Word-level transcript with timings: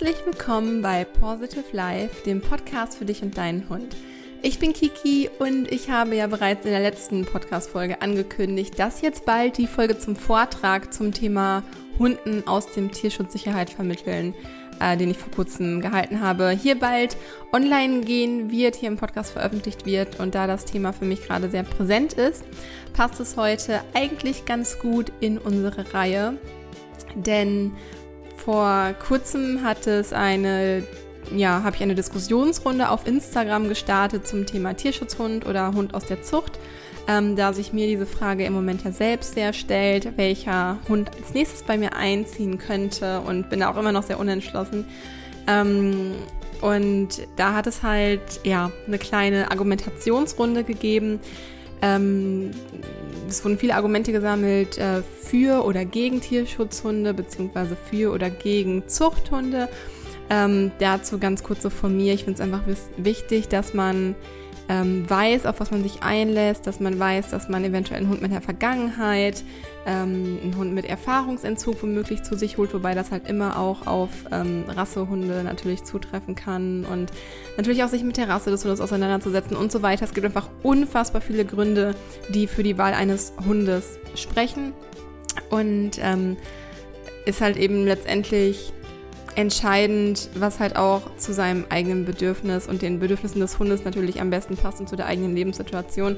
Herzlich 0.00 0.24
willkommen 0.26 0.80
bei 0.80 1.04
Positive 1.04 1.64
Life, 1.72 2.22
dem 2.24 2.40
Podcast 2.40 2.98
für 2.98 3.04
dich 3.04 3.20
und 3.22 3.36
deinen 3.36 3.68
Hund. 3.68 3.96
Ich 4.42 4.60
bin 4.60 4.72
Kiki 4.72 5.28
und 5.40 5.72
ich 5.72 5.90
habe 5.90 6.14
ja 6.14 6.28
bereits 6.28 6.64
in 6.64 6.70
der 6.70 6.78
letzten 6.78 7.24
Podcast-Folge 7.24 8.00
angekündigt, 8.00 8.78
dass 8.78 9.00
jetzt 9.00 9.24
bald 9.24 9.58
die 9.58 9.66
Folge 9.66 9.98
zum 9.98 10.14
Vortrag 10.14 10.94
zum 10.94 11.12
Thema 11.12 11.64
Hunden 11.98 12.46
aus 12.46 12.72
dem 12.72 12.92
Tierschutzsicherheit 12.92 13.70
vermitteln, 13.70 14.34
äh, 14.80 14.96
den 14.96 15.10
ich 15.10 15.18
vor 15.18 15.32
kurzem 15.32 15.80
gehalten 15.80 16.20
habe, 16.20 16.50
hier 16.50 16.78
bald 16.78 17.16
online 17.52 18.02
gehen 18.02 18.52
wird, 18.52 18.76
hier 18.76 18.90
im 18.90 18.98
Podcast 18.98 19.32
veröffentlicht 19.32 19.84
wird. 19.84 20.20
Und 20.20 20.36
da 20.36 20.46
das 20.46 20.64
Thema 20.64 20.92
für 20.92 21.06
mich 21.06 21.26
gerade 21.26 21.50
sehr 21.50 21.64
präsent 21.64 22.12
ist, 22.12 22.44
passt 22.92 23.18
es 23.18 23.36
heute 23.36 23.80
eigentlich 23.94 24.44
ganz 24.44 24.78
gut 24.78 25.10
in 25.18 25.38
unsere 25.38 25.92
Reihe. 25.92 26.38
Denn 27.16 27.72
vor 28.48 28.94
kurzem 29.06 29.62
hat 29.62 29.86
es 29.86 30.14
eine, 30.14 30.82
ja, 31.36 31.62
habe 31.64 31.76
ich 31.76 31.82
eine 31.82 31.94
Diskussionsrunde 31.94 32.88
auf 32.88 33.06
Instagram 33.06 33.68
gestartet 33.68 34.26
zum 34.26 34.46
Thema 34.46 34.72
Tierschutzhund 34.72 35.44
oder 35.46 35.74
Hund 35.74 35.92
aus 35.92 36.06
der 36.06 36.22
Zucht, 36.22 36.58
ähm, 37.08 37.36
da 37.36 37.52
sich 37.52 37.74
mir 37.74 37.86
diese 37.86 38.06
Frage 38.06 38.46
im 38.46 38.54
Moment 38.54 38.84
ja 38.84 38.90
selbst 38.90 39.34
sehr 39.34 39.52
stellt, 39.52 40.16
welcher 40.16 40.78
Hund 40.88 41.10
als 41.14 41.34
nächstes 41.34 41.62
bei 41.62 41.76
mir 41.76 41.94
einziehen 41.94 42.56
könnte 42.56 43.20
und 43.20 43.50
bin 43.50 43.60
da 43.60 43.70
auch 43.70 43.76
immer 43.76 43.92
noch 43.92 44.04
sehr 44.04 44.18
unentschlossen. 44.18 44.86
Ähm, 45.46 46.14
und 46.62 47.28
da 47.36 47.52
hat 47.52 47.66
es 47.66 47.82
halt 47.82 48.40
ja 48.44 48.72
eine 48.86 48.96
kleine 48.96 49.50
Argumentationsrunde 49.50 50.64
gegeben. 50.64 51.20
Ähm, 51.82 52.50
es 53.28 53.44
wurden 53.44 53.58
viele 53.58 53.74
Argumente 53.74 54.12
gesammelt 54.12 54.78
äh, 54.78 55.02
für 55.02 55.64
oder 55.64 55.84
gegen 55.84 56.20
Tierschutzhunde 56.20 57.14
beziehungsweise 57.14 57.76
für 57.76 58.12
oder 58.12 58.30
gegen 58.30 58.88
Zuchthunde. 58.88 59.68
Ähm, 60.30 60.72
dazu 60.78 61.18
ganz 61.18 61.42
kurz 61.42 61.62
so 61.62 61.70
von 61.70 61.96
mir. 61.96 62.14
Ich 62.14 62.24
finde 62.24 62.34
es 62.34 62.40
einfach 62.40 62.62
wichtig, 62.96 63.48
dass 63.48 63.74
man 63.74 64.14
ähm, 64.68 65.08
weiß, 65.08 65.46
auf 65.46 65.60
was 65.60 65.70
man 65.70 65.82
sich 65.82 66.02
einlässt, 66.02 66.66
dass 66.66 66.78
man 66.78 66.98
weiß, 66.98 67.30
dass 67.30 67.48
man 67.48 67.64
eventuell 67.64 68.00
einen 68.00 68.10
Hund 68.10 68.20
mit 68.20 68.32
der 68.32 68.42
Vergangenheit, 68.42 69.42
ähm, 69.86 70.38
einen 70.42 70.56
Hund 70.56 70.74
mit 70.74 70.84
Erfahrungsentzug 70.84 71.82
womöglich 71.82 72.22
zu 72.22 72.36
sich 72.36 72.58
holt, 72.58 72.74
wobei 72.74 72.94
das 72.94 73.10
halt 73.10 73.28
immer 73.28 73.58
auch 73.58 73.86
auf 73.86 74.10
ähm, 74.30 74.64
Rassehunde 74.68 75.42
natürlich 75.42 75.84
zutreffen 75.84 76.34
kann 76.34 76.84
und 76.84 77.10
natürlich 77.56 77.82
auch 77.82 77.88
sich 77.88 78.02
mit 78.02 78.18
der 78.18 78.28
Rasse 78.28 78.50
des 78.50 78.64
Hundes 78.64 78.80
auseinanderzusetzen 78.80 79.56
und 79.56 79.72
so 79.72 79.82
weiter. 79.82 80.04
Es 80.04 80.12
gibt 80.12 80.26
einfach 80.26 80.50
unfassbar 80.62 81.22
viele 81.22 81.44
Gründe, 81.44 81.94
die 82.28 82.46
für 82.46 82.62
die 82.62 82.76
Wahl 82.76 82.92
eines 82.92 83.32
Hundes 83.46 83.98
sprechen 84.14 84.74
und 85.50 85.92
ähm, 86.00 86.36
ist 87.24 87.40
halt 87.40 87.56
eben 87.56 87.84
letztendlich 87.84 88.72
entscheidend, 89.38 90.30
was 90.34 90.58
halt 90.58 90.74
auch 90.74 91.16
zu 91.16 91.32
seinem 91.32 91.64
eigenen 91.68 92.04
Bedürfnis 92.04 92.66
und 92.66 92.82
den 92.82 92.98
Bedürfnissen 92.98 93.40
des 93.40 93.60
Hundes 93.60 93.84
natürlich 93.84 94.20
am 94.20 94.30
besten 94.30 94.56
passt 94.56 94.80
und 94.80 94.88
zu 94.88 94.96
der 94.96 95.06
eigenen 95.06 95.36
Lebenssituation. 95.36 96.16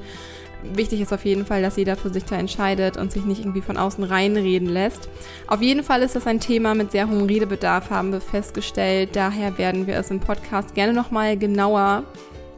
Wichtig 0.63 1.03
ist 1.03 1.13
auf 1.13 1.27
jeden 1.27 1.45
Fall, 1.45 1.61
dass 1.61 1.77
jeder 1.77 1.97
für 1.97 2.11
sich 2.11 2.25
da 2.25 2.37
entscheidet 2.37 2.97
und 2.97 3.13
sich 3.13 3.27
nicht 3.27 3.41
irgendwie 3.41 3.61
von 3.61 3.77
außen 3.77 4.05
reinreden 4.05 4.71
lässt. 4.71 5.11
Auf 5.49 5.61
jeden 5.61 5.83
Fall 5.83 6.01
ist 6.01 6.17
das 6.17 6.27
ein 6.27 6.41
Thema 6.41 6.75
mit 6.75 6.93
sehr 6.93 7.11
hohem 7.11 7.27
Redebedarf, 7.27 7.91
haben 7.91 8.11
wir 8.11 8.23
festgestellt. 8.23 9.11
Daher 9.13 9.59
werden 9.59 9.87
wir 9.87 9.97
es 9.97 10.11
im 10.11 10.21
Podcast 10.21 10.75
gerne 10.75 10.95
nochmal 10.95 11.37
genauer 11.37 12.05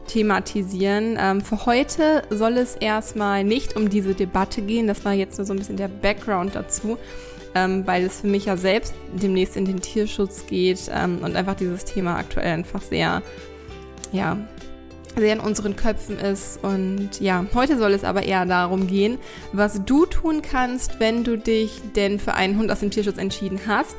thematisieren. 0.07 1.17
Ähm, 1.19 1.41
für 1.41 1.65
heute 1.65 2.23
soll 2.29 2.57
es 2.57 2.75
erstmal 2.75 3.43
nicht 3.43 3.75
um 3.75 3.89
diese 3.89 4.13
Debatte 4.13 4.61
gehen. 4.61 4.87
Das 4.87 5.03
war 5.03 5.13
jetzt 5.13 5.37
nur 5.37 5.45
so 5.45 5.53
ein 5.53 5.59
bisschen 5.59 5.77
der 5.77 5.89
Background 5.89 6.55
dazu 6.55 6.97
ähm, 7.55 7.85
weil 7.85 8.03
es 8.03 8.21
für 8.21 8.27
mich 8.27 8.45
ja 8.45 8.57
selbst 8.57 8.93
demnächst 9.13 9.55
in 9.55 9.65
den 9.65 9.81
Tierschutz 9.81 10.45
geht 10.47 10.89
ähm, 10.91 11.19
und 11.21 11.35
einfach 11.35 11.55
dieses 11.55 11.85
Thema 11.85 12.17
aktuell 12.17 12.53
einfach 12.53 12.81
sehr, 12.81 13.21
ja, 14.11 14.37
sehr 15.15 15.33
in 15.33 15.39
unseren 15.39 15.75
Köpfen 15.75 16.17
ist. 16.17 16.63
Und 16.63 17.19
ja, 17.19 17.45
heute 17.53 17.77
soll 17.77 17.91
es 17.91 18.03
aber 18.03 18.23
eher 18.23 18.45
darum 18.45 18.87
gehen, 18.87 19.17
was 19.51 19.83
du 19.85 20.05
tun 20.05 20.41
kannst, 20.41 20.99
wenn 20.99 21.23
du 21.23 21.37
dich 21.37 21.81
denn 21.95 22.19
für 22.19 22.33
einen 22.33 22.57
Hund 22.57 22.71
aus 22.71 22.79
dem 22.79 22.91
Tierschutz 22.91 23.17
entschieden 23.17 23.59
hast 23.67 23.95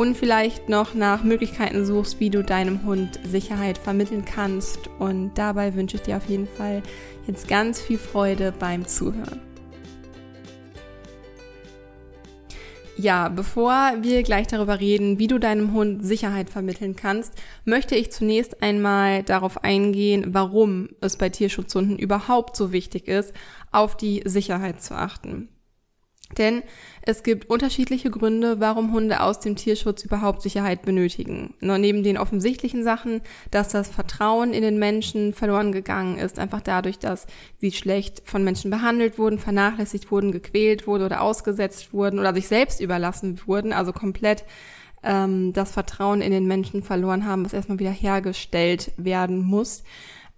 und 0.00 0.16
vielleicht 0.16 0.68
noch 0.68 0.94
nach 0.94 1.24
Möglichkeiten 1.24 1.84
suchst, 1.84 2.20
wie 2.20 2.30
du 2.30 2.42
deinem 2.42 2.84
Hund 2.84 3.20
Sicherheit 3.22 3.76
vermitteln 3.76 4.24
kannst. 4.24 4.88
Und 4.98 5.32
dabei 5.34 5.74
wünsche 5.74 5.96
ich 5.96 6.02
dir 6.02 6.16
auf 6.16 6.26
jeden 6.26 6.48
Fall 6.48 6.82
jetzt 7.26 7.48
ganz 7.48 7.80
viel 7.80 7.98
Freude 7.98 8.52
beim 8.58 8.86
Zuhören. 8.86 9.49
Ja, 13.00 13.30
bevor 13.30 13.94
wir 14.02 14.22
gleich 14.22 14.46
darüber 14.46 14.78
reden, 14.78 15.18
wie 15.18 15.26
du 15.26 15.38
deinem 15.38 15.72
Hund 15.72 16.04
Sicherheit 16.04 16.50
vermitteln 16.50 16.96
kannst, 16.96 17.32
möchte 17.64 17.96
ich 17.96 18.12
zunächst 18.12 18.62
einmal 18.62 19.22
darauf 19.22 19.64
eingehen, 19.64 20.34
warum 20.34 20.90
es 21.00 21.16
bei 21.16 21.30
Tierschutzhunden 21.30 21.98
überhaupt 21.98 22.56
so 22.56 22.72
wichtig 22.72 23.08
ist, 23.08 23.32
auf 23.72 23.96
die 23.96 24.20
Sicherheit 24.26 24.82
zu 24.82 24.94
achten. 24.94 25.48
Denn 26.38 26.62
es 27.02 27.22
gibt 27.22 27.50
unterschiedliche 27.50 28.10
Gründe, 28.10 28.60
warum 28.60 28.92
Hunde 28.92 29.20
aus 29.20 29.40
dem 29.40 29.56
Tierschutz 29.56 30.04
überhaupt 30.04 30.42
Sicherheit 30.42 30.82
benötigen. 30.82 31.54
Nur 31.60 31.78
neben 31.78 32.02
den 32.02 32.18
offensichtlichen 32.18 32.84
Sachen, 32.84 33.20
dass 33.50 33.68
das 33.68 33.88
Vertrauen 33.88 34.52
in 34.52 34.62
den 34.62 34.78
Menschen 34.78 35.32
verloren 35.32 35.72
gegangen 35.72 36.18
ist, 36.18 36.38
einfach 36.38 36.60
dadurch, 36.60 36.98
dass 36.98 37.26
sie 37.58 37.72
schlecht 37.72 38.22
von 38.24 38.44
Menschen 38.44 38.70
behandelt 38.70 39.18
wurden, 39.18 39.38
vernachlässigt 39.38 40.10
wurden, 40.10 40.30
gequält 40.30 40.86
wurden 40.86 41.04
oder 41.04 41.22
ausgesetzt 41.22 41.92
wurden 41.92 42.18
oder 42.18 42.34
sich 42.34 42.48
selbst 42.48 42.80
überlassen 42.80 43.40
wurden, 43.46 43.72
also 43.72 43.92
komplett 43.92 44.44
ähm, 45.02 45.52
das 45.52 45.72
Vertrauen 45.72 46.20
in 46.20 46.30
den 46.30 46.46
Menschen 46.46 46.82
verloren 46.82 47.26
haben, 47.26 47.44
was 47.44 47.54
erstmal 47.54 47.78
wieder 47.78 47.90
hergestellt 47.90 48.92
werden 48.96 49.42
muss 49.42 49.82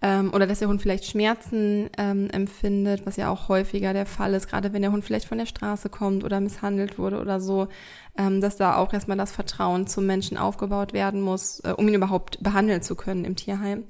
ähm, 0.03 0.33
oder 0.33 0.45
dass 0.45 0.59
der 0.59 0.67
Hund 0.67 0.81
vielleicht 0.81 1.05
Schmerzen 1.05 1.89
ähm, 1.97 2.29
empfindet, 2.29 3.05
was 3.05 3.15
ja 3.15 3.29
auch 3.29 3.47
häufiger 3.47 3.93
der 3.93 4.05
Fall 4.05 4.33
ist, 4.33 4.49
gerade 4.49 4.73
wenn 4.73 4.81
der 4.81 4.91
Hund 4.91 5.05
vielleicht 5.05 5.27
von 5.27 5.37
der 5.37 5.45
Straße 5.45 5.87
kommt 5.87 6.25
oder 6.25 6.41
misshandelt 6.41 6.99
wurde 6.99 7.21
oder 7.21 7.39
so, 7.39 7.69
ähm, 8.17 8.41
dass 8.41 8.57
da 8.57 8.75
auch 8.75 8.91
erstmal 8.91 9.17
das 9.17 9.31
Vertrauen 9.31 9.87
zum 9.87 10.05
Menschen 10.05 10.37
aufgebaut 10.37 10.91
werden 10.91 11.21
muss, 11.21 11.61
äh, 11.61 11.71
um 11.71 11.87
ihn 11.87 11.93
überhaupt 11.93 12.43
behandeln 12.43 12.81
zu 12.81 12.95
können 12.95 13.23
im 13.23 13.37
Tierheim. 13.37 13.85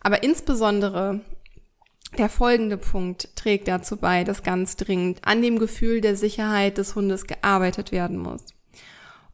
Aber 0.00 0.22
insbesondere 0.22 1.20
der 2.16 2.28
folgende 2.28 2.76
Punkt 2.76 3.36
trägt 3.36 3.66
dazu 3.66 3.96
bei, 3.96 4.22
dass 4.22 4.44
ganz 4.44 4.76
dringend 4.76 5.18
an 5.24 5.42
dem 5.42 5.58
Gefühl 5.58 6.00
der 6.00 6.16
Sicherheit 6.16 6.78
des 6.78 6.94
Hundes 6.94 7.26
gearbeitet 7.26 7.90
werden 7.90 8.18
muss. 8.18 8.46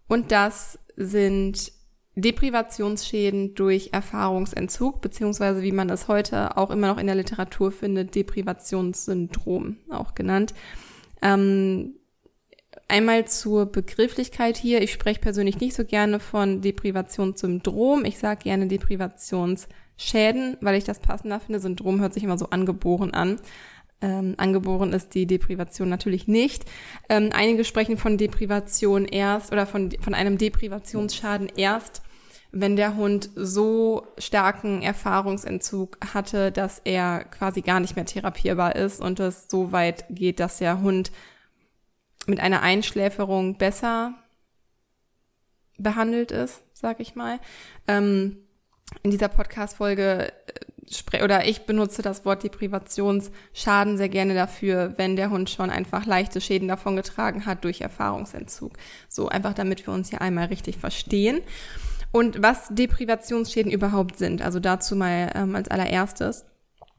Und 0.09 0.33
das 0.33 0.79
sind 0.97 1.73
Deprivationsschäden 2.17 3.55
durch 3.55 3.91
Erfahrungsentzug, 3.93 5.03
beziehungsweise 5.03 5.63
wie 5.63 5.73
man 5.73 5.91
es 5.91 6.09
heute 6.09 6.57
auch 6.57 6.71
immer 6.71 6.89
noch 6.89 6.99
in 6.99 7.07
der 7.07 7.15
Literatur 7.15 7.71
findet, 7.71 8.15
Deprivationssyndrom 8.15 9.77
auch 9.91 10.15
genannt. 10.15 10.55
Ähm, 11.21 11.97
einmal 12.89 13.27
zur 13.27 13.67
Begrifflichkeit 13.67 14.57
hier. 14.57 14.81
Ich 14.81 14.93
spreche 14.93 15.21
persönlich 15.21 15.61
nicht 15.61 15.75
so 15.75 15.85
gerne 15.85 16.19
von 16.19 16.63
Deprivationssyndrom. 16.63 18.07
Ich 18.07 18.19
sage 18.19 18.45
gerne 18.45 18.67
Deprivationsschäden, 18.67 20.57
weil 20.63 20.77
ich 20.77 20.85
das 20.85 21.01
passender 21.01 21.39
finde. 21.39 21.61
Syndrom 21.61 22.01
hört 22.01 22.15
sich 22.15 22.25
immer 22.25 22.39
so 22.39 22.49
angeboren 22.49 23.13
an. 23.13 23.39
Ähm, 24.03 24.35
angeboren 24.37 24.93
ist 24.93 25.15
die 25.15 25.27
Deprivation 25.27 25.89
natürlich 25.89 26.29
nicht. 26.29 26.65
Ähm, 27.09 27.31
einige 27.35 27.65
sprechen 27.65 27.97
von 27.97 28.19
Deprivation 28.19 29.07
erst 29.07 29.53
oder 29.53 29.67
von, 29.67 29.91
von 30.01 30.15
einem 30.15 30.37
Deprivationsschaden 30.37 31.51
erst, 31.57 32.03
wenn 32.53 32.77
der 32.77 32.97
Hund 32.97 33.31
so 33.35 34.07
starken 34.19 34.83
Erfahrungsentzug 34.83 35.99
hatte, 36.13 36.53
dass 36.53 36.81
er 36.85 37.25
quasi 37.25 37.61
gar 37.61 37.81
nicht 37.81 37.97
mehr 37.97 38.07
therapierbar 38.07 38.77
ist 38.77 39.01
und 39.01 39.21
es 39.21 39.49
so 39.49 39.73
weit 39.73 40.05
geht, 40.11 40.41
dass 40.41 40.59
der 40.59 40.81
Hund 40.81 41.11
mit 42.27 42.41
einer 42.41 42.63
Einschläferung 42.63 43.57
besser 43.59 44.15
behandelt 45.79 46.31
ist, 46.31 46.63
sag 46.73 47.01
ich 47.01 47.15
mal. 47.15 47.39
Ähm, 47.87 48.39
in 49.03 49.11
dieser 49.11 49.29
Podcast-Folge 49.29 50.33
äh, 51.13 51.23
oder 51.23 51.47
ich 51.47 51.67
benutze 51.67 52.03
das 52.03 52.25
Wort 52.25 52.45
Deprivationsschaden 52.45 53.97
sehr 53.97 54.09
gerne 54.09 54.35
dafür, 54.35 54.95
wenn 54.97 55.17
der 55.17 55.31
Hund 55.31 55.51
schon 55.51 55.71
einfach 55.71 56.07
leichte 56.07 56.41
Schäden 56.41 56.69
davongetragen 56.69 57.45
hat 57.45 57.65
durch 57.65 57.81
Erfahrungsentzug. 57.81 58.73
So 59.09 59.29
einfach, 59.29 59.55
damit 59.55 59.87
wir 59.87 59.93
uns 59.93 60.11
hier 60.11 60.21
einmal 60.21 60.47
richtig 60.47 60.79
verstehen. 60.79 61.41
Und 62.13 62.43
was 62.43 62.69
Deprivationsschäden 62.71 63.71
überhaupt 63.71 64.17
sind, 64.17 64.43
also 64.43 64.61
dazu 64.61 64.97
mal 64.97 65.31
ähm, 65.35 65.55
als 65.55 65.69
allererstes. 65.69 66.45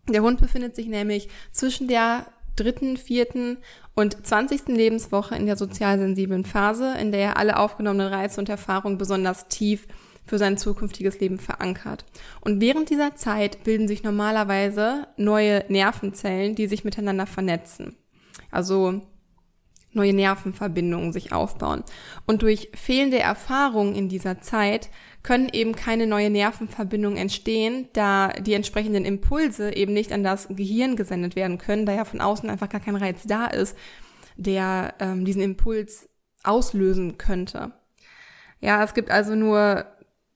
Der 0.10 0.22
Hund 0.22 0.40
befindet 0.40 0.76
sich 0.76 0.88
nämlich 0.88 1.30
zwischen 1.52 1.88
der 1.88 2.28
dritten, 2.56 2.98
vierten 2.98 3.58
und 3.96 4.26
zwanzigsten 4.26 4.76
Lebenswoche 4.76 5.36
in 5.36 5.46
der 5.46 5.58
sozial 5.58 5.98
sensiblen 6.00 6.46
Phase, 6.46 6.96
in 7.00 7.12
der 7.12 7.22
er 7.22 7.38
alle 7.38 7.58
aufgenommenen 7.58 8.14
Reize 8.14 8.40
und 8.40 8.50
Erfahrungen 8.50 8.98
besonders 8.98 9.48
tief 9.48 9.88
für 10.26 10.38
sein 10.38 10.58
zukünftiges 10.58 11.20
Leben 11.20 11.40
verankert. 11.40 12.06
Und 12.42 12.60
während 12.60 12.90
dieser 12.90 13.16
Zeit 13.16 13.64
bilden 13.64 13.88
sich 13.88 14.04
normalerweise 14.04 15.08
neue 15.16 15.64
Nervenzellen, 15.70 16.56
die 16.56 16.68
sich 16.68 16.84
miteinander 16.84 17.26
vernetzen. 17.26 17.96
Also 18.52 19.02
neue 19.92 20.14
Nervenverbindungen 20.14 21.14
sich 21.14 21.32
aufbauen. 21.32 21.84
Und 22.26 22.42
durch 22.42 22.70
fehlende 22.74 23.20
Erfahrungen 23.20 23.96
in 23.96 24.10
dieser 24.10 24.42
Zeit 24.42 24.90
können 25.24 25.50
eben 25.52 25.76
keine 25.76 26.08
neue 26.08 26.30
Nervenverbindungen 26.30 27.18
entstehen, 27.18 27.90
da 27.94 28.30
die 28.30 28.54
entsprechenden 28.54 29.06
Impulse 29.06 29.76
eben 29.76 29.94
nicht 29.94 30.12
an 30.12 30.24
das 30.24 30.48
Gehirn 30.50 30.96
gesendet 30.96 31.36
werden 31.36 31.58
können, 31.58 31.86
da 31.86 31.94
ja 31.94 32.06
von 32.06 32.22
außen 32.22 32.50
einfach 32.50 32.70
gar 32.70 32.82
kein 32.82 32.96
Reiz 32.96 33.24
da 33.26 33.48
ist, 33.48 33.76
der 34.38 34.94
ähm, 35.00 35.26
diesen 35.26 35.42
Impuls 35.42 36.10
auslösen 36.44 37.18
könnte. 37.18 37.74
Ja, 38.62 38.84
es 38.84 38.94
gibt 38.94 39.12
also 39.12 39.36
nur 39.36 39.86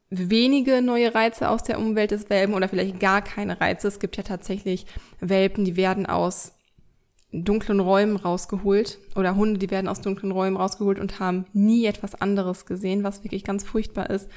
wenige 0.09 0.81
neue 0.81 1.15
Reize 1.15 1.49
aus 1.49 1.63
der 1.63 1.79
Umwelt 1.79 2.11
des 2.11 2.29
Welpen 2.29 2.53
oder 2.53 2.67
vielleicht 2.67 2.99
gar 2.99 3.21
keine 3.21 3.61
Reize. 3.61 3.87
Es 3.87 3.99
gibt 3.99 4.17
ja 4.17 4.23
tatsächlich 4.23 4.85
Welpen, 5.19 5.63
die 5.63 5.77
werden 5.77 6.05
aus 6.05 6.53
dunklen 7.31 7.79
Räumen 7.79 8.17
rausgeholt 8.17 8.99
oder 9.15 9.35
Hunde, 9.35 9.57
die 9.57 9.71
werden 9.71 9.87
aus 9.87 10.01
dunklen 10.01 10.31
Räumen 10.31 10.57
rausgeholt 10.57 10.99
und 10.99 11.19
haben 11.19 11.45
nie 11.53 11.85
etwas 11.85 12.15
anderes 12.15 12.65
gesehen, 12.65 13.03
was 13.03 13.23
wirklich 13.23 13.43
ganz 13.43 13.63
furchtbar 13.63 14.09
ist. 14.09 14.29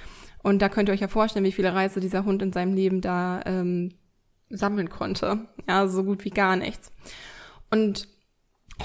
Und 0.43 0.61
da 0.63 0.69
könnt 0.69 0.89
ihr 0.89 0.93
euch 0.93 1.01
ja 1.01 1.09
vorstellen, 1.09 1.45
wie 1.45 1.53
viele 1.53 1.75
Reize 1.75 2.01
dieser 2.01 2.25
Hund 2.25 2.43
in 2.43 2.53
seinem 2.53 2.75
Leben 2.75 3.01
da 3.01 3.41
ähm, 3.47 3.95
sammeln 4.51 4.91
konnte. 4.91 5.41
Ja, 5.69 5.89
so 5.89 6.05
gut 6.05 6.25
wie 6.25 6.31
gar 6.31 6.57
nichts. 6.57 6.93
Und 7.71 8.07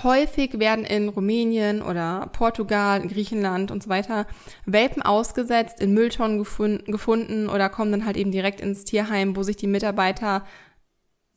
häufig 0.03 0.59
werden 0.59 0.85
in 0.85 1.09
Rumänien 1.09 1.81
oder 1.81 2.29
Portugal, 2.33 3.05
Griechenland 3.07 3.71
und 3.71 3.83
so 3.83 3.89
weiter 3.89 4.25
Welpen 4.65 5.01
ausgesetzt, 5.01 5.81
in 5.81 5.93
Mülltonnen 5.93 6.37
gefunden, 6.37 6.91
gefunden 6.91 7.49
oder 7.49 7.69
kommen 7.69 7.91
dann 7.91 8.05
halt 8.05 8.17
eben 8.17 8.31
direkt 8.31 8.61
ins 8.61 8.85
Tierheim, 8.85 9.35
wo 9.35 9.43
sich 9.43 9.55
die 9.55 9.67
Mitarbeiter 9.67 10.45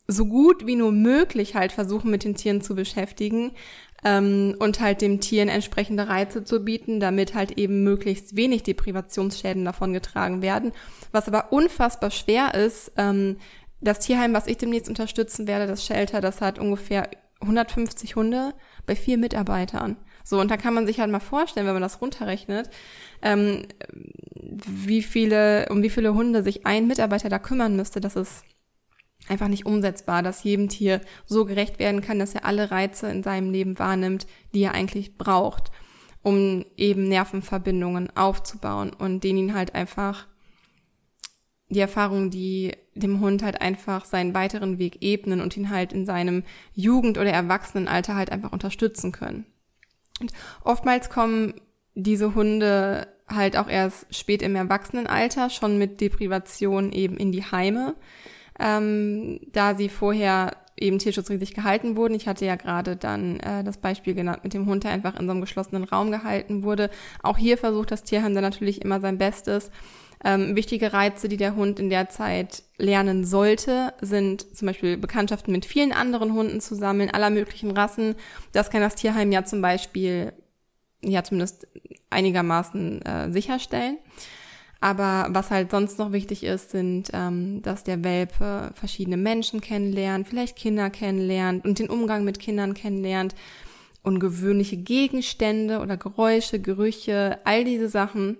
so 0.07 0.27
gut 0.27 0.67
wie 0.67 0.77
nur 0.77 0.93
möglich 0.93 1.55
halt 1.55 1.73
versuchen, 1.73 2.11
mit 2.11 2.25
den 2.25 2.35
Tieren 2.35 2.61
zu 2.61 2.75
beschäftigen 2.75 3.53
ähm, 4.05 4.57
und 4.59 4.81
halt 4.81 5.01
dem 5.01 5.21
Tieren 5.21 5.49
entsprechende 5.49 6.09
Reize 6.09 6.45
zu 6.45 6.65
bieten, 6.65 7.01
damit 7.01 7.35
halt 7.35 7.59
eben 7.59 7.85
möglichst 7.85 8.37
wenig 8.37 8.63
Deprivationsschäden 8.63 9.65
davon 9.65 9.93
getragen 9.93 10.43
werden. 10.43 10.73
Was 11.13 11.29
aber 11.29 11.53
unfassbar 11.53 12.11
schwer 12.11 12.55
ist, 12.55 12.93
ähm, 12.97 13.37
das 13.81 14.01
Tierheim, 14.01 14.33
was 14.33 14.47
ich 14.47 14.59
demnächst 14.59 14.89
unterstützen 14.89 15.47
werde, 15.47 15.67
das 15.67 15.85
Shelter, 15.85 16.21
das 16.21 16.41
hat 16.41 16.59
ungefähr 16.59 17.09
150 17.41 18.15
Hunde 18.15 18.55
bei 18.87 18.95
vier 18.95 19.19
Mitarbeitern. 19.19 19.97
So, 20.25 20.41
und 20.41 20.51
da 20.51 20.57
kann 20.57 20.75
man 20.75 20.87
sich 20.87 21.01
halt 21.01 21.11
mal 21.11 21.19
vorstellen, 21.21 21.67
wenn 21.67 21.75
man 21.75 21.83
das 21.83 22.01
runterrechnet, 22.01 22.71
ähm, 23.23 23.67
wie 24.41 25.03
viele, 25.03 25.69
um 25.71 25.83
wie 25.83 25.91
viele 25.91 26.15
Hunde 26.15 26.45
sich 26.45 26.65
ein 26.65 26.87
Mitarbeiter 26.87 27.29
da 27.29 27.41
kümmern 27.41 27.75
müsste, 27.75 28.01
das 28.01 28.15
ist 28.15 28.45
einfach 29.29 29.49
nicht 29.49 29.67
umsetzbar, 29.67 30.23
dass 30.23 30.45
jedem 30.45 30.69
Tier 30.69 31.01
so 31.25 31.45
gerecht 31.45 31.79
werden 31.79 32.01
kann, 32.01 32.19
dass 32.19 32.35
er 32.35 32.45
alle 32.45 32.71
Reize 32.71 33.09
in 33.09 33.23
seinem 33.23 33.51
Leben 33.51 33.79
wahrnimmt, 33.79 34.27
die 34.55 34.63
er 34.63 34.75
eigentlich 34.75 35.17
braucht, 35.17 35.71
um 36.23 36.65
eben 36.77 37.09
Nervenverbindungen 37.09 38.15
aufzubauen 38.17 38.93
und 38.93 39.25
denen 39.25 39.39
ihn 39.39 39.55
halt 39.55 39.75
einfach 39.75 40.27
die 41.69 41.81
Erfahrungen, 41.81 42.31
die 42.31 42.73
dem 42.95 43.21
Hund 43.21 43.43
halt 43.43 43.61
einfach 43.61 44.05
seinen 44.05 44.35
weiteren 44.35 44.79
Weg 44.79 44.99
ebnen 45.01 45.41
und 45.41 45.57
ihn 45.57 45.71
halt 45.71 45.93
in 45.93 46.05
seinem 46.05 46.45
Jugend- 46.75 47.17
oder 47.17 47.31
Erwachsenenalter 47.31 48.15
halt 48.15 48.31
einfach 48.31 48.53
unterstützen 48.53 49.13
können. 49.13 49.47
Und 50.21 50.33
oftmals 50.63 51.09
kommen 51.09 51.55
diese 51.95 52.35
Hunde 52.35 53.09
halt 53.27 53.57
auch 53.57 53.69
erst 53.69 54.15
spät 54.15 54.43
im 54.43 54.57
Erwachsenenalter 54.57 55.49
schon 55.49 55.79
mit 55.79 56.01
Deprivation 56.01 56.93
eben 56.93 57.17
in 57.17 57.33
die 57.33 57.45
Heime 57.45 57.95
ähm, 58.59 59.41
da 59.53 59.75
sie 59.75 59.89
vorher 59.89 60.57
eben 60.79 60.99
tierschutzrechtlich 60.99 61.55
gehalten 61.55 61.97
wurden. 61.97 62.15
Ich 62.15 62.27
hatte 62.27 62.45
ja 62.45 62.57
gerade 62.57 62.97
dann 62.97 63.41
äh, 63.41 63.63
das 63.63 63.79
Beispiel 63.79 64.15
genannt 64.15 64.41
mit 64.43 64.55
dem 64.55 64.67
Hund, 64.67 64.85
der 64.85 64.91
einfach 64.91 65.19
in 65.19 65.27
so 65.27 65.33
einem 65.33 65.41
geschlossenen 65.41 65.85
Raum 65.85 66.11
gehalten 66.11 66.63
wurde. 66.63 66.91
Auch 67.23 67.39
hier 67.39 67.59
versucht 67.59 67.91
das 67.91 68.03
Tierheim 68.03 68.35
dann 68.35 68.43
natürlich 68.43 68.83
immer 68.83 69.01
sein 69.01 69.19
Bestes. 69.19 69.71
Ähm, 70.25 70.55
wichtige 70.55 70.93
Reize, 70.93 71.29
die 71.29 71.37
der 71.37 71.57
Hund 71.57 71.81
in 71.81 71.91
der 71.91 72.09
Zeit 72.09 72.63
lernen 72.79 73.25
sollte, 73.25 73.93
sind 74.01 74.57
zum 74.57 74.67
Beispiel 74.67 74.97
Bekanntschaften 74.97 75.53
mit 75.53 75.65
vielen 75.65 75.93
anderen 75.93 76.33
Hunden 76.33 76.61
zu 76.61 76.77
sammeln, 76.77 77.11
aller 77.11 77.31
möglichen 77.31 77.73
Rassen. 77.73 78.15
Das 78.53 78.71
kann 78.71 78.83
das 78.83 78.95
Tierheim 78.95 79.33
ja 79.33 79.45
zum 79.45 79.63
Beispiel 79.63 80.33
ja 81.03 81.25
zumindest 81.25 81.67
einigermaßen 82.11 83.03
äh, 83.03 83.33
sicherstellen. 83.33 83.99
Aber 84.83 85.29
was 85.31 85.53
halt 85.53 85.71
sonst 85.71 86.01
noch 86.01 86.11
wichtig 86.11 86.43
ist, 86.43 86.73
sind, 86.73 87.11
ähm, 87.13 87.63
dass 87.63 87.85
der 87.85 88.03
Welpe 88.03 88.73
verschiedene 88.75 89.17
Menschen 89.17 89.61
kennenlernt, 89.61 90.27
vielleicht 90.27 90.57
Kinder 90.57 90.91
kennenlernt 90.91 91.65
und 91.65 91.79
den 91.79 91.89
Umgang 91.89 92.25
mit 92.25 92.41
Kindern 92.41 92.75
kennenlernt, 92.75 93.37
ungewöhnliche 94.03 94.77
Gegenstände 94.77 95.79
oder 95.79 95.97
Geräusche, 95.97 96.59
Gerüche, 96.59 97.39
all 97.45 97.63
diese 97.63 97.89
Sachen 97.89 98.39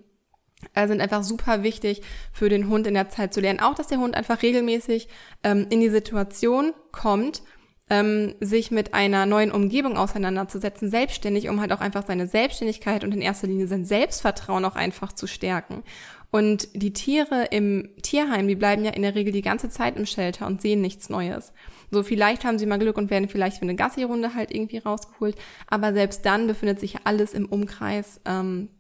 äh, 0.75 0.89
sind 0.89 1.01
einfach 1.01 1.23
super 1.23 1.63
wichtig 1.63 2.03
für 2.33 2.49
den 2.49 2.69
Hund 2.69 2.89
in 2.89 2.95
der 2.95 3.09
Zeit 3.09 3.33
zu 3.33 3.41
lernen. 3.41 3.61
Auch, 3.61 3.77
dass 3.77 3.87
der 3.87 3.99
Hund 3.99 4.17
einfach 4.17 4.43
regelmäßig 4.43 5.07
ähm, 5.45 5.69
in 5.71 5.81
die 5.81 5.91
Situation 5.91 6.73
kommt, 6.91 7.45
ähm, 7.89 8.35
sich 8.41 8.73
mit 8.73 8.95
einer 8.95 9.27
neuen 9.27 9.53
Umgebung 9.53 9.97
auseinanderzusetzen, 9.97 10.91
selbstständig, 10.91 11.49
um 11.49 11.61
halt 11.61 11.73
auch 11.73 11.81
einfach 11.81 12.05
seine 12.05 12.27
Selbstständigkeit 12.27 13.05
und 13.05 13.15
in 13.15 13.23
erster 13.23 13.47
Linie 13.47 13.69
sein 13.69 13.85
Selbstvertrauen 13.85 14.65
auch 14.65 14.75
einfach 14.75 15.13
zu 15.13 15.29
stärken. 15.29 15.85
Und 16.33 16.71
die 16.73 16.95
Tiere 16.95 17.49
im 17.51 17.91
Tierheim, 18.01 18.49
die 18.49 18.55
bleiben 18.55 18.87
ja 18.87 18.93
in 18.93 19.03
der 19.03 19.15
Regel 19.15 19.35
die 19.35 19.43
ganze 19.43 19.69
Zeit 19.69 19.99
im 19.99 20.07
Shelter 20.07 20.47
und 20.47 20.63
sehen 20.63 20.81
nichts 20.81 21.11
Neues. 21.11 21.53
So, 21.91 22.03
vielleicht 22.03 22.47
haben 22.47 22.59
sie 22.59 22.65
mal 22.65 22.79
Glück 22.79 22.97
und 22.97 23.11
werden 23.11 23.29
vielleicht 23.29 23.59
für 23.59 23.65
eine 23.65 23.77
Gassi-Runde 23.77 24.35
halt 24.35 24.51
irgendwie 24.51 24.79
rausgeholt. 24.79 25.37
Aber 25.67 25.93
selbst 25.93 26.25
dann 26.25 26.47
befindet 26.47 26.81
sich 26.81 27.05
alles 27.05 27.35
im 27.35 27.45
Umkreis 27.45 28.19
ähm, 28.25 28.71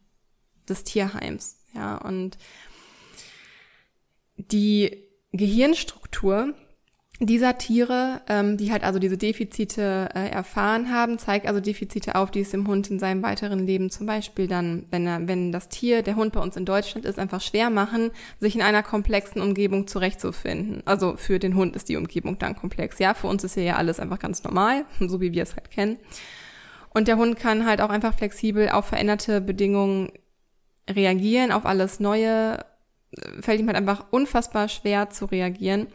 des 0.66 0.84
Tierheims. 0.84 1.58
Ja, 1.74 1.98
und 1.98 2.38
die 4.36 5.04
Gehirnstruktur 5.32 6.54
dieser 7.26 7.56
Tiere, 7.56 8.20
ähm, 8.28 8.56
die 8.56 8.72
halt 8.72 8.82
also 8.82 8.98
diese 8.98 9.16
Defizite 9.16 10.08
äh, 10.14 10.28
erfahren 10.30 10.90
haben, 10.90 11.18
zeigt 11.18 11.46
also 11.46 11.60
Defizite 11.60 12.16
auf, 12.16 12.30
die 12.30 12.40
es 12.40 12.50
dem 12.50 12.66
Hund 12.66 12.90
in 12.90 12.98
seinem 12.98 13.22
weiteren 13.22 13.66
Leben 13.66 13.90
zum 13.90 14.06
Beispiel 14.06 14.48
dann, 14.48 14.86
wenn 14.90 15.06
er, 15.06 15.28
wenn 15.28 15.52
das 15.52 15.68
Tier, 15.68 16.02
der 16.02 16.16
Hund 16.16 16.32
bei 16.32 16.40
uns 16.40 16.56
in 16.56 16.64
Deutschland 16.64 17.06
ist, 17.06 17.18
einfach 17.18 17.40
schwer 17.40 17.70
machen, 17.70 18.10
sich 18.40 18.56
in 18.56 18.62
einer 18.62 18.82
komplexen 18.82 19.40
Umgebung 19.40 19.86
zurechtzufinden. 19.86 20.82
Also 20.84 21.16
für 21.16 21.38
den 21.38 21.54
Hund 21.54 21.76
ist 21.76 21.88
die 21.88 21.96
Umgebung 21.96 22.38
dann 22.38 22.56
komplex. 22.56 22.98
Ja, 22.98 23.14
für 23.14 23.28
uns 23.28 23.44
ist 23.44 23.54
hier 23.54 23.64
ja 23.64 23.76
alles 23.76 24.00
einfach 24.00 24.18
ganz 24.18 24.42
normal, 24.42 24.84
so 25.00 25.20
wie 25.20 25.32
wir 25.32 25.44
es 25.44 25.54
halt 25.54 25.70
kennen. 25.70 25.98
Und 26.90 27.08
der 27.08 27.16
Hund 27.16 27.38
kann 27.38 27.66
halt 27.66 27.80
auch 27.80 27.90
einfach 27.90 28.14
flexibel 28.14 28.68
auf 28.68 28.86
veränderte 28.86 29.40
Bedingungen 29.40 30.10
reagieren, 30.90 31.52
auf 31.52 31.66
alles 31.66 32.00
Neue. 32.00 32.58
Fällt 33.40 33.60
ihm 33.60 33.66
halt 33.66 33.76
einfach 33.76 34.06
unfassbar 34.10 34.68
schwer 34.68 35.10
zu 35.10 35.26
reagieren 35.26 35.86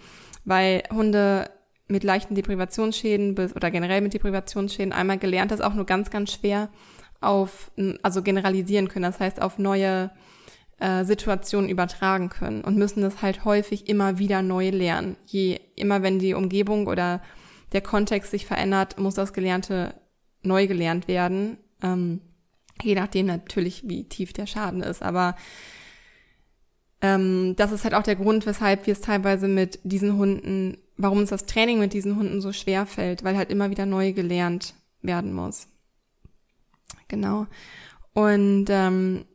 weil 0.47 0.83
Hunde 0.91 1.49
mit 1.89 2.03
leichten 2.03 2.35
Deprivationsschäden 2.35 3.37
oder 3.53 3.69
generell 3.69 4.01
mit 4.01 4.13
Deprivationsschäden 4.13 4.93
einmal 4.93 5.17
gelernt 5.17 5.51
das 5.51 5.61
auch 5.61 5.73
nur 5.73 5.85
ganz, 5.85 6.09
ganz 6.09 6.31
schwer 6.31 6.69
auf, 7.19 7.71
also 8.01 8.21
generalisieren 8.21 8.87
können, 8.87 9.03
das 9.03 9.19
heißt 9.19 9.41
auf 9.41 9.57
neue 9.57 10.09
äh, 10.79 11.03
Situationen 11.03 11.69
übertragen 11.69 12.29
können 12.29 12.61
und 12.61 12.77
müssen 12.77 13.01
das 13.01 13.21
halt 13.21 13.43
häufig 13.43 13.89
immer 13.89 14.19
wieder 14.19 14.41
neu 14.41 14.69
lernen. 14.69 15.17
Je 15.25 15.59
immer 15.75 16.01
wenn 16.01 16.19
die 16.19 16.33
Umgebung 16.33 16.87
oder 16.87 17.21
der 17.73 17.81
Kontext 17.81 18.31
sich 18.31 18.45
verändert, 18.45 18.97
muss 18.97 19.15
das 19.15 19.33
Gelernte 19.33 19.95
neu 20.43 20.67
gelernt 20.67 21.09
werden. 21.09 21.57
Ähm, 21.83 22.21
je 22.81 22.95
nachdem 22.95 23.25
natürlich, 23.25 23.89
wie 23.89 24.07
tief 24.07 24.31
der 24.31 24.45
Schaden 24.45 24.81
ist. 24.81 25.03
Aber 25.03 25.35
ähm, 27.01 27.55
das 27.55 27.71
ist 27.71 27.83
halt 27.83 27.93
auch 27.93 28.03
der 28.03 28.15
Grund, 28.15 28.45
weshalb 28.45 28.87
wir 28.87 28.93
es 28.93 29.01
teilweise 29.01 29.47
mit 29.47 29.79
diesen 29.83 30.17
Hunden, 30.17 30.77
warum 30.97 31.19
uns 31.19 31.29
das 31.29 31.45
Training 31.45 31.79
mit 31.79 31.93
diesen 31.93 32.15
Hunden 32.15 32.41
so 32.41 32.51
schwer 32.53 32.85
fällt, 32.85 33.23
weil 33.23 33.37
halt 33.37 33.51
immer 33.51 33.69
wieder 33.69 33.85
neu 33.85 34.13
gelernt 34.13 34.73
werden 35.01 35.33
muss. 35.33 35.67
Genau. 37.07 37.47
Und 38.13 38.65
ähm, 38.69 39.25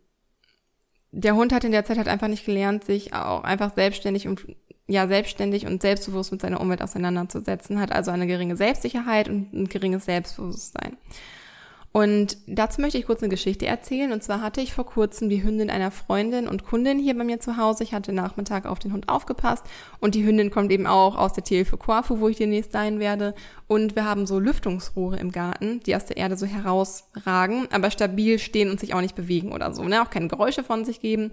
der 1.12 1.36
Hund 1.36 1.52
hat 1.52 1.64
in 1.64 1.72
der 1.72 1.84
Zeit 1.84 1.98
halt 1.98 2.08
einfach 2.08 2.28
nicht 2.28 2.44
gelernt, 2.44 2.84
sich 2.84 3.14
auch 3.14 3.44
einfach 3.44 3.74
selbstständig 3.74 4.26
und 4.26 4.46
ja 4.88 5.06
selbstständig 5.06 5.66
und 5.66 5.80
selbstbewusst 5.82 6.32
mit 6.32 6.40
seiner 6.40 6.60
Umwelt 6.60 6.82
auseinanderzusetzen, 6.82 7.80
hat 7.80 7.92
also 7.92 8.10
eine 8.10 8.26
geringe 8.26 8.56
Selbstsicherheit 8.56 9.28
und 9.28 9.52
ein 9.52 9.68
geringes 9.68 10.06
Selbstbewusstsein. 10.06 10.96
Und 11.92 12.38
dazu 12.46 12.80
möchte 12.80 12.96
ich 12.96 13.04
kurz 13.04 13.22
eine 13.22 13.28
Geschichte 13.28 13.66
erzählen. 13.66 14.12
Und 14.12 14.22
zwar 14.22 14.40
hatte 14.40 14.62
ich 14.62 14.72
vor 14.72 14.86
kurzem 14.86 15.28
die 15.28 15.42
Hündin 15.42 15.68
einer 15.68 15.90
Freundin 15.90 16.48
und 16.48 16.64
Kundin 16.64 16.98
hier 16.98 17.16
bei 17.16 17.22
mir 17.22 17.38
zu 17.38 17.58
Hause. 17.58 17.84
Ich 17.84 17.92
hatte 17.92 18.14
Nachmittag 18.14 18.64
auf 18.64 18.78
den 18.78 18.94
Hund 18.94 19.10
aufgepasst 19.10 19.64
und 20.00 20.14
die 20.14 20.24
Hündin 20.24 20.50
kommt 20.50 20.72
eben 20.72 20.86
auch 20.86 21.16
aus 21.16 21.34
der 21.34 21.44
Tierhilfe 21.44 21.76
Korfu, 21.76 22.20
wo 22.20 22.28
ich 22.28 22.38
demnächst 22.38 22.72
sein 22.72 22.98
werde. 22.98 23.34
Und 23.66 23.94
wir 23.94 24.06
haben 24.06 24.26
so 24.26 24.38
Lüftungsrohre 24.38 25.18
im 25.18 25.32
Garten, 25.32 25.80
die 25.80 25.94
aus 25.94 26.06
der 26.06 26.16
Erde 26.16 26.38
so 26.38 26.46
herausragen, 26.46 27.68
aber 27.70 27.90
stabil 27.90 28.38
stehen 28.38 28.70
und 28.70 28.80
sich 28.80 28.94
auch 28.94 29.02
nicht 29.02 29.14
bewegen 29.14 29.52
oder 29.52 29.74
so, 29.74 29.84
ne? 29.84 30.02
Auch 30.02 30.10
keine 30.10 30.28
Geräusche 30.28 30.64
von 30.64 30.86
sich 30.86 31.00
geben. 31.00 31.30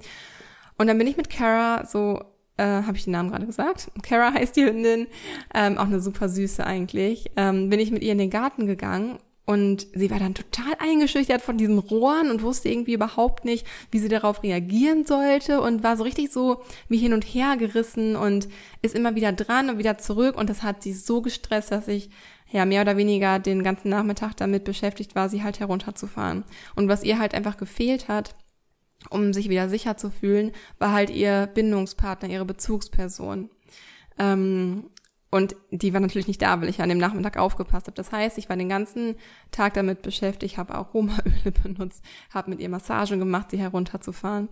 Und 0.78 0.88
dann 0.88 0.98
bin 0.98 1.08
ich 1.08 1.16
mit 1.16 1.30
Kara 1.30 1.86
so 1.86 2.22
äh, 2.58 2.84
habe 2.84 2.98
ich 2.98 3.06
den 3.06 3.14
Namen 3.14 3.30
gerade 3.30 3.46
gesagt? 3.46 3.90
Kara 4.04 4.34
heißt 4.34 4.58
die 4.58 4.66
Hündin, 4.66 5.08
ähm, 5.54 5.78
auch 5.78 5.86
eine 5.86 6.02
super 6.02 6.28
süße 6.28 6.66
eigentlich. 6.66 7.32
Ähm, 7.38 7.70
bin 7.70 7.80
ich 7.80 7.92
mit 7.92 8.04
ihr 8.04 8.12
in 8.12 8.18
den 8.18 8.30
Garten 8.30 8.68
gegangen 8.68 9.20
Und 9.50 9.88
sie 9.96 10.12
war 10.12 10.20
dann 10.20 10.36
total 10.36 10.76
eingeschüchtert 10.78 11.42
von 11.42 11.58
diesen 11.58 11.80
Rohren 11.80 12.30
und 12.30 12.44
wusste 12.44 12.70
irgendwie 12.70 12.94
überhaupt 12.94 13.46
nicht, 13.46 13.66
wie 13.90 13.98
sie 13.98 14.08
darauf 14.08 14.44
reagieren 14.44 15.08
sollte 15.08 15.60
und 15.60 15.82
war 15.82 15.98
so 15.98 16.04
richtig 16.04 16.32
so 16.32 16.62
wie 16.88 17.00
hin 17.00 17.14
und 17.14 17.24
her 17.24 17.58
gerissen 17.58 18.16
und 18.16 18.48
ist 18.84 18.94
immer 18.94 19.16
wieder 19.16 19.32
dran 19.32 19.72
und 19.72 19.80
wieder 19.80 19.98
zurück. 19.98 20.38
Und 20.38 20.52
das 20.52 20.62
hat 20.62 20.84
sie 20.84 20.94
so 20.94 21.24
gestresst, 21.24 21.72
dass 21.72 21.88
ich 21.88 22.12
ja 22.52 22.64
mehr 22.64 22.84
oder 22.84 22.96
weniger 22.96 23.40
den 23.40 23.64
ganzen 23.64 23.90
Nachmittag 23.90 24.38
damit 24.38 24.66
beschäftigt 24.66 25.16
war, 25.16 25.30
sie 25.30 25.42
halt 25.42 25.60
herunterzufahren. 25.60 26.44
Und 26.76 26.88
was 26.88 27.04
ihr 27.04 27.18
halt 27.18 27.34
einfach 27.34 27.58
gefehlt 27.58 28.08
hat, 28.08 28.36
um 29.10 29.34
sich 29.34 29.50
wieder 29.50 29.68
sicher 29.68 29.98
zu 29.98 30.12
fühlen, 30.12 30.52
war 30.78 30.92
halt 30.92 31.10
ihr 31.10 31.50
Bindungspartner, 31.52 32.30
ihre 32.30 32.46
Bezugsperson. 32.46 33.50
Ähm, 34.20 34.92
und 35.32 35.56
die 35.70 35.94
war 35.94 36.00
natürlich 36.00 36.28
nicht 36.28 36.42
da, 36.42 36.60
weil 36.60 36.70
ich 36.70 36.82
an 36.82 36.90
dem 36.90 36.98
Nachmittag 36.98 37.38
aufgepasst 37.38 37.86
habe. 37.86 37.96
Das 37.96 38.12
heißt, 38.12 38.40
ich 38.40 38.50
war 38.50 38.58
den 38.58 38.70
ganzen 38.70 39.16
Tag 39.52 39.76
damit 39.76 40.02
beschäftigt, 40.02 40.58
habe 40.58 40.74
Aromaöle 40.74 41.52
benutzt, 41.64 42.04
habe 42.34 42.50
mit 42.50 42.60
ihr 42.60 42.70
Massagen 42.70 43.20
gemacht, 43.20 43.52
sie 43.52 43.60
herunterzufahren. 43.60 44.50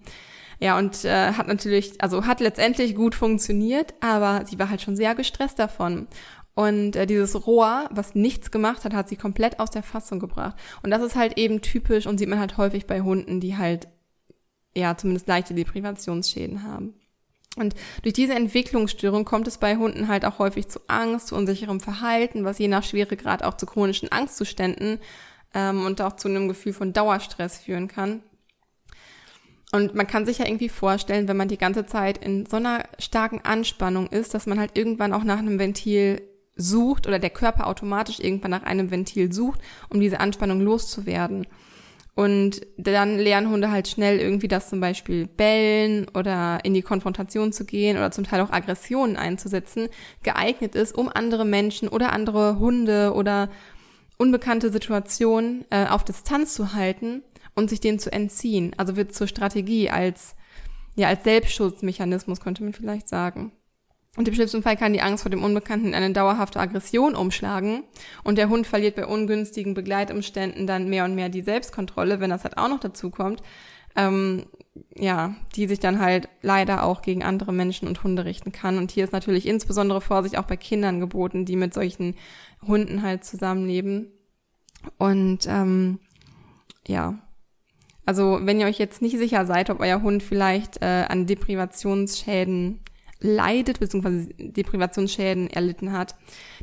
Ja, 0.60 0.78
und 0.78 1.04
äh, 1.04 1.34
hat 1.34 1.48
natürlich, 1.48 2.02
also 2.02 2.26
hat 2.26 2.42
letztendlich 2.42 2.96
gut 2.96 3.16
funktioniert, 3.16 3.96
aber 4.02 4.46
sie 4.46 4.60
war 4.60 4.70
halt 4.70 4.82
schon 4.82 4.96
sehr 4.96 5.16
gestresst 5.16 5.58
davon. 5.58 6.08
Und 6.54 6.96
äh, 6.96 7.06
dieses 7.06 7.48
Rohr, 7.48 7.88
was 7.92 8.16
nichts 8.16 8.52
gemacht 8.52 8.84
hat, 8.84 8.94
hat 8.94 9.10
sie 9.10 9.16
komplett 9.16 9.60
aus 9.60 9.70
der 9.70 9.84
Fassung 9.84 10.20
gebracht. 10.20 10.56
Und 10.84 10.92
das 10.92 11.02
ist 11.02 11.16
halt 11.16 11.38
eben 11.38 11.62
typisch 11.62 12.08
und 12.08 12.18
sieht 12.20 12.30
man 12.30 12.40
halt 12.40 12.58
häufig 12.58 12.88
bei 12.88 13.02
Hunden, 13.02 13.40
die 13.40 13.58
halt 13.58 13.88
ja 14.76 14.96
zumindest 14.96 15.28
leichte 15.28 15.54
Deprivationsschäden 15.54 16.64
haben. 16.64 16.96
Und 17.58 17.76
durch 18.04 18.14
diese 18.14 18.34
Entwicklungsstörung 18.34 19.26
kommt 19.26 19.48
es 19.48 19.58
bei 19.58 19.76
Hunden 19.78 20.08
halt 20.08 20.26
auch 20.26 20.40
häufig 20.40 20.68
zu 20.68 20.80
Angst, 20.88 21.28
zu 21.28 21.36
unsicherem 21.36 21.80
Verhalten, 21.80 22.46
was 22.46 22.60
je 22.60 22.68
nach 22.68 22.84
Schweregrad 22.84 23.44
auch 23.44 23.56
zu 23.56 23.66
chronischen 23.66 24.12
Angstzuständen 24.12 25.00
ähm, 25.54 25.86
und 25.86 26.02
auch 26.02 26.16
zu 26.16 26.28
einem 26.28 26.48
Gefühl 26.48 26.74
von 26.74 26.94
Dauerstress 26.94 27.58
führen 27.58 27.88
kann. 27.88 28.22
Und 29.72 29.96
man 29.96 30.08
kann 30.08 30.26
sich 30.26 30.38
ja 30.38 30.46
irgendwie 30.46 30.70
vorstellen, 30.70 31.28
wenn 31.28 31.36
man 31.36 31.50
die 31.50 31.58
ganze 31.58 31.86
Zeit 31.86 32.18
in 32.20 32.46
so 32.46 32.56
einer 32.56 32.86
starken 33.00 33.42
Anspannung 33.42 34.08
ist, 34.08 34.34
dass 34.34 34.46
man 34.46 34.60
halt 34.60 34.78
irgendwann 34.78 35.14
auch 35.14 35.24
nach 35.24 35.40
einem 35.40 35.60
Ventil 35.60 36.22
sucht 36.56 37.06
oder 37.06 37.20
der 37.20 37.30
Körper 37.30 37.68
automatisch 37.68 38.20
irgendwann 38.20 38.52
nach 38.52 38.64
einem 38.64 38.92
Ventil 38.92 39.32
sucht, 39.34 39.60
um 39.90 40.00
diese 40.00 40.20
Anspannung 40.20 40.62
loszuwerden. 40.62 41.48
Und 42.18 42.62
dann 42.78 43.20
lernen 43.20 43.52
Hunde 43.52 43.70
halt 43.70 43.88
schnell 43.88 44.18
irgendwie 44.18 44.48
das 44.48 44.70
zum 44.70 44.80
Beispiel 44.80 45.28
bellen 45.28 46.08
oder 46.16 46.58
in 46.64 46.74
die 46.74 46.82
Konfrontation 46.82 47.54
zu 47.54 47.64
gehen 47.64 47.96
oder 47.96 48.10
zum 48.10 48.24
Teil 48.24 48.42
auch 48.42 48.50
Aggressionen 48.50 49.18
einzusetzen, 49.18 49.88
geeignet 50.24 50.74
ist, 50.74 50.98
um 50.98 51.12
andere 51.14 51.46
Menschen 51.46 51.88
oder 51.88 52.14
andere 52.14 52.58
Hunde 52.58 53.14
oder 53.14 53.50
unbekannte 54.18 54.72
Situationen 54.72 55.64
äh, 55.70 55.86
auf 55.86 56.04
Distanz 56.04 56.56
zu 56.56 56.74
halten 56.74 57.22
und 57.54 57.70
sich 57.70 57.82
denen 57.82 58.00
zu 58.00 58.12
entziehen. 58.12 58.74
Also 58.78 58.96
wird 58.96 59.14
zur 59.14 59.28
Strategie 59.28 59.92
als, 59.92 60.36
ja, 60.96 61.10
als 61.10 61.24
Selbstschutzmechanismus, 61.24 62.40
könnte 62.40 62.64
man 62.64 62.74
vielleicht 62.74 63.10
sagen. 63.10 63.52
Und 64.18 64.28
im 64.28 64.34
schlimmsten 64.34 64.64
Fall 64.64 64.76
kann 64.76 64.94
die 64.94 65.02
Angst 65.02 65.22
vor 65.22 65.30
dem 65.30 65.44
Unbekannten 65.44 65.90
in 65.90 65.94
eine 65.94 66.12
dauerhafte 66.12 66.60
Aggression 66.60 67.16
umschlagen 67.16 67.84
und 68.24 68.40
der 68.40 68.50
Hund 68.50 68.66
verliert 68.66 68.96
bei 68.96 69.06
ungünstigen 69.06 69.76
Begleitumständen 69.76 70.66
dann 70.66 70.90
mehr 70.90 71.06
und 71.06 71.14
mehr 71.14 71.30
die 71.30 71.44
Selbstkontrolle, 71.44 72.20
wenn 72.20 72.32
das 72.32 72.44
halt 72.44 72.58
auch 72.58 72.68
noch 72.68 72.80
dazu 72.80 73.12
kommt, 73.12 73.44
ähm, 73.96 74.48
ja, 74.96 75.36
die 75.56 75.68
sich 75.68 75.80
dann 75.80 76.00
halt 76.00 76.30
leider 76.42 76.84
auch 76.84 77.04
gegen 77.04 77.24
andere 77.24 77.54
Menschen 77.54 77.88
und 77.88 78.04
Hunde 78.04 78.26
richten 78.26 78.52
kann. 78.52 78.80
Und 78.80 78.90
hier 78.90 79.04
ist 79.04 79.14
natürlich 79.14 79.48
insbesondere 79.48 80.02
Vorsicht 80.02 80.40
auch 80.40 80.46
bei 80.46 80.58
Kindern 80.58 81.00
geboten, 81.00 81.46
die 81.46 81.56
mit 81.56 81.76
solchen 81.76 82.16
Hunden 82.66 83.04
halt 83.04 83.24
zusammenleben. 83.24 84.12
Und 84.98 85.46
ähm, 85.48 86.00
ja, 86.88 87.20
also 88.08 88.40
wenn 88.42 88.60
ihr 88.60 88.66
euch 88.66 88.80
jetzt 88.80 89.04
nicht 89.04 89.18
sicher 89.20 89.46
seid, 89.46 89.70
ob 89.70 89.80
euer 89.80 90.02
Hund 90.02 90.24
vielleicht 90.24 90.82
äh, 90.82 91.06
an 91.08 91.28
Deprivationsschäden 91.28 92.80
leidet 93.20 93.80
bzw. 93.80 94.34
Deprivationsschäden 94.38 95.50
erlitten 95.50 95.92
hat, 95.92 96.16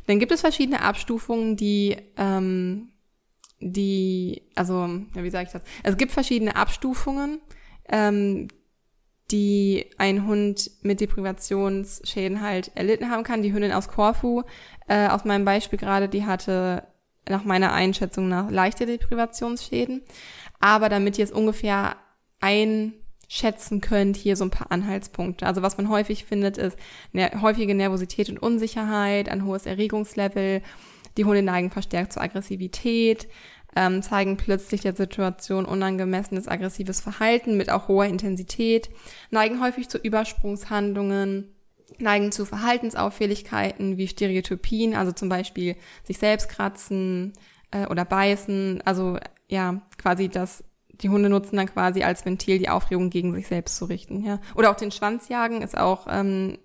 dann 0.07 0.19
gibt 0.19 0.31
es 0.31 0.41
verschiedene 0.41 0.81
Abstufungen, 0.81 1.55
die 1.55 1.97
ähm, 2.17 2.89
die, 3.59 4.43
also, 4.55 4.87
ja, 5.15 5.23
wie 5.23 5.29
sage 5.29 5.47
ich 5.47 5.51
das? 5.53 5.63
Es 5.83 5.97
gibt 5.97 6.11
verschiedene 6.11 6.55
Abstufungen, 6.55 7.41
ähm, 7.89 8.47
die 9.31 9.89
ein 9.97 10.27
Hund 10.27 10.69
mit 10.83 10.99
Deprivationsschäden 10.99 12.41
halt 12.41 12.71
erlitten 12.75 13.09
haben 13.09 13.23
kann. 13.23 13.41
Die 13.41 13.53
Hündin 13.53 13.71
aus 13.71 13.87
Korfu, 13.87 14.43
äh, 14.87 15.07
aus 15.07 15.25
meinem 15.25 15.45
Beispiel 15.45 15.79
gerade, 15.79 16.09
die 16.09 16.25
hatte 16.25 16.87
nach 17.27 17.43
meiner 17.43 17.73
Einschätzung 17.73 18.29
nach 18.29 18.51
leichte 18.51 18.85
Deprivationsschäden. 18.85 20.03
Aber 20.59 20.89
damit 20.89 21.17
es 21.17 21.31
ungefähr 21.31 21.95
ein 22.39 22.93
schätzen 23.27 23.81
könnt, 23.81 24.17
hier 24.17 24.35
so 24.35 24.43
ein 24.43 24.51
paar 24.51 24.71
Anhaltspunkte. 24.71 25.45
Also 25.45 25.61
was 25.61 25.77
man 25.77 25.89
häufig 25.89 26.25
findet, 26.25 26.57
ist 26.57 26.77
eine 27.13 27.41
häufige 27.41 27.75
Nervosität 27.75 28.29
und 28.29 28.41
Unsicherheit, 28.41 29.29
ein 29.29 29.45
hohes 29.45 29.65
Erregungslevel. 29.65 30.61
Die 31.17 31.25
Hunde 31.25 31.41
neigen 31.41 31.71
verstärkt 31.71 32.13
zur 32.13 32.21
Aggressivität, 32.21 33.27
ähm, 33.75 34.01
zeigen 34.01 34.37
plötzlich 34.37 34.81
der 34.81 34.95
Situation 34.95 35.65
unangemessenes 35.65 36.47
aggressives 36.47 37.01
Verhalten 37.01 37.57
mit 37.57 37.69
auch 37.69 37.87
hoher 37.87 38.05
Intensität, 38.05 38.89
neigen 39.31 39.61
häufig 39.61 39.89
zu 39.89 39.97
Übersprungshandlungen, 39.97 41.55
neigen 41.99 42.31
zu 42.31 42.45
Verhaltensauffälligkeiten 42.45 43.97
wie 43.97 44.07
Stereotypien, 44.07 44.95
also 44.95 45.11
zum 45.11 45.29
Beispiel 45.29 45.75
sich 46.03 46.17
selbst 46.17 46.49
kratzen 46.49 47.33
äh, 47.71 47.85
oder 47.87 48.05
beißen, 48.05 48.81
also 48.85 49.17
ja, 49.47 49.81
quasi 49.97 50.29
das 50.29 50.63
die 51.01 51.09
Hunde 51.09 51.29
nutzen 51.29 51.57
dann 51.57 51.67
quasi 51.67 52.03
als 52.03 52.25
Ventil 52.25 52.59
die 52.59 52.69
Aufregung 52.69 53.09
gegen 53.09 53.33
sich 53.33 53.47
selbst 53.47 53.77
zu 53.77 53.85
richten. 53.85 54.23
Ja. 54.23 54.39
Oder 54.55 54.71
auch 54.71 54.75
den 54.75 54.91
Schwanzjagen 54.91 55.61
ist 55.61 55.77
auch 55.77 56.07
ähm, 56.09 56.57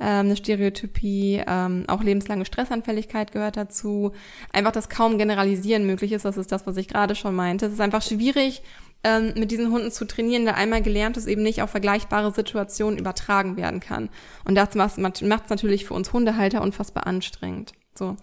ähm, 0.00 0.26
eine 0.26 0.36
Stereotypie, 0.36 1.42
ähm, 1.46 1.84
auch 1.88 2.02
lebenslange 2.02 2.44
Stressanfälligkeit 2.44 3.32
gehört 3.32 3.56
dazu. 3.56 4.12
Einfach, 4.52 4.72
dass 4.72 4.88
kaum 4.88 5.18
Generalisieren 5.18 5.86
möglich 5.86 6.12
ist, 6.12 6.24
das 6.24 6.36
ist 6.36 6.52
das, 6.52 6.66
was 6.66 6.76
ich 6.76 6.88
gerade 6.88 7.14
schon 7.14 7.34
meinte. 7.34 7.66
Es 7.66 7.72
ist 7.72 7.80
einfach 7.80 8.02
schwierig, 8.02 8.62
ähm, 9.04 9.32
mit 9.36 9.50
diesen 9.50 9.72
Hunden 9.72 9.90
zu 9.90 10.06
trainieren, 10.06 10.46
da 10.46 10.52
einmal 10.54 10.82
gelernt 10.82 11.16
ist, 11.16 11.26
eben 11.26 11.42
nicht 11.42 11.62
auf 11.62 11.70
vergleichbare 11.70 12.32
Situationen 12.32 12.98
übertragen 12.98 13.56
werden 13.56 13.80
kann. 13.80 14.08
Und 14.44 14.54
das 14.54 14.74
macht 14.74 15.22
es 15.22 15.50
natürlich 15.50 15.84
für 15.84 15.94
uns 15.94 16.12
Hundehalter 16.12 16.62
unfassbar 16.62 17.06
anstrengend. 17.06 17.72
So. 17.94 18.16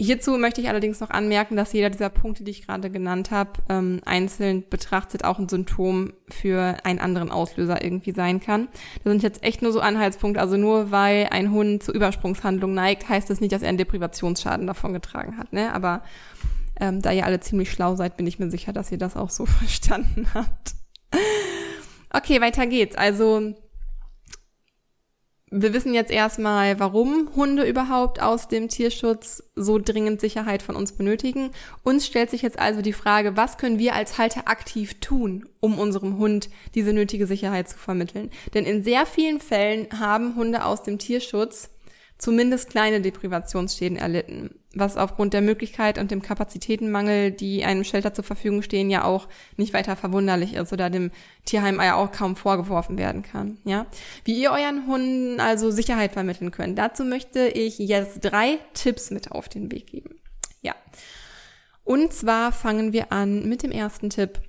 Hierzu 0.00 0.38
möchte 0.38 0.60
ich 0.60 0.68
allerdings 0.68 1.00
noch 1.00 1.10
anmerken, 1.10 1.56
dass 1.56 1.72
jeder 1.72 1.90
dieser 1.90 2.08
Punkte, 2.08 2.44
die 2.44 2.52
ich 2.52 2.64
gerade 2.64 2.88
genannt 2.88 3.32
habe, 3.32 3.50
ähm, 3.68 4.00
einzeln 4.04 4.62
betrachtet 4.70 5.24
auch 5.24 5.40
ein 5.40 5.48
Symptom 5.48 6.12
für 6.28 6.76
einen 6.84 7.00
anderen 7.00 7.32
Auslöser 7.32 7.82
irgendwie 7.82 8.12
sein 8.12 8.38
kann. 8.38 8.68
Das 9.02 9.10
sind 9.10 9.24
jetzt 9.24 9.42
echt 9.42 9.60
nur 9.60 9.72
so 9.72 9.80
Anhaltspunkte. 9.80 10.40
Also 10.40 10.56
nur 10.56 10.92
weil 10.92 11.26
ein 11.32 11.50
Hund 11.50 11.82
zu 11.82 11.92
Übersprungshandlung 11.92 12.74
neigt, 12.74 13.08
heißt 13.08 13.28
das 13.28 13.40
nicht, 13.40 13.52
dass 13.52 13.62
er 13.62 13.70
einen 13.70 13.78
Deprivationsschaden 13.78 14.68
davon 14.68 14.92
getragen 14.92 15.36
hat. 15.36 15.52
Ne? 15.52 15.74
Aber 15.74 16.04
ähm, 16.78 17.02
da 17.02 17.10
ihr 17.10 17.26
alle 17.26 17.40
ziemlich 17.40 17.72
schlau 17.72 17.96
seid, 17.96 18.16
bin 18.16 18.28
ich 18.28 18.38
mir 18.38 18.52
sicher, 18.52 18.72
dass 18.72 18.92
ihr 18.92 18.98
das 18.98 19.16
auch 19.16 19.30
so 19.30 19.46
verstanden 19.46 20.28
habt. 20.32 20.74
Okay, 22.10 22.40
weiter 22.40 22.68
geht's. 22.68 22.94
Also 22.94 23.54
wir 25.50 25.72
wissen 25.72 25.94
jetzt 25.94 26.10
erstmal, 26.10 26.78
warum 26.78 27.30
Hunde 27.34 27.64
überhaupt 27.64 28.20
aus 28.20 28.48
dem 28.48 28.68
Tierschutz 28.68 29.42
so 29.54 29.78
dringend 29.78 30.20
Sicherheit 30.20 30.62
von 30.62 30.76
uns 30.76 30.92
benötigen. 30.92 31.50
Uns 31.82 32.06
stellt 32.06 32.30
sich 32.30 32.42
jetzt 32.42 32.58
also 32.58 32.82
die 32.82 32.92
Frage, 32.92 33.36
was 33.36 33.58
können 33.58 33.78
wir 33.78 33.94
als 33.94 34.18
Halter 34.18 34.48
aktiv 34.48 35.00
tun, 35.00 35.48
um 35.60 35.78
unserem 35.78 36.18
Hund 36.18 36.50
diese 36.74 36.92
nötige 36.92 37.26
Sicherheit 37.26 37.68
zu 37.68 37.78
vermitteln? 37.78 38.30
Denn 38.54 38.64
in 38.64 38.84
sehr 38.84 39.06
vielen 39.06 39.40
Fällen 39.40 39.86
haben 39.98 40.36
Hunde 40.36 40.64
aus 40.64 40.82
dem 40.82 40.98
Tierschutz 40.98 41.70
zumindest 42.18 42.70
kleine 42.70 43.00
Deprivationsschäden 43.00 43.96
erlitten, 43.96 44.57
was 44.74 44.96
aufgrund 44.96 45.32
der 45.32 45.40
Möglichkeit 45.40 45.98
und 45.98 46.10
dem 46.10 46.20
Kapazitätenmangel, 46.20 47.30
die 47.30 47.64
einem 47.64 47.84
Shelter 47.84 48.12
zur 48.12 48.24
Verfügung 48.24 48.62
stehen, 48.62 48.90
ja 48.90 49.04
auch 49.04 49.28
nicht 49.56 49.72
weiter 49.72 49.96
verwunderlich 49.96 50.54
ist 50.54 50.72
oder 50.72 50.90
dem 50.90 51.10
Tierheim 51.46 51.80
ja 51.80 51.94
auch 51.94 52.12
kaum 52.12 52.36
vorgeworfen 52.36 52.98
werden 52.98 53.22
kann, 53.22 53.58
ja. 53.64 53.86
Wie 54.24 54.40
ihr 54.40 54.50
euren 54.50 54.86
Hunden 54.86 55.40
also 55.40 55.70
Sicherheit 55.70 56.12
vermitteln 56.12 56.50
könnt, 56.50 56.78
dazu 56.78 57.04
möchte 57.04 57.48
ich 57.48 57.78
jetzt 57.78 58.20
drei 58.20 58.58
Tipps 58.74 59.10
mit 59.10 59.32
auf 59.32 59.48
den 59.48 59.72
Weg 59.72 59.86
geben. 59.86 60.20
Ja. 60.60 60.74
Und 61.84 62.12
zwar 62.12 62.52
fangen 62.52 62.92
wir 62.92 63.12
an 63.12 63.48
mit 63.48 63.62
dem 63.62 63.72
ersten 63.72 64.10
Tipp. 64.10 64.40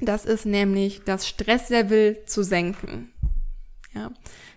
Das 0.00 0.24
ist 0.24 0.44
nämlich 0.44 1.02
das 1.04 1.28
Stresslevel 1.28 2.24
zu 2.26 2.42
senken. 2.42 3.12
Ja. 3.94 4.10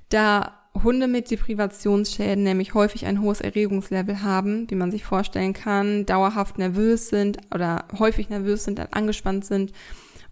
Da 0.09 0.56
Hunde 0.83 1.07
mit 1.07 1.31
Deprivationsschäden 1.31 2.43
nämlich 2.43 2.73
häufig 2.73 3.05
ein 3.05 3.21
hohes 3.21 3.41
Erregungslevel 3.41 4.21
haben, 4.21 4.69
wie 4.69 4.75
man 4.75 4.91
sich 4.91 5.03
vorstellen 5.03 5.53
kann, 5.53 6.05
dauerhaft 6.05 6.57
nervös 6.57 7.09
sind 7.09 7.37
oder 7.53 7.85
häufig 7.97 8.29
nervös 8.29 8.63
sind, 8.63 8.93
angespannt 8.93 9.45
sind 9.45 9.71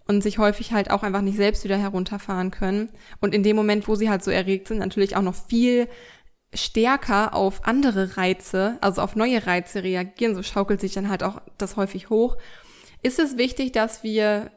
und 0.06 0.22
sich 0.22 0.38
häufig 0.38 0.72
halt 0.72 0.90
auch 0.90 1.02
einfach 1.02 1.20
nicht 1.20 1.36
selbst 1.36 1.64
wieder 1.64 1.76
herunterfahren 1.76 2.50
können. 2.50 2.90
Und 3.20 3.34
in 3.34 3.42
dem 3.42 3.56
Moment, 3.56 3.88
wo 3.88 3.94
sie 3.94 4.10
halt 4.10 4.22
so 4.22 4.30
erregt 4.30 4.68
sind, 4.68 4.78
natürlich 4.78 5.16
auch 5.16 5.22
noch 5.22 5.34
viel 5.34 5.88
stärker 6.54 7.34
auf 7.34 7.66
andere 7.66 8.16
Reize, 8.16 8.78
also 8.80 9.02
auf 9.02 9.16
neue 9.16 9.46
Reize 9.46 9.82
reagieren, 9.82 10.34
so 10.34 10.42
schaukelt 10.42 10.80
sich 10.80 10.94
dann 10.94 11.08
halt 11.08 11.22
auch 11.22 11.42
das 11.58 11.76
häufig 11.76 12.08
hoch, 12.08 12.36
ist 13.02 13.18
es 13.18 13.36
wichtig, 13.36 13.72
dass 13.72 14.02
wir, 14.02 14.50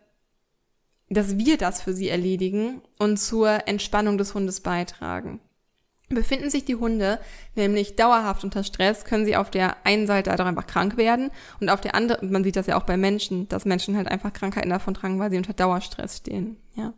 dass 1.09 1.37
wir 1.37 1.57
das 1.57 1.81
für 1.81 1.93
sie 1.93 2.09
erledigen 2.09 2.81
und 2.99 3.17
zur 3.17 3.67
Entspannung 3.67 4.17
des 4.17 4.33
Hundes 4.33 4.61
beitragen. 4.61 5.41
Befinden 6.09 6.49
sich 6.49 6.65
die 6.65 6.75
Hunde 6.75 7.19
nämlich 7.55 7.95
dauerhaft 7.95 8.43
unter 8.43 8.63
Stress, 8.63 9.05
können 9.05 9.25
sie 9.25 9.35
auf 9.35 9.51
der 9.51 9.77
einen 9.85 10.07
Seite 10.07 10.31
halt 10.31 10.41
auch 10.41 10.45
einfach 10.45 10.65
krank 10.65 10.97
werden 10.97 11.29
und 11.59 11.69
auf 11.69 11.81
der 11.81 11.93
anderen, 11.93 12.31
man 12.31 12.43
sieht 12.43 12.55
das 12.55 12.67
ja 12.67 12.77
auch 12.77 12.83
bei 12.83 12.97
Menschen, 12.97 13.47
dass 13.47 13.65
Menschen 13.65 13.95
halt 13.95 14.07
einfach 14.07 14.33
Krankheiten 14.33 14.69
davon 14.69 14.95
tragen, 14.95 15.19
weil 15.19 15.29
sie 15.29 15.37
unter 15.37 15.53
Dauerstress 15.53 16.17
stehen, 16.17 16.57
ja. 16.75 16.93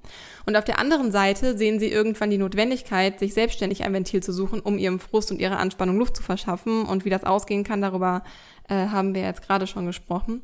Und 0.45 0.55
auf 0.55 0.63
der 0.63 0.79
anderen 0.79 1.11
Seite 1.11 1.57
sehen 1.57 1.79
sie 1.79 1.91
irgendwann 1.91 2.29
die 2.29 2.37
Notwendigkeit, 2.37 3.19
sich 3.19 3.33
selbstständig 3.33 3.83
ein 3.83 3.93
Ventil 3.93 4.23
zu 4.23 4.31
suchen, 4.31 4.59
um 4.61 4.77
ihrem 4.77 4.99
Frust 4.99 5.31
und 5.31 5.39
ihrer 5.39 5.59
Anspannung 5.59 5.97
Luft 5.97 6.15
zu 6.15 6.23
verschaffen 6.23 6.83
und 6.83 7.03
wie 7.05 7.09
das 7.09 7.23
ausgehen 7.23 7.63
kann, 7.63 7.81
darüber 7.81 8.23
äh, 8.69 8.87
haben 8.87 9.13
wir 9.13 9.23
jetzt 9.23 9.41
gerade 9.41 9.67
schon 9.67 9.85
gesprochen. 9.85 10.41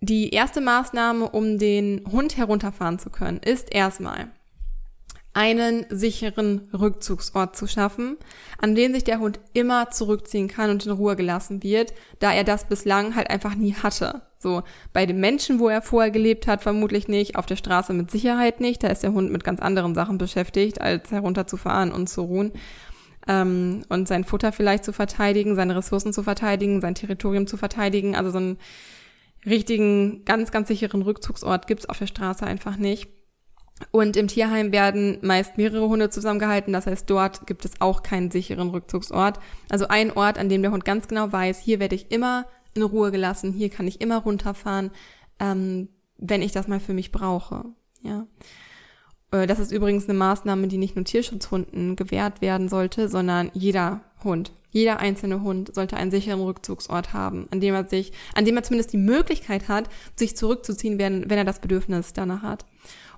Die 0.00 0.30
erste 0.30 0.60
Maßnahme, 0.60 1.28
um 1.30 1.58
den 1.58 2.04
Hund 2.10 2.36
herunterfahren 2.36 2.98
zu 2.98 3.10
können, 3.10 3.38
ist 3.38 3.72
erstmal 3.72 4.28
einen 5.38 5.86
sicheren 5.88 6.68
Rückzugsort 6.76 7.54
zu 7.54 7.68
schaffen, 7.68 8.16
an 8.60 8.74
den 8.74 8.92
sich 8.92 9.04
der 9.04 9.20
Hund 9.20 9.38
immer 9.52 9.88
zurückziehen 9.88 10.48
kann 10.48 10.68
und 10.68 10.84
in 10.84 10.90
Ruhe 10.90 11.14
gelassen 11.14 11.62
wird, 11.62 11.94
da 12.18 12.32
er 12.32 12.42
das 12.42 12.64
bislang 12.64 13.14
halt 13.14 13.30
einfach 13.30 13.54
nie 13.54 13.72
hatte. 13.72 14.22
So, 14.40 14.64
bei 14.92 15.06
den 15.06 15.20
Menschen, 15.20 15.60
wo 15.60 15.68
er 15.68 15.80
vorher 15.80 16.10
gelebt 16.10 16.48
hat, 16.48 16.62
vermutlich 16.62 17.06
nicht, 17.06 17.36
auf 17.36 17.46
der 17.46 17.54
Straße 17.54 17.92
mit 17.92 18.10
Sicherheit 18.10 18.58
nicht, 18.58 18.82
da 18.82 18.88
ist 18.88 19.04
der 19.04 19.12
Hund 19.12 19.30
mit 19.30 19.44
ganz 19.44 19.60
anderen 19.60 19.94
Sachen 19.94 20.18
beschäftigt, 20.18 20.80
als 20.80 21.12
herunterzufahren 21.12 21.92
und 21.92 22.08
zu 22.08 22.22
ruhen. 22.22 22.50
Ähm, 23.28 23.84
und 23.88 24.08
sein 24.08 24.24
Futter 24.24 24.50
vielleicht 24.50 24.84
zu 24.84 24.92
verteidigen, 24.92 25.54
seine 25.54 25.76
Ressourcen 25.76 26.12
zu 26.12 26.24
verteidigen, 26.24 26.80
sein 26.80 26.96
Territorium 26.96 27.46
zu 27.46 27.56
verteidigen, 27.56 28.16
also 28.16 28.32
so 28.32 28.38
einen 28.38 28.58
richtigen, 29.46 30.24
ganz, 30.24 30.50
ganz 30.50 30.66
sicheren 30.66 31.02
Rückzugsort 31.02 31.68
gibt's 31.68 31.88
auf 31.88 31.98
der 31.98 32.08
Straße 32.08 32.44
einfach 32.44 32.76
nicht. 32.76 33.08
Und 33.90 34.16
im 34.16 34.28
Tierheim 34.28 34.72
werden 34.72 35.18
meist 35.22 35.56
mehrere 35.56 35.88
Hunde 35.88 36.10
zusammengehalten. 36.10 36.72
Das 36.72 36.86
heißt, 36.86 37.08
dort 37.08 37.46
gibt 37.46 37.64
es 37.64 37.80
auch 37.80 38.02
keinen 38.02 38.30
sicheren 38.30 38.70
Rückzugsort. 38.70 39.38
Also 39.68 39.88
ein 39.88 40.10
Ort, 40.10 40.38
an 40.38 40.48
dem 40.48 40.62
der 40.62 40.72
Hund 40.72 40.84
ganz 40.84 41.08
genau 41.08 41.30
weiß, 41.30 41.60
hier 41.60 41.78
werde 41.78 41.94
ich 41.94 42.10
immer 42.10 42.46
in 42.74 42.82
Ruhe 42.82 43.10
gelassen, 43.10 43.52
hier 43.52 43.70
kann 43.70 43.86
ich 43.86 44.00
immer 44.00 44.18
runterfahren, 44.18 44.90
ähm, 45.40 45.88
wenn 46.16 46.42
ich 46.42 46.52
das 46.52 46.68
mal 46.68 46.80
für 46.80 46.94
mich 46.94 47.12
brauche. 47.12 47.64
Ja. 48.02 48.26
Äh, 49.30 49.46
das 49.46 49.58
ist 49.58 49.72
übrigens 49.72 50.08
eine 50.08 50.18
Maßnahme, 50.18 50.68
die 50.68 50.78
nicht 50.78 50.96
nur 50.96 51.04
Tierschutzhunden 51.04 51.96
gewährt 51.96 52.40
werden 52.40 52.68
sollte, 52.68 53.08
sondern 53.08 53.50
jeder 53.54 54.02
Hund. 54.24 54.52
Jeder 54.70 55.00
einzelne 55.00 55.42
Hund 55.42 55.74
sollte 55.74 55.96
einen 55.96 56.10
sicheren 56.10 56.40
Rückzugsort 56.40 57.12
haben, 57.12 57.48
an 57.50 57.60
dem 57.60 57.74
er 57.74 57.86
sich, 57.86 58.12
an 58.34 58.44
dem 58.44 58.56
er 58.56 58.62
zumindest 58.62 58.92
die 58.92 58.98
Möglichkeit 58.98 59.68
hat, 59.68 59.88
sich 60.14 60.36
zurückzuziehen, 60.36 60.98
wenn, 60.98 61.30
wenn 61.30 61.38
er 61.38 61.44
das 61.44 61.60
Bedürfnis 61.60 62.12
danach 62.12 62.42
hat. 62.42 62.66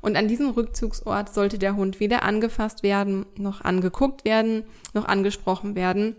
Und 0.01 0.17
an 0.17 0.29
diesem 0.29 0.51
Rückzugsort 0.51 1.35
sollte 1.35 1.59
der 1.59 1.77
Hund 1.77 2.01
weder 2.01 2.23
angefasst 2.23 2.83
werden, 2.83 3.27
noch 3.37 3.61
angeguckt 3.63 4.25
werden, 4.25 4.65
noch 4.95 5.07
angesprochen 5.07 5.75
werden. 5.75 6.17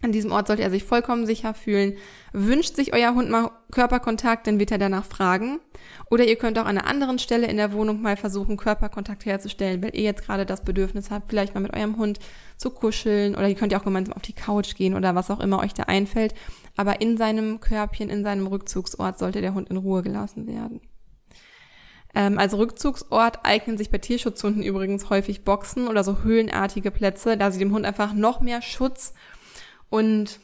An 0.00 0.12
diesem 0.12 0.30
Ort 0.30 0.46
sollte 0.46 0.62
er 0.62 0.70
sich 0.70 0.84
vollkommen 0.84 1.26
sicher 1.26 1.54
fühlen. 1.54 1.94
Wünscht 2.32 2.76
sich 2.76 2.94
euer 2.94 3.14
Hund 3.14 3.30
mal 3.30 3.50
Körperkontakt, 3.72 4.46
dann 4.46 4.60
wird 4.60 4.70
er 4.70 4.78
danach 4.78 5.04
fragen. 5.04 5.58
Oder 6.08 6.24
ihr 6.24 6.36
könnt 6.36 6.58
auch 6.58 6.66
an 6.66 6.78
einer 6.78 6.86
anderen 6.86 7.18
Stelle 7.18 7.48
in 7.48 7.56
der 7.56 7.72
Wohnung 7.72 8.00
mal 8.00 8.16
versuchen, 8.16 8.56
Körperkontakt 8.56 9.26
herzustellen, 9.26 9.82
weil 9.82 9.96
ihr 9.96 10.02
jetzt 10.02 10.24
gerade 10.24 10.46
das 10.46 10.62
Bedürfnis 10.62 11.10
habt, 11.10 11.30
vielleicht 11.30 11.54
mal 11.54 11.60
mit 11.60 11.74
eurem 11.74 11.96
Hund 11.96 12.20
zu 12.56 12.70
kuscheln. 12.70 13.34
Oder 13.34 13.48
ihr 13.48 13.56
könnt 13.56 13.72
ja 13.72 13.80
auch 13.80 13.84
gemeinsam 13.84 14.14
auf 14.14 14.22
die 14.22 14.34
Couch 14.34 14.76
gehen 14.76 14.94
oder 14.94 15.16
was 15.16 15.30
auch 15.30 15.40
immer 15.40 15.58
euch 15.58 15.74
da 15.74 15.84
einfällt. 15.84 16.32
Aber 16.76 17.00
in 17.00 17.16
seinem 17.16 17.58
Körbchen, 17.58 18.08
in 18.08 18.22
seinem 18.22 18.46
Rückzugsort 18.46 19.18
sollte 19.18 19.40
der 19.40 19.54
Hund 19.54 19.68
in 19.68 19.76
Ruhe 19.76 20.02
gelassen 20.02 20.46
werden. 20.46 20.80
Ähm, 22.14 22.38
als 22.38 22.56
Rückzugsort 22.56 23.44
eignen 23.44 23.76
sich 23.76 23.90
bei 23.90 23.98
Tierschutzhunden 23.98 24.62
übrigens 24.62 25.10
häufig 25.10 25.44
Boxen 25.44 25.88
oder 25.88 26.04
so 26.04 26.22
höhlenartige 26.22 26.90
Plätze, 26.90 27.36
da 27.36 27.50
sie 27.50 27.58
dem 27.58 27.72
Hund 27.72 27.84
einfach 27.84 28.14
noch 28.14 28.40
mehr 28.40 28.62
Schutz 28.62 29.12
und 29.90 30.40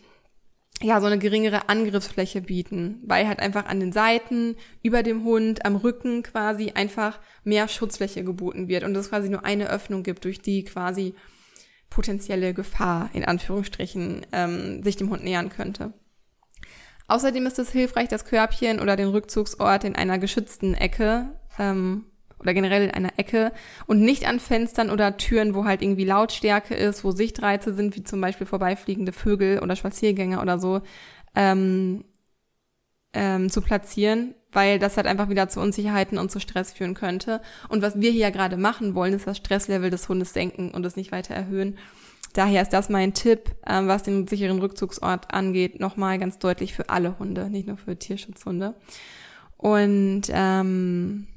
ja, 0.82 1.00
so 1.00 1.06
eine 1.06 1.18
geringere 1.18 1.68
Angriffsfläche 1.68 2.40
bieten, 2.40 3.00
weil 3.06 3.28
halt 3.28 3.38
einfach 3.38 3.66
an 3.66 3.80
den 3.80 3.92
Seiten, 3.92 4.56
über 4.82 5.02
dem 5.02 5.24
Hund, 5.24 5.64
am 5.64 5.76
Rücken 5.76 6.22
quasi 6.22 6.72
einfach 6.74 7.20
mehr 7.44 7.68
Schutzfläche 7.68 8.24
geboten 8.24 8.68
wird 8.68 8.82
und 8.84 8.96
es 8.96 9.10
quasi 9.10 9.28
nur 9.28 9.44
eine 9.44 9.70
Öffnung 9.70 10.02
gibt, 10.02 10.24
durch 10.24 10.40
die 10.40 10.64
quasi 10.64 11.14
potenzielle 11.90 12.54
Gefahr 12.54 13.08
in 13.12 13.24
Anführungsstrichen 13.24 14.26
ähm, 14.32 14.82
sich 14.82 14.96
dem 14.96 15.10
Hund 15.10 15.22
nähern 15.22 15.48
könnte. 15.48 15.92
Außerdem 17.06 17.46
ist 17.46 17.58
es 17.58 17.70
hilfreich, 17.70 18.08
das 18.08 18.24
Körbchen 18.24 18.80
oder 18.80 18.96
den 18.96 19.08
Rückzugsort 19.08 19.84
in 19.84 19.94
einer 19.94 20.18
geschützten 20.18 20.74
Ecke 20.74 21.38
ähm, 21.58 22.06
oder 22.38 22.54
generell 22.54 22.84
in 22.84 22.90
einer 22.90 23.18
Ecke 23.18 23.52
und 23.86 24.00
nicht 24.00 24.28
an 24.28 24.40
Fenstern 24.40 24.90
oder 24.90 25.16
Türen, 25.16 25.54
wo 25.54 25.64
halt 25.64 25.82
irgendwie 25.82 26.04
Lautstärke 26.04 26.74
ist, 26.74 27.04
wo 27.04 27.10
Sichtreize 27.10 27.74
sind, 27.74 27.96
wie 27.96 28.04
zum 28.04 28.20
Beispiel 28.20 28.46
vorbeifliegende 28.46 29.12
Vögel 29.12 29.60
oder 29.60 29.76
Spaziergänger 29.76 30.42
oder 30.42 30.58
so, 30.58 30.82
ähm, 31.34 32.04
ähm, 33.14 33.48
zu 33.48 33.62
platzieren, 33.62 34.34
weil 34.52 34.78
das 34.78 34.96
halt 34.96 35.06
einfach 35.06 35.28
wieder 35.28 35.48
zu 35.48 35.60
Unsicherheiten 35.60 36.18
und 36.18 36.30
zu 36.30 36.40
Stress 36.40 36.72
führen 36.72 36.94
könnte. 36.94 37.40
Und 37.68 37.82
was 37.82 38.00
wir 38.00 38.10
hier 38.10 38.30
gerade 38.30 38.56
machen 38.56 38.94
wollen, 38.94 39.14
ist 39.14 39.26
das 39.26 39.36
Stresslevel 39.36 39.90
des 39.90 40.08
Hundes 40.08 40.32
senken 40.32 40.70
und 40.70 40.84
es 40.84 40.96
nicht 40.96 41.12
weiter 41.12 41.34
erhöhen. 41.34 41.78
Daher 42.34 42.62
ist 42.62 42.72
das 42.72 42.88
mein 42.88 43.14
Tipp, 43.14 43.54
ähm, 43.66 43.86
was 43.86 44.02
den 44.02 44.26
sicheren 44.26 44.58
Rückzugsort 44.58 45.32
angeht, 45.32 45.78
nochmal 45.78 46.18
ganz 46.18 46.38
deutlich 46.38 46.74
für 46.74 46.90
alle 46.90 47.18
Hunde, 47.20 47.48
nicht 47.48 47.68
nur 47.68 47.76
für 47.76 47.96
Tierschutzhunde. 47.96 48.74
Und 49.56 50.22
ähm, 50.30 51.28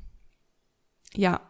ja, 1.18 1.42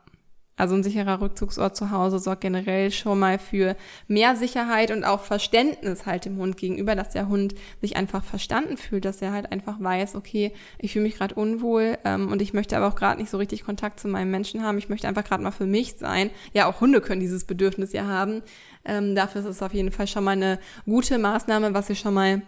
also 0.57 0.73
ein 0.73 0.81
sicherer 0.81 1.21
Rückzugsort 1.21 1.75
zu 1.75 1.91
Hause 1.91 2.17
sorgt 2.17 2.41
generell 2.41 2.89
schon 2.89 3.19
mal 3.19 3.37
für 3.37 3.75
mehr 4.07 4.35
Sicherheit 4.35 4.89
und 4.89 5.03
auch 5.03 5.21
Verständnis 5.21 6.07
halt 6.07 6.25
dem 6.25 6.37
Hund 6.37 6.57
gegenüber, 6.57 6.95
dass 6.95 7.11
der 7.11 7.27
Hund 7.27 7.53
sich 7.79 7.95
einfach 7.95 8.23
verstanden 8.23 8.75
fühlt, 8.75 9.05
dass 9.05 9.21
er 9.21 9.33
halt 9.33 9.51
einfach 9.51 9.79
weiß, 9.79 10.15
okay, 10.15 10.51
ich 10.79 10.93
fühle 10.93 11.03
mich 11.03 11.15
gerade 11.15 11.35
unwohl 11.35 11.99
ähm, 12.05 12.31
und 12.31 12.41
ich 12.41 12.53
möchte 12.53 12.75
aber 12.75 12.87
auch 12.87 12.95
gerade 12.95 13.21
nicht 13.21 13.29
so 13.29 13.37
richtig 13.37 13.65
Kontakt 13.65 13.99
zu 13.99 14.07
meinem 14.07 14.31
Menschen 14.31 14.63
haben. 14.63 14.79
Ich 14.79 14.89
möchte 14.89 15.07
einfach 15.07 15.23
gerade 15.23 15.43
mal 15.43 15.51
für 15.51 15.67
mich 15.67 15.97
sein. 15.99 16.31
Ja, 16.53 16.65
auch 16.65 16.81
Hunde 16.81 17.01
können 17.01 17.21
dieses 17.21 17.45
Bedürfnis 17.45 17.93
ja 17.93 18.07
haben. 18.07 18.41
Ähm, 18.83 19.13
dafür 19.13 19.41
ist 19.41 19.47
es 19.47 19.61
auf 19.61 19.75
jeden 19.75 19.91
Fall 19.91 20.07
schon 20.07 20.23
mal 20.23 20.31
eine 20.31 20.57
gute 20.85 21.19
Maßnahme, 21.19 21.75
was 21.75 21.87
wir 21.87 21.95
schon 21.95 22.15
mal 22.15 22.41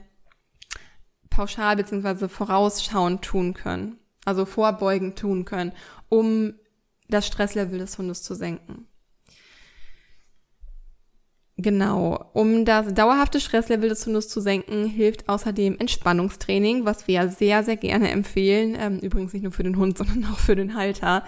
pauschal 1.30 1.76
beziehungsweise 1.76 2.28
vorausschauend 2.28 3.22
tun 3.22 3.54
können. 3.54 3.98
Also 4.26 4.46
vorbeugend 4.46 5.20
tun 5.20 5.46
können, 5.46 5.74
um 6.10 6.56
das 7.10 7.28
Stresslevel 7.28 7.80
des 7.80 7.98
Hundes 7.98 8.24
zu 8.24 8.36
senken. 8.36 8.88
Genau. 11.62 12.30
Um 12.34 12.64
das 12.64 12.94
dauerhafte 12.94 13.42
Stresslevel 13.42 13.90
des 13.90 14.06
Hundes 14.06 14.30
zu 14.30 14.40
senken, 14.40 14.86
hilft 14.86 15.28
außerdem 15.28 15.78
Entspannungstraining, 15.78 16.86
was 16.86 17.08
wir 17.08 17.16
ja 17.16 17.28
sehr, 17.28 17.64
sehr 17.64 17.76
gerne 17.76 18.12
empfehlen. 18.12 18.78
Ähm, 18.80 19.00
übrigens 19.00 19.34
nicht 19.34 19.44
nur 19.44 19.52
für 19.52 19.64
den 19.64 19.76
Hund, 19.76 19.98
sondern 19.98 20.26
auch 20.32 20.40
für 20.40 20.56
den 20.56 20.76
Halter. 20.76 21.24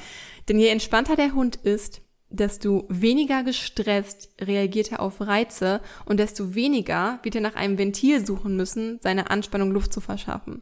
Denn 0.48 0.58
je 0.58 0.70
entspannter 0.70 1.18
der 1.18 1.34
Hund 1.34 1.58
ist, 1.58 2.02
desto 2.30 2.86
weniger 2.88 3.44
gestresst 3.44 4.30
reagiert 4.40 4.94
er 4.94 5.02
auf 5.02 5.20
Reize 5.20 5.82
und 6.06 6.18
desto 6.18 6.56
weniger 6.56 7.20
wird 7.24 7.36
er 7.36 7.42
nach 7.42 7.56
einem 7.56 7.78
Ventil 7.78 8.26
suchen 8.26 8.56
müssen, 8.56 9.00
seine 9.02 9.30
Anspannung 9.30 9.72
Luft 9.72 9.92
zu 9.92 10.00
verschaffen. 10.00 10.62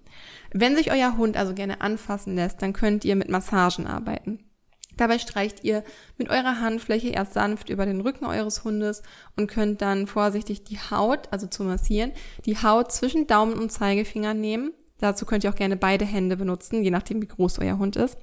Wenn 0.52 0.76
sich 0.76 0.92
euer 0.92 1.16
Hund 1.16 1.38
also 1.38 1.54
gerne 1.54 1.82
anfassen 1.82 2.34
lässt, 2.34 2.64
dann 2.64 2.74
könnt 2.74 3.06
ihr 3.06 3.16
mit 3.16 3.30
Massagen 3.30 3.86
arbeiten. 3.86 4.49
Dabei 5.00 5.18
streicht 5.18 5.64
ihr 5.64 5.86
mit 6.18 6.30
eurer 6.30 6.60
Handfläche 6.60 7.08
erst 7.08 7.34
sanft 7.34 7.70
über 7.70 7.86
den 7.86 8.02
Rücken 8.02 8.26
eures 8.26 8.66
Hundes 8.66 9.02
und 9.38 9.48
könnt 9.48 9.82
dann 9.82 10.08
vorsichtig 10.08 10.66
die 10.66 10.78
Haut, 10.78 11.30
also 11.32 11.48
zu 11.48 11.64
massieren, 11.64 12.12
die 12.46 12.58
Haut 12.58 12.92
zwischen 12.92 13.26
Daumen 13.26 13.54
und 13.54 13.72
Zeigefinger 13.72 14.34
nehmen. 14.34 14.74
Dazu 14.98 15.26
könnt 15.26 15.46
ihr 15.46 15.52
auch 15.52 15.56
gerne 15.56 15.78
beide 15.78 16.04
Hände 16.04 16.36
benutzen, 16.36 16.84
je 16.84 16.92
nachdem 16.92 17.22
wie 17.22 17.28
groß 17.28 17.60
euer 17.60 17.78
Hund 17.78 17.96
ist. 17.96 18.18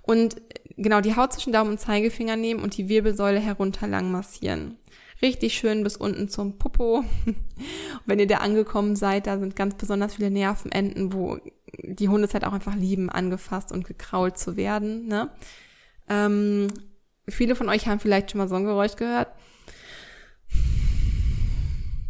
Und 0.00 0.36
genau 0.78 1.02
die 1.02 1.16
Haut 1.16 1.34
zwischen 1.34 1.52
Daumen 1.52 1.72
und 1.72 1.80
Zeigefinger 1.80 2.36
nehmen 2.36 2.62
und 2.62 2.78
die 2.78 2.88
Wirbelsäule 2.88 3.38
herunter 3.38 3.86
lang 3.86 4.10
massieren. 4.10 4.78
Richtig 5.20 5.52
schön 5.52 5.84
bis 5.84 5.98
unten 5.98 6.30
zum 6.30 6.56
Popo. 6.56 7.04
wenn 8.06 8.18
ihr 8.18 8.26
da 8.26 8.38
angekommen 8.38 8.96
seid, 8.96 9.26
da 9.26 9.38
sind 9.38 9.54
ganz 9.54 9.74
besonders 9.74 10.14
viele 10.14 10.30
Nervenenden, 10.30 11.12
wo 11.12 11.36
die 11.82 12.08
Hunde 12.08 12.26
es 12.26 12.32
halt 12.32 12.46
auch 12.46 12.54
einfach 12.54 12.74
lieben, 12.74 13.10
angefasst 13.10 13.70
und 13.70 13.86
gekrault 13.86 14.38
zu 14.38 14.56
werden. 14.56 15.08
Ne? 15.08 15.30
Ähm, 16.08 16.68
viele 17.28 17.54
von 17.54 17.68
euch 17.68 17.86
haben 17.86 18.00
vielleicht 18.00 18.30
schon 18.30 18.38
mal 18.38 18.48
so 18.48 18.54
ein 18.54 18.64
Geräusch 18.64 18.96
gehört. 18.96 19.28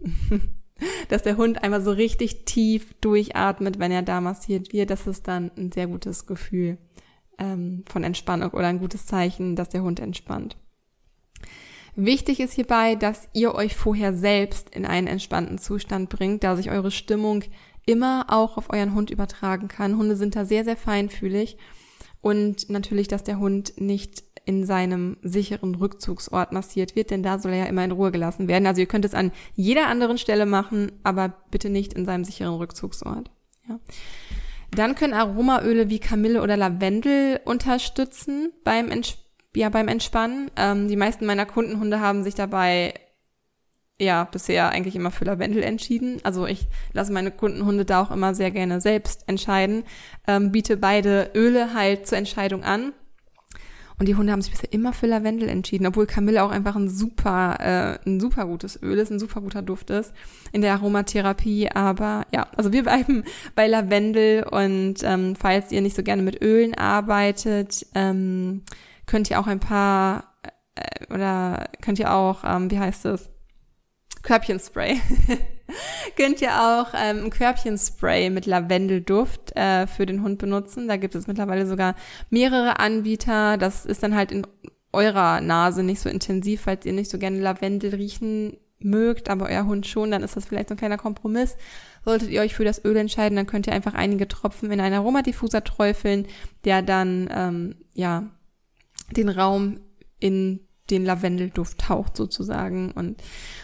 dass 1.08 1.22
der 1.22 1.36
Hund 1.36 1.62
einmal 1.62 1.82
so 1.82 1.90
richtig 1.90 2.44
tief 2.44 2.94
durchatmet, 3.00 3.78
wenn 3.78 3.92
er 3.92 4.02
da 4.02 4.20
massiert 4.20 4.72
wird. 4.72 4.90
Das 4.90 5.06
ist 5.06 5.28
dann 5.28 5.50
ein 5.56 5.72
sehr 5.72 5.86
gutes 5.86 6.26
Gefühl 6.26 6.78
ähm, 7.38 7.84
von 7.88 8.04
Entspannung 8.04 8.50
oder 8.50 8.66
ein 8.66 8.78
gutes 8.78 9.06
Zeichen, 9.06 9.56
dass 9.56 9.68
der 9.68 9.82
Hund 9.82 10.00
entspannt. 10.00 10.56
Wichtig 11.94 12.40
ist 12.40 12.52
hierbei, 12.52 12.94
dass 12.94 13.28
ihr 13.32 13.54
euch 13.54 13.74
vorher 13.74 14.12
selbst 14.12 14.74
in 14.74 14.84
einen 14.84 15.06
entspannten 15.06 15.56
Zustand 15.56 16.10
bringt, 16.10 16.44
da 16.44 16.54
sich 16.54 16.70
eure 16.70 16.90
Stimmung 16.90 17.42
immer 17.86 18.26
auch 18.28 18.58
auf 18.58 18.70
euren 18.70 18.94
Hund 18.94 19.10
übertragen 19.10 19.68
kann. 19.68 19.96
Hunde 19.96 20.16
sind 20.16 20.36
da 20.36 20.44
sehr, 20.44 20.64
sehr 20.64 20.76
feinfühlig. 20.76 21.56
Und 22.20 22.70
natürlich, 22.70 23.08
dass 23.08 23.24
der 23.24 23.38
Hund 23.38 23.74
nicht 23.80 24.24
in 24.44 24.64
seinem 24.64 25.16
sicheren 25.22 25.74
Rückzugsort 25.74 26.52
massiert 26.52 26.94
wird, 26.94 27.10
denn 27.10 27.22
da 27.22 27.38
soll 27.38 27.52
er 27.52 27.58
ja 27.58 27.64
immer 27.64 27.84
in 27.84 27.90
Ruhe 27.90 28.12
gelassen 28.12 28.46
werden. 28.46 28.66
Also 28.66 28.80
ihr 28.80 28.86
könnt 28.86 29.04
es 29.04 29.14
an 29.14 29.32
jeder 29.54 29.88
anderen 29.88 30.18
Stelle 30.18 30.46
machen, 30.46 30.92
aber 31.02 31.34
bitte 31.50 31.68
nicht 31.68 31.92
in 31.94 32.04
seinem 32.04 32.24
sicheren 32.24 32.54
Rückzugsort. 32.54 33.30
Ja. 33.68 33.80
Dann 34.70 34.94
können 34.94 35.14
Aromaöle 35.14 35.90
wie 35.90 35.98
Kamille 35.98 36.42
oder 36.42 36.56
Lavendel 36.56 37.40
unterstützen 37.44 38.52
beim, 38.62 38.90
Ents 38.90 39.18
ja, 39.54 39.68
beim 39.68 39.88
Entspannen. 39.88 40.50
Ähm, 40.56 40.86
die 40.86 40.96
meisten 40.96 41.26
meiner 41.26 41.46
Kundenhunde 41.46 42.00
haben 42.00 42.22
sich 42.22 42.34
dabei 42.34 42.94
ja 44.00 44.24
bisher 44.24 44.70
eigentlich 44.70 44.96
immer 44.96 45.10
für 45.10 45.24
Lavendel 45.24 45.62
entschieden. 45.62 46.20
Also 46.22 46.46
ich 46.46 46.66
lasse 46.92 47.12
meine 47.12 47.30
Kundenhunde 47.30 47.84
da 47.84 48.02
auch 48.02 48.10
immer 48.10 48.34
sehr 48.34 48.50
gerne 48.50 48.80
selbst 48.80 49.24
entscheiden, 49.26 49.84
ähm, 50.26 50.52
biete 50.52 50.76
beide 50.76 51.30
Öle 51.34 51.74
halt 51.74 52.06
zur 52.06 52.18
Entscheidung 52.18 52.62
an 52.62 52.92
und 53.98 54.06
die 54.08 54.14
Hunde 54.14 54.30
haben 54.30 54.42
sich 54.42 54.52
bisher 54.52 54.72
immer 54.72 54.92
für 54.92 55.06
Lavendel 55.06 55.48
entschieden, 55.48 55.86
obwohl 55.86 56.06
Kamille 56.06 56.42
auch 56.42 56.50
einfach 56.50 56.76
ein 56.76 56.90
super, 56.90 57.56
äh, 58.04 58.08
ein 58.08 58.20
super 58.20 58.44
gutes 58.44 58.82
Öl 58.82 58.98
ist, 58.98 59.10
ein 59.10 59.18
super 59.18 59.40
guter 59.40 59.62
Duft 59.62 59.88
ist 59.88 60.12
in 60.52 60.60
der 60.60 60.74
Aromatherapie. 60.74 61.70
Aber 61.70 62.26
ja, 62.32 62.46
also 62.56 62.72
wir 62.72 62.82
bleiben 62.82 63.24
bei 63.54 63.66
Lavendel 63.66 64.42
und 64.42 64.96
ähm, 65.02 65.34
falls 65.34 65.72
ihr 65.72 65.80
nicht 65.80 65.96
so 65.96 66.02
gerne 66.02 66.22
mit 66.22 66.42
Ölen 66.42 66.74
arbeitet, 66.74 67.86
ähm, 67.94 68.62
könnt 69.06 69.30
ihr 69.30 69.40
auch 69.40 69.46
ein 69.46 69.60
paar 69.60 70.34
äh, 70.74 71.14
oder 71.14 71.70
könnt 71.80 71.98
ihr 71.98 72.12
auch, 72.12 72.44
ähm, 72.44 72.70
wie 72.70 72.78
heißt 72.78 73.06
es? 73.06 73.30
Körbchenspray. 74.26 75.00
könnt 76.16 76.40
ihr 76.42 76.50
auch 76.60 76.88
ähm, 76.94 77.24
ein 77.24 77.30
Körbchenspray 77.30 78.30
mit 78.30 78.46
Lavendelduft 78.46 79.56
äh, 79.56 79.86
für 79.86 80.06
den 80.06 80.22
Hund 80.22 80.38
benutzen. 80.38 80.88
Da 80.88 80.96
gibt 80.96 81.14
es 81.14 81.26
mittlerweile 81.26 81.66
sogar 81.66 81.94
mehrere 82.30 82.78
Anbieter. 82.78 83.56
Das 83.56 83.86
ist 83.86 84.02
dann 84.02 84.14
halt 84.14 84.32
in 84.32 84.46
eurer 84.92 85.40
Nase 85.40 85.82
nicht 85.82 86.00
so 86.00 86.08
intensiv, 86.08 86.62
falls 86.62 86.86
ihr 86.86 86.92
nicht 86.92 87.10
so 87.10 87.18
gerne 87.18 87.38
Lavendel 87.40 87.94
riechen 87.94 88.56
mögt, 88.78 89.30
aber 89.30 89.46
euer 89.46 89.66
Hund 89.66 89.86
schon, 89.86 90.10
dann 90.10 90.22
ist 90.22 90.36
das 90.36 90.46
vielleicht 90.46 90.68
so 90.68 90.74
ein 90.74 90.78
kleiner 90.78 90.98
Kompromiss. 90.98 91.56
Solltet 92.04 92.30
ihr 92.30 92.40
euch 92.40 92.54
für 92.54 92.64
das 92.64 92.84
Öl 92.84 92.96
entscheiden, 92.96 93.36
dann 93.36 93.46
könnt 93.46 93.66
ihr 93.66 93.72
einfach 93.72 93.94
einige 93.94 94.28
Tropfen 94.28 94.70
in 94.70 94.80
einen 94.80 94.94
Aromadiffuser 94.94 95.64
träufeln, 95.64 96.26
der 96.64 96.82
dann 96.82 97.28
ähm, 97.32 97.76
ja 97.94 98.30
den 99.10 99.28
Raum 99.28 99.80
in 100.18 100.65
den 100.90 101.04
Lavendelduft 101.04 101.78
taucht 101.78 102.16
sozusagen. 102.16 102.92
Und 102.92 103.22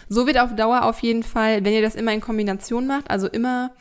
so 0.09 0.27
wird 0.27 0.39
auf 0.39 0.55
Dauer 0.55 0.83
auf 0.83 0.99
jeden 0.99 1.23
Fall, 1.23 1.63
wenn 1.63 1.73
ihr 1.73 1.81
das 1.81 1.95
immer 1.95 2.13
in 2.13 2.21
Kombination 2.21 2.87
macht, 2.87 3.09
also 3.09 3.27
immer 3.27 3.71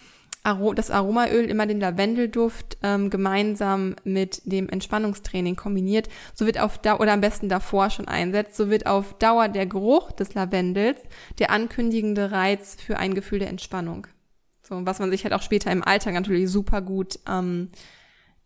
das 0.75 0.91
Aromaöl, 0.91 1.45
immer 1.45 1.67
den 1.67 1.79
Lavendelduft 1.79 2.79
ähm, 2.83 3.11
gemeinsam 3.11 3.95
mit 4.03 4.43
dem 4.45 4.69
Entspannungstraining 4.69 5.55
kombiniert, 5.55 6.09
so 6.35 6.47
wird 6.47 6.59
auf 6.59 6.79
Dauer, 6.79 7.01
oder 7.01 7.13
am 7.13 7.21
besten 7.21 7.49
davor 7.49 7.91
schon 7.91 8.09
einsetzt, 8.09 8.57
so 8.57 8.69
wird 8.69 8.87
auf 8.87 9.15
Dauer 9.19 9.49
der 9.49 9.67
Geruch 9.67 10.11
des 10.11 10.35
Lavendels 10.35 10.99
der 11.39 11.51
ankündigende 11.51 12.33
Reiz 12.33 12.77
für 12.81 12.99
ein 12.99 13.15
Gefühl 13.15 13.39
der 13.39 13.51
Entspannung. 13.51 14.09
So, 14.63 14.85
was 14.85 14.99
man 14.99 15.11
sich 15.11 15.23
halt 15.23 15.35
auch 15.35 15.43
später 15.43 15.71
im 15.71 15.85
Alltag 15.85 16.15
natürlich 16.15 16.51
super 16.51 16.83
gut 16.83 17.21
ähm, 17.29 17.69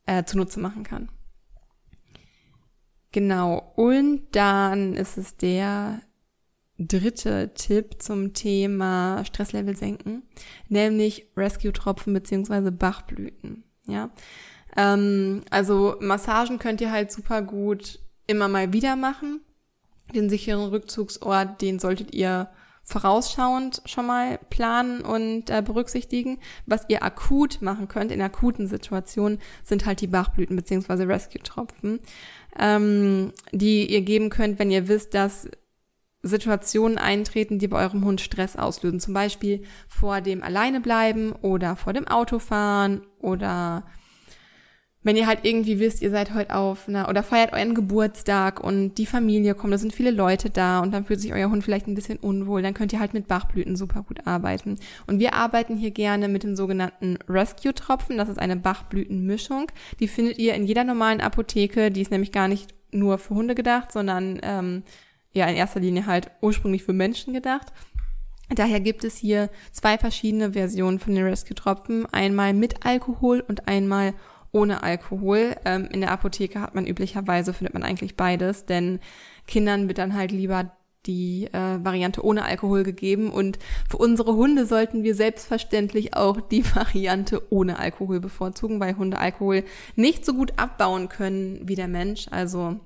äh, 0.04 0.24
zunutze 0.24 0.60
machen 0.60 0.82
kann. 0.82 1.08
Genau. 3.16 3.72
Und 3.76 4.26
dann 4.32 4.92
ist 4.92 5.16
es 5.16 5.38
der 5.38 6.02
dritte 6.78 7.54
Tipp 7.54 8.02
zum 8.02 8.34
Thema 8.34 9.24
Stresslevel 9.24 9.74
senken, 9.74 10.22
nämlich 10.68 11.26
Rescue-Tropfen 11.34 12.12
beziehungsweise 12.12 12.72
Bachblüten. 12.72 13.64
Ja, 13.86 14.10
ähm, 14.76 15.44
also 15.48 15.96
Massagen 15.98 16.58
könnt 16.58 16.82
ihr 16.82 16.92
halt 16.92 17.10
super 17.10 17.40
gut 17.40 18.00
immer 18.26 18.48
mal 18.48 18.74
wieder 18.74 18.96
machen. 18.96 19.40
Den 20.14 20.28
sicheren 20.28 20.68
Rückzugsort, 20.68 21.62
den 21.62 21.78
solltet 21.78 22.14
ihr 22.14 22.50
vorausschauend 22.82 23.80
schon 23.86 24.06
mal 24.06 24.38
planen 24.50 25.00
und 25.00 25.48
äh, 25.48 25.62
berücksichtigen. 25.62 26.38
Was 26.66 26.84
ihr 26.88 27.02
akut 27.02 27.62
machen 27.62 27.88
könnt 27.88 28.12
in 28.12 28.20
akuten 28.20 28.68
Situationen, 28.68 29.40
sind 29.64 29.86
halt 29.86 30.02
die 30.02 30.06
Bachblüten 30.06 30.54
beziehungsweise 30.54 31.08
Rescue-Tropfen 31.08 32.00
ähm, 32.58 33.32
die 33.52 33.90
ihr 33.90 34.02
geben 34.02 34.30
könnt, 34.30 34.58
wenn 34.58 34.70
ihr 34.70 34.88
wisst, 34.88 35.14
dass 35.14 35.48
Situationen 36.22 36.98
eintreten, 36.98 37.58
die 37.58 37.68
bei 37.68 37.82
eurem 37.82 38.04
Hund 38.04 38.20
Stress 38.20 38.56
auslösen. 38.56 39.00
Zum 39.00 39.14
Beispiel 39.14 39.62
vor 39.88 40.20
dem 40.20 40.42
Alleinebleiben 40.42 41.32
oder 41.32 41.76
vor 41.76 41.92
dem 41.92 42.08
Autofahren 42.08 43.02
oder 43.20 43.84
wenn 45.06 45.16
ihr 45.16 45.28
halt 45.28 45.44
irgendwie 45.44 45.78
wisst, 45.78 46.02
ihr 46.02 46.10
seid 46.10 46.34
heute 46.34 46.52
auf 46.52 46.88
einer 46.88 47.08
oder 47.08 47.22
feiert 47.22 47.52
euren 47.52 47.76
Geburtstag 47.76 48.58
und 48.58 48.96
die 48.96 49.06
Familie 49.06 49.54
kommt, 49.54 49.72
da 49.72 49.78
sind 49.78 49.92
viele 49.92 50.10
Leute 50.10 50.50
da 50.50 50.80
und 50.80 50.92
dann 50.92 51.04
fühlt 51.04 51.20
sich 51.20 51.32
euer 51.32 51.48
Hund 51.48 51.62
vielleicht 51.62 51.86
ein 51.86 51.94
bisschen 51.94 52.18
unwohl, 52.18 52.60
dann 52.60 52.74
könnt 52.74 52.92
ihr 52.92 52.98
halt 52.98 53.14
mit 53.14 53.28
Bachblüten 53.28 53.76
super 53.76 54.02
gut 54.02 54.26
arbeiten. 54.26 54.80
Und 55.06 55.20
wir 55.20 55.34
arbeiten 55.34 55.76
hier 55.76 55.92
gerne 55.92 56.26
mit 56.26 56.42
den 56.42 56.56
sogenannten 56.56 57.20
Rescue-Tropfen. 57.28 58.18
Das 58.18 58.28
ist 58.28 58.40
eine 58.40 58.56
Bachblütenmischung. 58.56 59.70
Die 60.00 60.08
findet 60.08 60.38
ihr 60.38 60.54
in 60.54 60.66
jeder 60.66 60.82
normalen 60.82 61.20
Apotheke. 61.20 61.92
Die 61.92 62.02
ist 62.02 62.10
nämlich 62.10 62.32
gar 62.32 62.48
nicht 62.48 62.74
nur 62.90 63.18
für 63.18 63.36
Hunde 63.36 63.54
gedacht, 63.54 63.92
sondern 63.92 64.40
ähm, 64.42 64.82
ja 65.32 65.46
in 65.46 65.54
erster 65.54 65.78
Linie 65.78 66.06
halt 66.06 66.32
ursprünglich 66.40 66.82
für 66.82 66.92
Menschen 66.92 67.32
gedacht. 67.32 67.72
Daher 68.48 68.80
gibt 68.80 69.04
es 69.04 69.16
hier 69.16 69.50
zwei 69.70 69.98
verschiedene 69.98 70.54
Versionen 70.54 70.98
von 70.98 71.14
den 71.14 71.24
Rescue-Tropfen. 71.24 72.06
Einmal 72.06 72.54
mit 72.54 72.84
Alkohol 72.84 73.44
und 73.46 73.68
einmal 73.68 74.14
ohne 74.56 74.82
Alkohol. 74.82 75.54
Ähm, 75.66 75.86
in 75.92 76.00
der 76.00 76.10
Apotheke 76.10 76.60
hat 76.60 76.74
man 76.74 76.86
üblicherweise, 76.86 77.52
findet 77.52 77.74
man 77.74 77.82
eigentlich 77.82 78.16
beides, 78.16 78.64
denn 78.64 79.00
Kindern 79.46 79.86
wird 79.86 79.98
dann 79.98 80.14
halt 80.14 80.32
lieber 80.32 80.72
die 81.04 81.46
äh, 81.52 81.84
Variante 81.84 82.24
ohne 82.24 82.44
Alkohol 82.44 82.82
gegeben 82.82 83.30
und 83.30 83.58
für 83.88 83.98
unsere 83.98 84.34
Hunde 84.34 84.66
sollten 84.66 85.04
wir 85.04 85.14
selbstverständlich 85.14 86.16
auch 86.16 86.40
die 86.40 86.64
Variante 86.74 87.42
ohne 87.52 87.78
Alkohol 87.78 88.18
bevorzugen, 88.18 88.80
weil 88.80 88.96
Hunde 88.96 89.18
Alkohol 89.18 89.62
nicht 89.94 90.24
so 90.24 90.32
gut 90.32 90.54
abbauen 90.56 91.08
können 91.08 91.60
wie 91.68 91.76
der 91.76 91.86
Mensch. 91.86 92.26
Also 92.30 92.80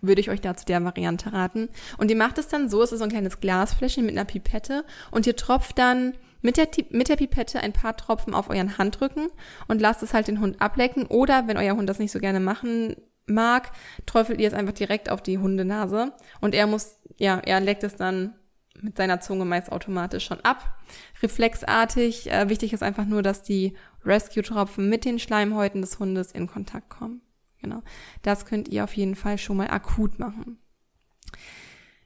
würde 0.00 0.20
ich 0.20 0.30
euch 0.30 0.40
dazu 0.40 0.64
der 0.64 0.84
Variante 0.84 1.32
raten. 1.32 1.68
Und 1.96 2.10
ihr 2.10 2.16
macht 2.16 2.38
es 2.38 2.48
dann 2.48 2.68
so, 2.68 2.82
es 2.82 2.92
ist 2.92 2.98
so 2.98 3.04
ein 3.04 3.10
kleines 3.10 3.40
Glasfläschchen 3.40 4.06
mit 4.06 4.16
einer 4.16 4.26
Pipette 4.26 4.84
und 5.10 5.26
ihr 5.26 5.36
tropft 5.36 5.78
dann 5.78 6.14
mit 6.40 6.56
der, 6.56 6.68
mit 6.90 7.08
der 7.08 7.16
Pipette 7.16 7.60
ein 7.60 7.72
paar 7.72 7.96
Tropfen 7.96 8.34
auf 8.34 8.50
euren 8.50 8.78
Handrücken 8.78 9.28
und 9.66 9.80
lasst 9.80 10.02
es 10.02 10.14
halt 10.14 10.28
den 10.28 10.40
Hund 10.40 10.60
ablecken. 10.60 11.06
Oder 11.06 11.46
wenn 11.48 11.56
euer 11.56 11.76
Hund 11.76 11.88
das 11.88 11.98
nicht 11.98 12.12
so 12.12 12.18
gerne 12.18 12.40
machen 12.40 12.96
mag, 13.26 13.72
träufelt 14.06 14.40
ihr 14.40 14.48
es 14.48 14.54
einfach 14.54 14.72
direkt 14.72 15.10
auf 15.10 15.22
die 15.22 15.38
Hundenase 15.38 16.12
und 16.40 16.54
er 16.54 16.66
muss, 16.66 16.98
ja, 17.18 17.38
er 17.38 17.60
leckt 17.60 17.84
es 17.84 17.96
dann 17.96 18.34
mit 18.82 18.96
seiner 18.96 19.20
Zunge 19.20 19.44
meist 19.44 19.72
automatisch 19.72 20.24
schon 20.24 20.40
ab. 20.40 20.78
Reflexartig. 21.22 22.30
Äh, 22.30 22.48
wichtig 22.48 22.72
ist 22.72 22.82
einfach 22.82 23.06
nur, 23.06 23.22
dass 23.22 23.42
die 23.42 23.76
Rescue-Tropfen 24.04 24.88
mit 24.88 25.04
den 25.04 25.18
Schleimhäuten 25.18 25.80
des 25.80 25.98
Hundes 25.98 26.32
in 26.32 26.46
Kontakt 26.46 26.88
kommen. 26.88 27.20
Genau. 27.60 27.82
Das 28.22 28.46
könnt 28.46 28.68
ihr 28.68 28.84
auf 28.84 28.94
jeden 28.94 29.16
Fall 29.16 29.38
schon 29.38 29.56
mal 29.56 29.68
akut 29.68 30.18
machen. 30.18 30.58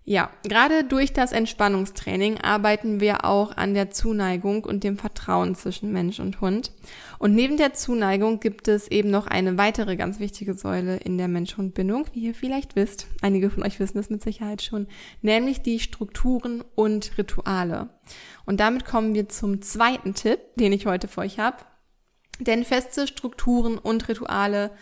Ja, 0.05 0.31
gerade 0.43 0.83
durch 0.83 1.13
das 1.13 1.31
Entspannungstraining 1.31 2.39
arbeiten 2.41 3.01
wir 3.01 3.25
auch 3.25 3.57
an 3.57 3.73
der 3.73 3.91
Zuneigung 3.91 4.65
und 4.65 4.83
dem 4.83 4.99
Vertrauen 4.99 5.55
zwischen 5.55 5.93
Mensch 5.93 6.19
und 6.19 6.41
Hund. 6.41 6.73
Und 7.21 7.37
neben 7.37 7.57
der 7.57 7.73
Zuneigung 7.73 8.41
gibt 8.41 8.67
es 8.67 8.89
eben 8.89 9.11
noch 9.11 9.29
eine 9.29 9.59
weitere 9.59 9.95
ganz 9.95 10.19
wichtige 10.19 10.55
Säule 10.55 10.97
in 10.97 11.19
der 11.19 11.29
Mensch-Hund-Bindung, 11.29 12.07
wie 12.15 12.25
ihr 12.25 12.35
vielleicht 12.35 12.75
wisst. 12.75 13.07
Einige 13.21 13.49
von 13.49 13.63
euch 13.63 13.79
wissen 13.79 13.99
es 13.99 14.11
mit 14.11 14.23
Sicherheit 14.23 14.63
schon, 14.63 14.89
nämlich 15.21 15.63
die 15.63 15.79
Strukturen 15.79 16.65
und 16.75 17.17
Rituale. 17.17 17.91
Und 18.45 18.59
damit 18.59 18.85
kommen 18.85 19.15
wir 19.15 19.29
zum 19.29 19.63
zweiten 19.63 20.15
Tipp, 20.15 20.41
den 20.57 20.73
ich 20.73 20.87
heute 20.87 21.07
für 21.07 21.21
euch 21.21 21.39
habe. 21.39 21.59
Denn 22.41 22.65
feste 22.65 23.07
Strukturen 23.07 23.79
und 23.79 24.09
Rituale 24.09 24.73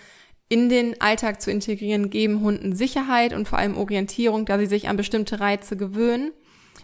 in 0.51 0.69
den 0.69 1.01
Alltag 1.01 1.41
zu 1.41 1.51
integrieren, 1.51 2.11
geben 2.11 2.41
Hunden 2.41 2.75
Sicherheit 2.75 3.33
und 3.33 3.47
vor 3.47 3.59
allem 3.59 3.79
Orientierung, 3.79 4.45
da 4.45 4.59
sie 4.59 4.67
sich 4.67 4.89
an 4.89 4.97
bestimmte 4.97 5.39
Reize 5.39 5.77
gewöhnen, 5.77 6.33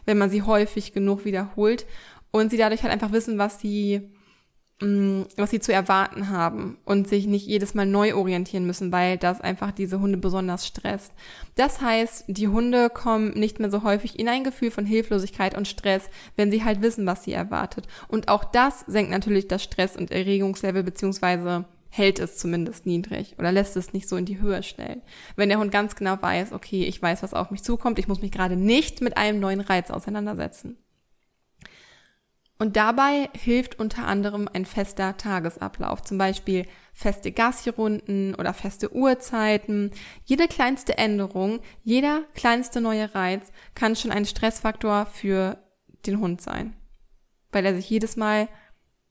wenn 0.06 0.16
man 0.16 0.30
sie 0.30 0.42
häufig 0.42 0.92
genug 0.92 1.24
wiederholt 1.24 1.84
und 2.30 2.50
sie 2.50 2.58
dadurch 2.58 2.84
halt 2.84 2.92
einfach 2.92 3.10
wissen, 3.10 3.38
was 3.38 3.58
sie 3.60 4.02
mm, 4.80 5.22
was 5.36 5.50
sie 5.50 5.58
zu 5.58 5.72
erwarten 5.72 6.28
haben 6.28 6.78
und 6.84 7.08
sich 7.08 7.26
nicht 7.26 7.44
jedes 7.44 7.74
Mal 7.74 7.86
neu 7.86 8.14
orientieren 8.14 8.66
müssen, 8.68 8.92
weil 8.92 9.18
das 9.18 9.40
einfach 9.40 9.72
diese 9.72 9.98
Hunde 9.98 10.18
besonders 10.18 10.64
stresst. 10.64 11.12
Das 11.56 11.80
heißt, 11.80 12.26
die 12.28 12.46
Hunde 12.46 12.88
kommen 12.88 13.30
nicht 13.30 13.58
mehr 13.58 13.72
so 13.72 13.82
häufig 13.82 14.16
in 14.16 14.28
ein 14.28 14.44
Gefühl 14.44 14.70
von 14.70 14.86
Hilflosigkeit 14.86 15.56
und 15.56 15.66
Stress, 15.66 16.04
wenn 16.36 16.52
sie 16.52 16.62
halt 16.62 16.82
wissen, 16.82 17.04
was 17.04 17.24
sie 17.24 17.32
erwartet. 17.32 17.88
Und 18.06 18.28
auch 18.28 18.44
das 18.44 18.84
senkt 18.86 19.10
natürlich 19.10 19.48
das 19.48 19.64
Stress- 19.64 19.96
und 19.96 20.12
Erregungslevel 20.12 20.84
beziehungsweise 20.84 21.64
hält 21.96 22.18
es 22.18 22.36
zumindest 22.36 22.86
niedrig 22.86 23.34
oder 23.38 23.52
lässt 23.52 23.76
es 23.76 23.92
nicht 23.92 24.08
so 24.08 24.16
in 24.16 24.26
die 24.26 24.40
Höhe 24.40 24.62
schnellen. 24.62 25.02
Wenn 25.34 25.48
der 25.48 25.58
Hund 25.58 25.72
ganz 25.72 25.96
genau 25.96 26.20
weiß, 26.20 26.52
okay, 26.52 26.84
ich 26.84 27.00
weiß, 27.00 27.22
was 27.22 27.34
auf 27.34 27.50
mich 27.50 27.62
zukommt, 27.62 27.98
ich 27.98 28.08
muss 28.08 28.20
mich 28.20 28.32
gerade 28.32 28.56
nicht 28.56 29.00
mit 29.00 29.16
einem 29.16 29.40
neuen 29.40 29.60
Reiz 29.60 29.90
auseinandersetzen. 29.90 30.76
Und 32.58 32.76
dabei 32.76 33.28
hilft 33.34 33.78
unter 33.78 34.06
anderem 34.06 34.48
ein 34.50 34.64
fester 34.64 35.16
Tagesablauf, 35.18 36.02
zum 36.02 36.16
Beispiel 36.16 36.66
feste 36.94 37.30
Gassi-Runden 37.30 38.34
oder 38.34 38.54
feste 38.54 38.94
Uhrzeiten. 38.94 39.90
Jede 40.24 40.48
kleinste 40.48 40.96
Änderung, 40.96 41.60
jeder 41.82 42.22
kleinste 42.34 42.80
neue 42.80 43.14
Reiz 43.14 43.52
kann 43.74 43.94
schon 43.94 44.10
ein 44.10 44.24
Stressfaktor 44.24 45.04
für 45.04 45.58
den 46.06 46.18
Hund 46.18 46.40
sein, 46.40 46.74
weil 47.52 47.66
er 47.66 47.74
sich 47.74 47.90
jedes 47.90 48.16
Mal 48.16 48.48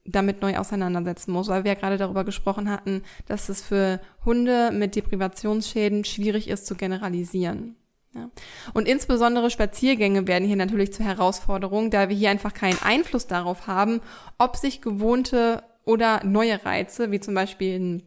damit 0.06 0.42
neu 0.42 0.56
auseinandersetzen 0.58 1.32
muss, 1.32 1.48
weil 1.48 1.64
wir 1.64 1.74
ja 1.74 1.80
gerade 1.80 1.98
darüber 1.98 2.24
gesprochen 2.24 2.70
hatten, 2.70 3.04
dass 3.26 3.50
es 3.50 3.62
für 3.62 4.00
Hunde 4.24 4.72
mit 4.72 4.96
Deprivationsschäden 4.96 6.06
schwierig 6.06 6.48
ist 6.48 6.68
zu 6.68 6.76
generalisieren. 6.76 7.76
Ja. 8.14 8.30
Und 8.74 8.88
insbesondere 8.88 9.50
Spaziergänge 9.50 10.26
werden 10.28 10.48
hier 10.48 10.56
natürlich 10.56 10.94
zur 10.94 11.06
Herausforderung, 11.06 11.92
da 11.92 12.08
wir 12.08 12.16
hier 12.16 12.30
einfach 12.30 12.54
keinen 12.54 12.82
Einfluss 12.82 13.28
darauf 13.28 13.68
haben, 13.68 14.00
ob 14.38 14.56
sich 14.56 14.82
gewohnte 14.82 15.64
oder 15.84 16.24
neue 16.24 16.64
Reize, 16.64 17.12
wie 17.12 17.20
zum 17.20 17.34
Beispiel 17.34 17.80
ein, 17.80 18.04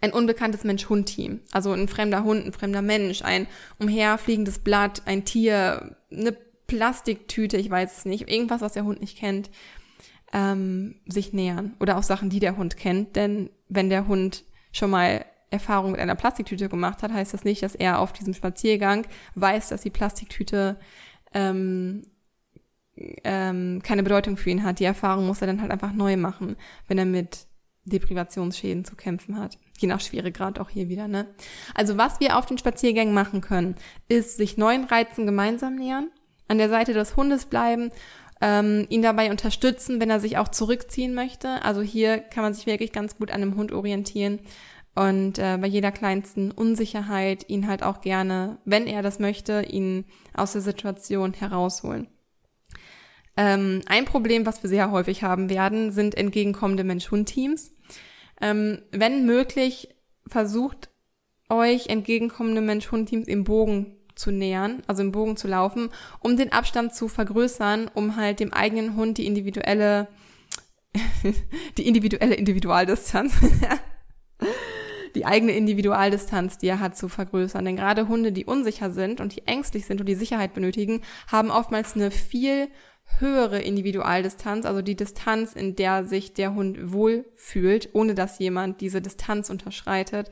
ein 0.00 0.12
unbekanntes 0.12 0.64
Mensch-Hund-Team, 0.64 1.40
also 1.52 1.72
ein 1.72 1.88
fremder 1.88 2.24
Hund, 2.24 2.46
ein 2.46 2.52
fremder 2.52 2.82
Mensch, 2.82 3.22
ein 3.22 3.46
umherfliegendes 3.78 4.60
Blatt, 4.60 5.02
ein 5.04 5.24
Tier, 5.24 5.96
eine 6.10 6.34
Plastiktüte, 6.66 7.56
ich 7.56 7.70
weiß 7.70 7.98
es 7.98 8.04
nicht, 8.04 8.30
irgendwas, 8.30 8.60
was 8.60 8.74
der 8.74 8.84
Hund 8.84 9.00
nicht 9.00 9.18
kennt, 9.18 9.50
ähm, 10.32 10.96
sich 11.06 11.32
nähern. 11.32 11.74
Oder 11.80 11.98
auch 11.98 12.02
Sachen, 12.02 12.30
die 12.30 12.40
der 12.40 12.56
Hund 12.56 12.76
kennt. 12.76 13.16
Denn 13.16 13.50
wenn 13.68 13.90
der 13.90 14.06
Hund 14.06 14.44
schon 14.72 14.90
mal 14.90 15.24
Erfahrung 15.50 15.92
mit 15.92 16.00
einer 16.00 16.14
Plastiktüte 16.14 16.68
gemacht 16.68 17.02
hat, 17.02 17.12
heißt 17.12 17.32
das 17.32 17.44
nicht, 17.44 17.62
dass 17.62 17.74
er 17.74 18.00
auf 18.00 18.12
diesem 18.12 18.34
Spaziergang 18.34 19.06
weiß, 19.34 19.68
dass 19.70 19.82
die 19.82 19.90
Plastiktüte 19.90 20.78
ähm, 21.32 22.04
ähm, 23.24 23.80
keine 23.82 24.02
Bedeutung 24.02 24.36
für 24.36 24.50
ihn 24.50 24.64
hat. 24.64 24.80
Die 24.80 24.84
Erfahrung 24.84 25.26
muss 25.26 25.40
er 25.40 25.46
dann 25.46 25.60
halt 25.60 25.70
einfach 25.70 25.92
neu 25.92 26.16
machen, 26.16 26.56
wenn 26.86 26.98
er 26.98 27.06
mit 27.06 27.46
Deprivationsschäden 27.84 28.84
zu 28.84 28.96
kämpfen 28.96 29.38
hat. 29.38 29.58
Je 29.78 29.88
nach 29.88 30.00
Schweregrad 30.00 30.58
auch 30.58 30.68
hier 30.68 30.88
wieder, 30.88 31.08
ne? 31.08 31.26
Also 31.74 31.96
was 31.96 32.20
wir 32.20 32.36
auf 32.36 32.44
den 32.44 32.58
Spaziergängen 32.58 33.14
machen 33.14 33.40
können, 33.40 33.76
ist 34.08 34.36
sich 34.36 34.58
neuen 34.58 34.84
Reizen 34.84 35.24
gemeinsam 35.24 35.76
nähern, 35.76 36.10
an 36.48 36.58
der 36.58 36.68
Seite 36.68 36.92
des 36.92 37.16
Hundes 37.16 37.46
bleiben 37.46 37.90
ähm, 38.40 38.86
ihn 38.88 39.02
dabei 39.02 39.30
unterstützen, 39.30 40.00
wenn 40.00 40.10
er 40.10 40.20
sich 40.20 40.38
auch 40.38 40.48
zurückziehen 40.48 41.14
möchte. 41.14 41.64
Also 41.64 41.82
hier 41.82 42.18
kann 42.18 42.44
man 42.44 42.54
sich 42.54 42.66
wirklich 42.66 42.92
ganz 42.92 43.16
gut 43.16 43.30
an 43.30 43.40
dem 43.40 43.56
Hund 43.56 43.72
orientieren 43.72 44.40
und 44.94 45.38
äh, 45.38 45.56
bei 45.60 45.68
jeder 45.68 45.92
kleinsten 45.92 46.50
Unsicherheit 46.50 47.48
ihn 47.48 47.68
halt 47.68 47.84
auch 47.84 48.00
gerne, 48.00 48.58
wenn 48.64 48.86
er 48.88 49.02
das 49.02 49.20
möchte, 49.20 49.62
ihn 49.62 50.04
aus 50.34 50.52
der 50.52 50.60
Situation 50.60 51.34
herausholen. 51.34 52.08
Ähm, 53.36 53.82
ein 53.86 54.06
Problem, 54.06 54.44
was 54.44 54.60
wir 54.64 54.68
sehr 54.68 54.90
häufig 54.90 55.22
haben 55.22 55.50
werden, 55.50 55.92
sind 55.92 56.16
entgegenkommende 56.16 56.82
Mensch-Hund-Teams. 56.82 57.72
Ähm, 58.40 58.82
wenn 58.90 59.24
möglich, 59.24 59.94
versucht 60.26 60.90
euch 61.48 61.86
entgegenkommende 61.86 62.60
Mensch-Hund-Teams 62.60 63.28
im 63.28 63.44
Bogen 63.44 63.97
zu 64.18 64.30
nähern, 64.30 64.82
also 64.86 65.02
im 65.02 65.12
Bogen 65.12 65.36
zu 65.36 65.48
laufen, 65.48 65.90
um 66.20 66.36
den 66.36 66.52
Abstand 66.52 66.94
zu 66.94 67.08
vergrößern, 67.08 67.90
um 67.94 68.16
halt 68.16 68.40
dem 68.40 68.52
eigenen 68.52 68.96
Hund 68.96 69.18
die 69.18 69.26
individuelle, 69.26 70.08
die 71.78 71.86
individuelle 71.86 72.34
Individualdistanz, 72.34 73.34
die 75.14 75.24
eigene 75.24 75.52
Individualdistanz, 75.52 76.58
die 76.58 76.68
er 76.68 76.80
hat, 76.80 76.96
zu 76.96 77.08
vergrößern. 77.08 77.64
Denn 77.64 77.76
gerade 77.76 78.08
Hunde, 78.08 78.32
die 78.32 78.44
unsicher 78.44 78.90
sind 78.90 79.20
und 79.20 79.36
die 79.36 79.46
ängstlich 79.46 79.86
sind 79.86 80.00
und 80.00 80.08
die 80.08 80.14
Sicherheit 80.14 80.54
benötigen, 80.54 81.02
haben 81.28 81.50
oftmals 81.50 81.94
eine 81.94 82.10
viel 82.10 82.68
höhere 83.18 83.60
Individualdistanz, 83.60 84.66
also 84.66 84.82
die 84.82 84.96
Distanz, 84.96 85.54
in 85.54 85.76
der 85.76 86.04
sich 86.04 86.34
der 86.34 86.54
Hund 86.54 86.92
wohl 86.92 87.24
fühlt, 87.34 87.88
ohne 87.94 88.14
dass 88.14 88.38
jemand 88.38 88.80
diese 88.80 89.00
Distanz 89.00 89.50
unterschreitet, 89.50 90.30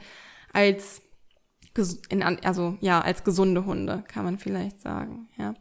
als 0.53 1.03
in, 2.09 2.23
also 2.23 2.77
ja, 2.81 3.01
als 3.01 3.25
gesunde 3.25 3.65
Hunde, 3.65 4.05
kann 4.09 4.25
man 4.25 4.39
vielleicht 4.39 4.81
sagen, 4.81 5.29
ja. 5.39 5.55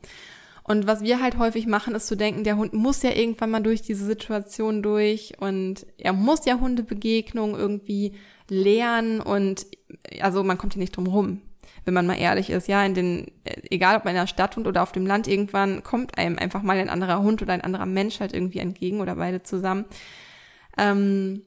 Und 0.68 0.88
was 0.88 1.04
wir 1.04 1.22
halt 1.22 1.38
häufig 1.38 1.68
machen, 1.68 1.94
ist 1.94 2.08
zu 2.08 2.18
denken, 2.18 2.44
der 2.44 2.58
Hund 2.58 2.74
muss 2.74 3.04
ja 3.04 3.12
irgendwann 3.12 3.52
mal 3.52 3.62
durch 3.62 3.84
diese 3.84 4.04
Situation 4.04 4.82
durch 4.82 5.34
und 5.40 5.86
er 6.00 6.12
muss 6.12 6.46
ja 6.46 6.60
Hundebegegnungen 6.60 7.56
irgendwie 7.56 8.14
lernen 8.50 9.22
und 9.22 9.68
also 10.22 10.44
man 10.44 10.58
kommt 10.58 10.74
hier 10.74 10.80
nicht 10.80 10.98
drum 10.98 11.06
rum, 11.06 11.42
wenn 11.84 11.94
man 11.94 12.08
mal 12.08 12.18
ehrlich 12.18 12.50
ist. 12.50 12.68
Ja, 12.68 12.84
in 12.84 12.96
den, 12.96 13.32
egal 13.70 13.98
ob 13.98 14.08
in 14.08 14.16
der 14.16 14.26
Stadt 14.26 14.58
oder 14.58 14.82
auf 14.82 14.92
dem 14.92 15.06
Land, 15.06 15.28
irgendwann 15.28 15.84
kommt 15.84 16.18
einem 16.18 16.40
einfach 16.40 16.64
mal 16.64 16.78
ein 16.78 16.90
anderer 16.90 17.22
Hund 17.22 17.44
oder 17.44 17.54
ein 17.54 17.62
anderer 17.62 17.86
Mensch 17.86 18.20
halt 18.20 18.34
irgendwie 18.34 18.60
entgegen 18.60 19.02
oder 19.02 19.18
beide 19.18 19.44
zusammen. 19.44 19.86
Ähm, 20.80 21.44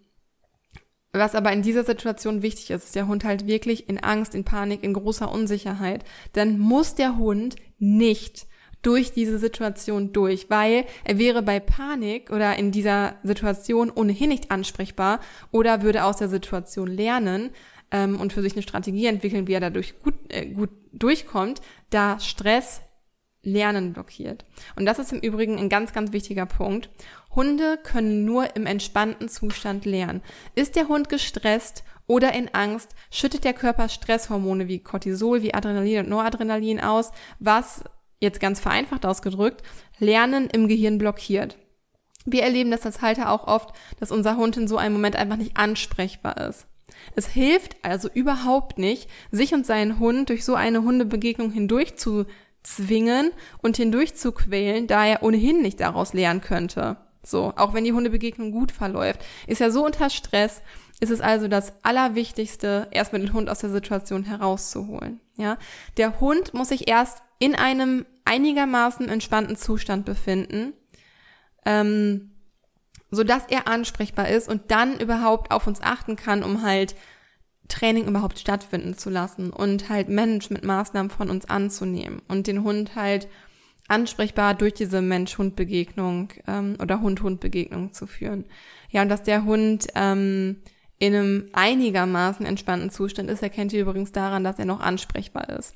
was 1.19 1.35
aber 1.35 1.53
in 1.53 1.63
dieser 1.63 1.85
Situation 1.85 2.43
wichtig 2.43 2.71
ist, 2.71 2.85
ist 2.85 2.95
der 2.95 3.09
Hund 3.09 3.25
halt 3.25 3.47
wirklich 3.47 3.89
in 3.89 3.99
Angst, 3.99 4.35
in 4.35 4.45
Panik, 4.45 4.83
in 4.83 4.95
großer 4.95 5.31
Unsicherheit. 5.31 6.05
Dann 6.33 6.59
muss 6.59 6.95
der 6.95 7.17
Hund 7.17 7.57
nicht 7.79 8.47
durch 8.83 9.13
diese 9.13 9.39
Situation 9.39 10.13
durch, 10.13 10.51
weil 10.51 10.85
er 11.05 11.19
wäre 11.19 11.43
bei 11.43 11.61
Panik 11.61 12.31
oder 12.31 12.57
in 12.57 12.71
dieser 12.71 13.17
Situation 13.23 13.91
ohnehin 13.91 14.29
nicht 14.29 14.51
ansprechbar 14.51 15.21
oder 15.51 15.83
würde 15.83 16.05
aus 16.05 16.19
der 16.19 16.29
Situation 16.29 16.87
lernen 16.87 17.51
ähm, 17.91 18.21
und 18.21 18.33
für 18.33 18.43
sich 18.43 18.53
eine 18.53 18.63
Strategie 18.63 19.07
entwickeln, 19.07 19.47
wie 19.49 19.55
er 19.55 19.61
dadurch 19.61 20.01
gut, 20.03 20.15
äh, 20.29 20.47
gut 20.47 20.71
durchkommt, 20.93 21.61
da 21.91 22.21
Stress 22.21 22.83
Lernen 23.43 23.93
blockiert. 23.93 24.45
Und 24.77 24.85
das 24.85 24.99
ist 24.99 25.13
im 25.13 25.21
Übrigen 25.21 25.59
ein 25.59 25.69
ganz, 25.69 25.93
ganz 25.93 26.13
wichtiger 26.13 26.45
Punkt. 26.45 26.91
Hunde 27.39 27.79
können 27.81 28.25
nur 28.25 28.57
im 28.57 28.67
entspannten 28.67 29.29
Zustand 29.29 29.85
lernen. 29.85 30.23
Ist 30.57 30.75
der 30.75 30.89
Hund 30.89 31.09
gestresst 31.09 31.85
oder 32.09 32.33
in 32.33 32.53
Angst, 32.53 32.97
schüttet 33.13 33.45
der 33.45 33.53
Körper 33.53 33.89
Stresshormone 33.89 34.67
wie 34.67 34.81
Cortisol, 34.81 35.41
wie 35.43 35.55
Adrenalin 35.55 36.01
und 36.01 36.09
Noradrenalin 36.09 36.81
aus, 36.81 37.13
was, 37.39 37.85
jetzt 38.19 38.41
ganz 38.41 38.59
vereinfacht 38.59 39.07
ausgedrückt, 39.07 39.63
Lernen 40.01 40.51
im 40.51 40.67
Gehirn 40.67 40.99
blockiert. 40.99 41.57
Wir 42.27 42.43
erleben 42.43 42.73
das 42.73 42.85
als 42.85 43.03
Halter 43.03 43.31
auch 43.31 43.47
oft, 43.47 43.71
dass 44.01 44.11
unser 44.11 44.37
Hund 44.37 44.57
in 44.57 44.67
so 44.67 44.77
einem 44.77 44.95
Moment 44.95 45.15
einfach 45.15 45.37
nicht 45.37 45.57
ansprechbar 45.57 46.39
ist. 46.49 46.67
Es 47.15 47.29
hilft 47.29 47.77
also 47.83 48.09
überhaupt 48.13 48.79
nicht, 48.79 49.09
sich 49.31 49.55
und 49.55 49.65
seinen 49.65 50.01
Hund 50.01 50.29
durch 50.31 50.45
so 50.45 50.57
eine 50.57 50.83
Hundebegegnung 50.83 51.53
hindurch 51.53 51.95
zu 51.95 52.27
zwingen 52.65 53.31
und 53.63 53.77
hindurch 53.77 54.17
zu 54.17 54.33
quälen, 54.33 54.89
da 54.89 55.07
er 55.07 55.23
ohnehin 55.23 55.63
nicht 55.63 55.79
daraus 55.79 56.15
lernen 56.15 56.41
könnte. 56.41 56.97
So, 57.29 57.53
auch 57.57 57.75
wenn 57.75 57.85
die 57.85 57.93
Hundebegegnung 57.93 58.53
gut 58.53 58.73
verläuft, 58.73 59.25
ist 59.47 59.61
er 59.61 59.71
so 59.71 59.85
unter 59.85 60.11
Stress, 60.11 60.63
ist 61.01 61.11
es 61.11 61.21
also 61.21 61.47
das 61.47 61.73
Allerwichtigste, 61.85 62.89
erstmal 62.91 63.21
den 63.21 63.33
Hund 63.33 63.51
aus 63.51 63.61
der 63.61 63.71
Situation 63.71 64.25
herauszuholen. 64.25 65.21
Ja, 65.37 65.59
der 65.97 66.21
Hund 66.21 66.55
muss 66.55 66.69
sich 66.69 66.89
erst 66.89 67.23
in 67.39 67.55
einem 67.55 68.05
einigermaßen 68.25 69.09
entspannten 69.09 69.57
Zustand 69.57 70.05
befinden, 70.05 70.73
ähm, 71.65 72.33
so 73.11 73.25
dass 73.25 73.47
er 73.49 73.69
ansprechbar 73.69 74.29
ist 74.29 74.49
und 74.49 74.71
dann 74.71 74.99
überhaupt 74.99 75.51
auf 75.51 75.67
uns 75.67 75.81
achten 75.81 76.17
kann, 76.17 76.43
um 76.43 76.63
halt 76.63 76.95
Training 77.69 78.07
überhaupt 78.07 78.39
stattfinden 78.39 78.97
zu 78.97 79.11
lassen 79.11 79.51
und 79.51 79.89
halt 79.89 80.09
Managementmaßnahmen 80.09 81.11
von 81.11 81.31
uns 81.31 81.49
anzunehmen 81.49 82.23
und 82.29 82.47
den 82.47 82.65
Hund 82.65 82.97
halt 82.97 83.29
ansprechbar 83.89 84.55
durch 84.55 84.75
diese 84.75 85.03
Mensch-Hund-Begegnung 85.03 86.33
ähm, 86.47 86.77
oder 86.81 87.01
Hund-Hund-Begegnung 87.01 87.93
zu 87.93 88.07
führen. 88.07 88.45
Ja, 88.91 89.03
und 89.03 89.09
dass 89.09 89.23
der 89.23 89.45
Hund 89.45 89.89
ähm, 89.95 90.63
in 90.99 91.15
einem 91.15 91.49
einigermaßen 91.53 92.45
entspannten 92.45 92.91
Zustand 92.91 93.31
ist, 93.31 93.43
erkennt 93.43 93.73
ihr 93.73 93.83
übrigens 93.83 94.13
daran, 94.13 94.45
dass 94.45 94.59
er 94.59 94.67
noch 94.67 94.81
ansprechbar 94.81 95.49
ist. 95.49 95.75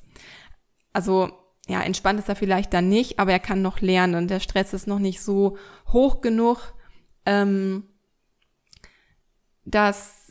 Also 0.93 1.31
ja, 1.67 1.81
entspannt 1.81 2.19
ist 2.19 2.29
er 2.29 2.35
vielleicht 2.35 2.73
dann 2.73 2.89
nicht, 2.89 3.19
aber 3.19 3.31
er 3.31 3.39
kann 3.39 3.61
noch 3.61 3.81
lernen. 3.81 4.27
Der 4.27 4.39
Stress 4.39 4.73
ist 4.73 4.85
noch 4.85 4.99
nicht 4.99 5.21
so 5.21 5.57
hoch 5.87 6.21
genug, 6.21 6.73
ähm, 7.25 7.83
dass 9.65 10.23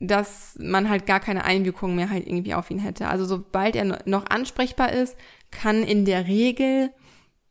dass 0.00 0.56
man 0.60 0.88
halt 0.88 1.06
gar 1.06 1.18
keine 1.18 1.44
Einwirkung 1.44 1.96
mehr 1.96 2.08
halt 2.08 2.24
irgendwie 2.24 2.54
auf 2.54 2.70
ihn 2.70 2.78
hätte. 2.78 3.08
Also 3.08 3.24
sobald 3.24 3.74
er 3.74 4.00
noch 4.04 4.26
ansprechbar 4.26 4.92
ist, 4.92 5.16
kann 5.50 5.82
in 5.82 6.04
der 6.04 6.28
Regel 6.28 6.90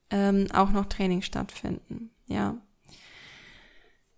ähm, 0.09 0.47
auch 0.53 0.71
noch 0.71 0.85
Training 0.85 1.21
stattfinden. 1.21 2.11
Ja. 2.27 2.57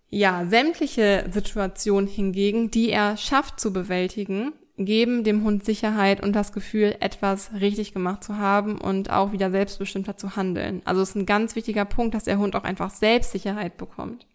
Ja, 0.08 0.44
sämtliche 0.46 1.28
Situationen 1.30 2.08
hingegen, 2.08 2.70
die 2.70 2.90
er 2.90 3.16
schafft 3.16 3.60
zu 3.60 3.72
bewältigen, 3.72 4.52
geben 4.76 5.24
dem 5.24 5.44
Hund 5.44 5.64
Sicherheit 5.64 6.22
und 6.22 6.32
das 6.32 6.52
Gefühl, 6.52 6.96
etwas 7.00 7.52
richtig 7.60 7.92
gemacht 7.92 8.24
zu 8.24 8.36
haben 8.36 8.80
und 8.80 9.10
auch 9.10 9.32
wieder 9.32 9.50
selbstbestimmter 9.50 10.16
zu 10.16 10.36
handeln. 10.36 10.82
Also 10.84 11.02
es 11.02 11.10
ist 11.10 11.16
ein 11.16 11.26
ganz 11.26 11.54
wichtiger 11.54 11.84
Punkt, 11.84 12.14
dass 12.14 12.24
der 12.24 12.38
Hund 12.38 12.56
auch 12.56 12.64
einfach 12.64 12.90
Selbstsicherheit 12.90 13.76
bekommt. 13.76 14.26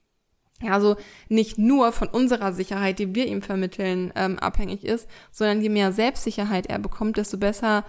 ja, 0.62 0.72
also 0.74 0.96
nicht 1.28 1.58
nur 1.58 1.92
von 1.92 2.08
unserer 2.08 2.54
Sicherheit, 2.54 3.00
die 3.00 3.14
wir 3.14 3.26
ihm 3.26 3.42
vermitteln, 3.42 4.14
ähm, 4.16 4.40
abhängig 4.40 4.86
ist, 4.86 5.10
sondern 5.32 5.62
je 5.62 5.70
mehr 5.70 5.92
Selbstsicherheit 5.92 6.68
er 6.68 6.80
bekommt, 6.80 7.18
desto 7.18 7.38
besser 7.38 7.84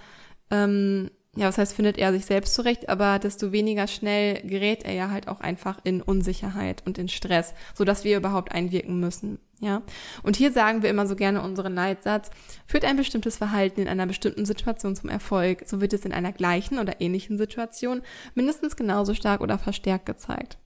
ähm, 0.50 1.10
ja, 1.36 1.46
was 1.46 1.58
heißt, 1.58 1.74
findet 1.74 1.98
er 1.98 2.12
sich 2.12 2.24
selbst 2.24 2.54
zurecht, 2.54 2.88
aber 2.88 3.18
desto 3.18 3.52
weniger 3.52 3.86
schnell 3.86 4.40
gerät 4.42 4.84
er 4.84 4.94
ja 4.94 5.10
halt 5.10 5.28
auch 5.28 5.40
einfach 5.40 5.78
in 5.84 6.00
Unsicherheit 6.00 6.82
und 6.86 6.96
in 6.96 7.08
Stress, 7.08 7.52
so 7.74 7.84
dass 7.84 8.04
wir 8.04 8.16
überhaupt 8.16 8.52
einwirken 8.52 8.98
müssen. 8.98 9.38
Ja, 9.60 9.82
und 10.22 10.36
hier 10.36 10.52
sagen 10.52 10.82
wir 10.82 10.90
immer 10.90 11.06
so 11.06 11.14
gerne 11.14 11.42
unseren 11.42 11.74
Leitsatz, 11.74 12.30
führt 12.66 12.84
ein 12.84 12.96
bestimmtes 12.96 13.36
Verhalten 13.36 13.82
in 13.82 13.88
einer 13.88 14.06
bestimmten 14.06 14.44
Situation 14.44 14.96
zum 14.96 15.08
Erfolg, 15.08 15.64
so 15.66 15.80
wird 15.80 15.92
es 15.92 16.04
in 16.04 16.12
einer 16.12 16.32
gleichen 16.32 16.78
oder 16.78 17.00
ähnlichen 17.00 17.38
Situation 17.38 18.02
mindestens 18.34 18.76
genauso 18.76 19.14
stark 19.14 19.40
oder 19.40 19.58
verstärkt 19.58 20.06
gezeigt. 20.06 20.58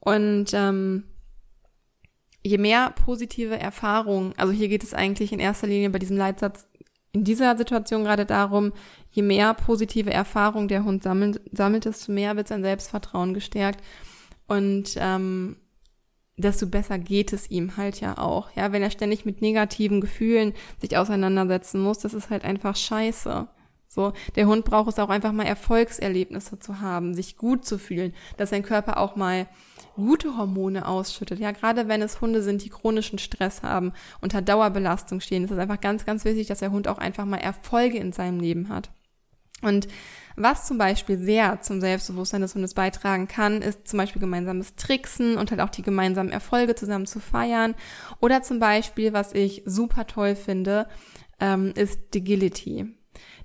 Und 0.00 0.52
ähm, 0.54 1.04
je 2.42 2.58
mehr 2.58 2.90
positive 2.90 3.58
Erfahrungen, 3.58 4.34
also 4.36 4.52
hier 4.52 4.68
geht 4.68 4.82
es 4.82 4.94
eigentlich 4.94 5.32
in 5.32 5.40
erster 5.40 5.66
Linie 5.66 5.90
bei 5.90 5.98
diesem 5.98 6.16
Leitsatz 6.16 6.66
in 7.12 7.24
dieser 7.24 7.56
Situation 7.56 8.04
gerade 8.04 8.26
darum, 8.26 8.72
je 9.10 9.22
mehr 9.22 9.54
positive 9.54 10.12
Erfahrung 10.12 10.68
der 10.68 10.84
Hund 10.84 11.02
sammelt, 11.02 11.40
sammelt 11.52 11.84
desto 11.84 12.12
mehr 12.12 12.36
wird 12.36 12.48
sein 12.48 12.62
Selbstvertrauen 12.62 13.34
gestärkt 13.34 13.82
und 14.46 14.94
ähm, 14.96 15.56
desto 16.36 16.66
besser 16.66 16.98
geht 16.98 17.32
es 17.32 17.50
ihm 17.50 17.76
halt 17.76 18.00
ja 18.00 18.18
auch. 18.18 18.50
Ja, 18.56 18.72
wenn 18.72 18.82
er 18.82 18.90
ständig 18.90 19.24
mit 19.24 19.42
negativen 19.42 20.00
Gefühlen 20.00 20.54
sich 20.80 20.96
auseinandersetzen 20.96 21.80
muss, 21.80 21.98
das 21.98 22.14
ist 22.14 22.30
halt 22.30 22.44
einfach 22.44 22.76
scheiße. 22.76 23.48
So, 23.88 24.12
der 24.36 24.46
Hund 24.46 24.64
braucht 24.64 24.88
es 24.88 24.98
auch 25.00 25.08
einfach 25.08 25.32
mal 25.32 25.46
Erfolgserlebnisse 25.46 26.60
zu 26.60 26.80
haben, 26.80 27.12
sich 27.12 27.36
gut 27.36 27.64
zu 27.64 27.76
fühlen, 27.76 28.14
dass 28.36 28.50
sein 28.50 28.62
Körper 28.62 28.98
auch 28.98 29.16
mal 29.16 29.48
gute 29.94 30.36
Hormone 30.36 30.86
ausschüttet. 30.86 31.38
Ja, 31.38 31.52
gerade 31.52 31.88
wenn 31.88 32.02
es 32.02 32.20
Hunde 32.20 32.42
sind, 32.42 32.64
die 32.64 32.70
chronischen 32.70 33.18
Stress 33.18 33.62
haben, 33.62 33.92
unter 34.20 34.42
Dauerbelastung 34.42 35.20
stehen, 35.20 35.44
ist 35.44 35.50
es 35.50 35.58
einfach 35.58 35.80
ganz, 35.80 36.04
ganz 36.04 36.24
wichtig, 36.24 36.46
dass 36.46 36.60
der 36.60 36.72
Hund 36.72 36.88
auch 36.88 36.98
einfach 36.98 37.24
mal 37.24 37.38
Erfolge 37.38 37.98
in 37.98 38.12
seinem 38.12 38.40
Leben 38.40 38.68
hat. 38.68 38.90
Und 39.62 39.88
was 40.36 40.66
zum 40.66 40.78
Beispiel 40.78 41.18
sehr 41.18 41.60
zum 41.60 41.80
Selbstbewusstsein 41.80 42.40
des 42.40 42.54
Hundes 42.54 42.74
beitragen 42.74 43.28
kann, 43.28 43.60
ist 43.60 43.86
zum 43.86 43.98
Beispiel 43.98 44.20
gemeinsames 44.20 44.74
Tricksen 44.76 45.36
und 45.36 45.50
halt 45.50 45.60
auch 45.60 45.68
die 45.68 45.82
gemeinsamen 45.82 46.30
Erfolge 46.30 46.74
zusammen 46.74 47.06
zu 47.06 47.20
feiern. 47.20 47.74
Oder 48.20 48.42
zum 48.42 48.58
Beispiel, 48.58 49.12
was 49.12 49.34
ich 49.34 49.62
super 49.66 50.06
toll 50.06 50.34
finde, 50.34 50.86
ähm, 51.40 51.72
ist 51.76 52.14
Digility. 52.14 52.94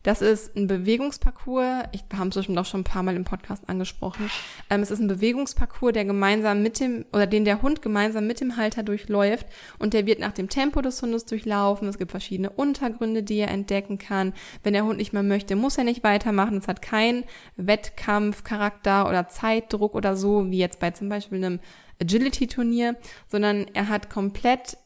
Das 0.06 0.22
ist 0.22 0.56
ein 0.56 0.68
Bewegungsparcours. 0.68 1.86
Ich 1.92 2.04
habe 2.16 2.30
es 2.30 2.36
bestimmt 2.36 2.60
auch 2.60 2.66
schon 2.66 2.82
ein 2.82 2.84
paar 2.84 3.02
Mal 3.02 3.16
im 3.16 3.24
Podcast 3.24 3.68
angesprochen. 3.68 4.30
Ähm, 4.70 4.84
es 4.84 4.92
ist 4.92 5.00
ein 5.00 5.08
Bewegungsparcours, 5.08 5.94
der 5.94 6.06
gemeinsam 6.06 6.62
mit 6.62 6.80
dem 6.80 7.06
oder 7.12 7.26
den 7.26 7.44
der 7.44 7.64
Hund 7.64 7.82
gemeinsam 7.82 8.28
mit 8.28 8.40
dem 8.40 8.56
Halter 8.56 8.84
durchläuft 8.84 9.48
und 9.80 9.96
der 9.96 10.06
wird 10.06 10.20
nach 10.20 10.32
dem 10.32 10.48
Tempo 10.48 10.82
des 10.82 11.02
Hundes 11.02 11.26
durchlaufen. 11.26 11.88
Es 11.88 11.98
gibt 11.98 12.12
verschiedene 12.12 12.52
Untergründe, 12.52 13.24
die 13.24 13.38
er 13.38 13.50
entdecken 13.50 13.98
kann. 13.98 14.34
Wenn 14.62 14.74
der 14.74 14.86
Hund 14.86 14.98
nicht 14.98 15.12
mehr 15.12 15.24
möchte, 15.24 15.56
muss 15.56 15.80
er 15.80 15.86
nicht 15.86 16.04
weitermachen. 16.04 16.60
Es 16.60 16.68
hat 16.68 16.84
keinen 16.84 17.24
Wettkampfcharakter 17.56 19.10
oder 19.10 19.28
Zeitdruck 19.28 19.96
oder 19.96 20.16
so 20.16 20.52
wie 20.52 20.60
jetzt 20.60 20.80
bei 20.80 20.92
zum 20.92 21.10
Beispiel 21.10 21.44
einem 21.44 21.60
Agility-Turnier, 22.00 22.96
sondern 23.28 23.66
er 23.74 23.90
hat 23.90 24.12
komplett 24.12 24.78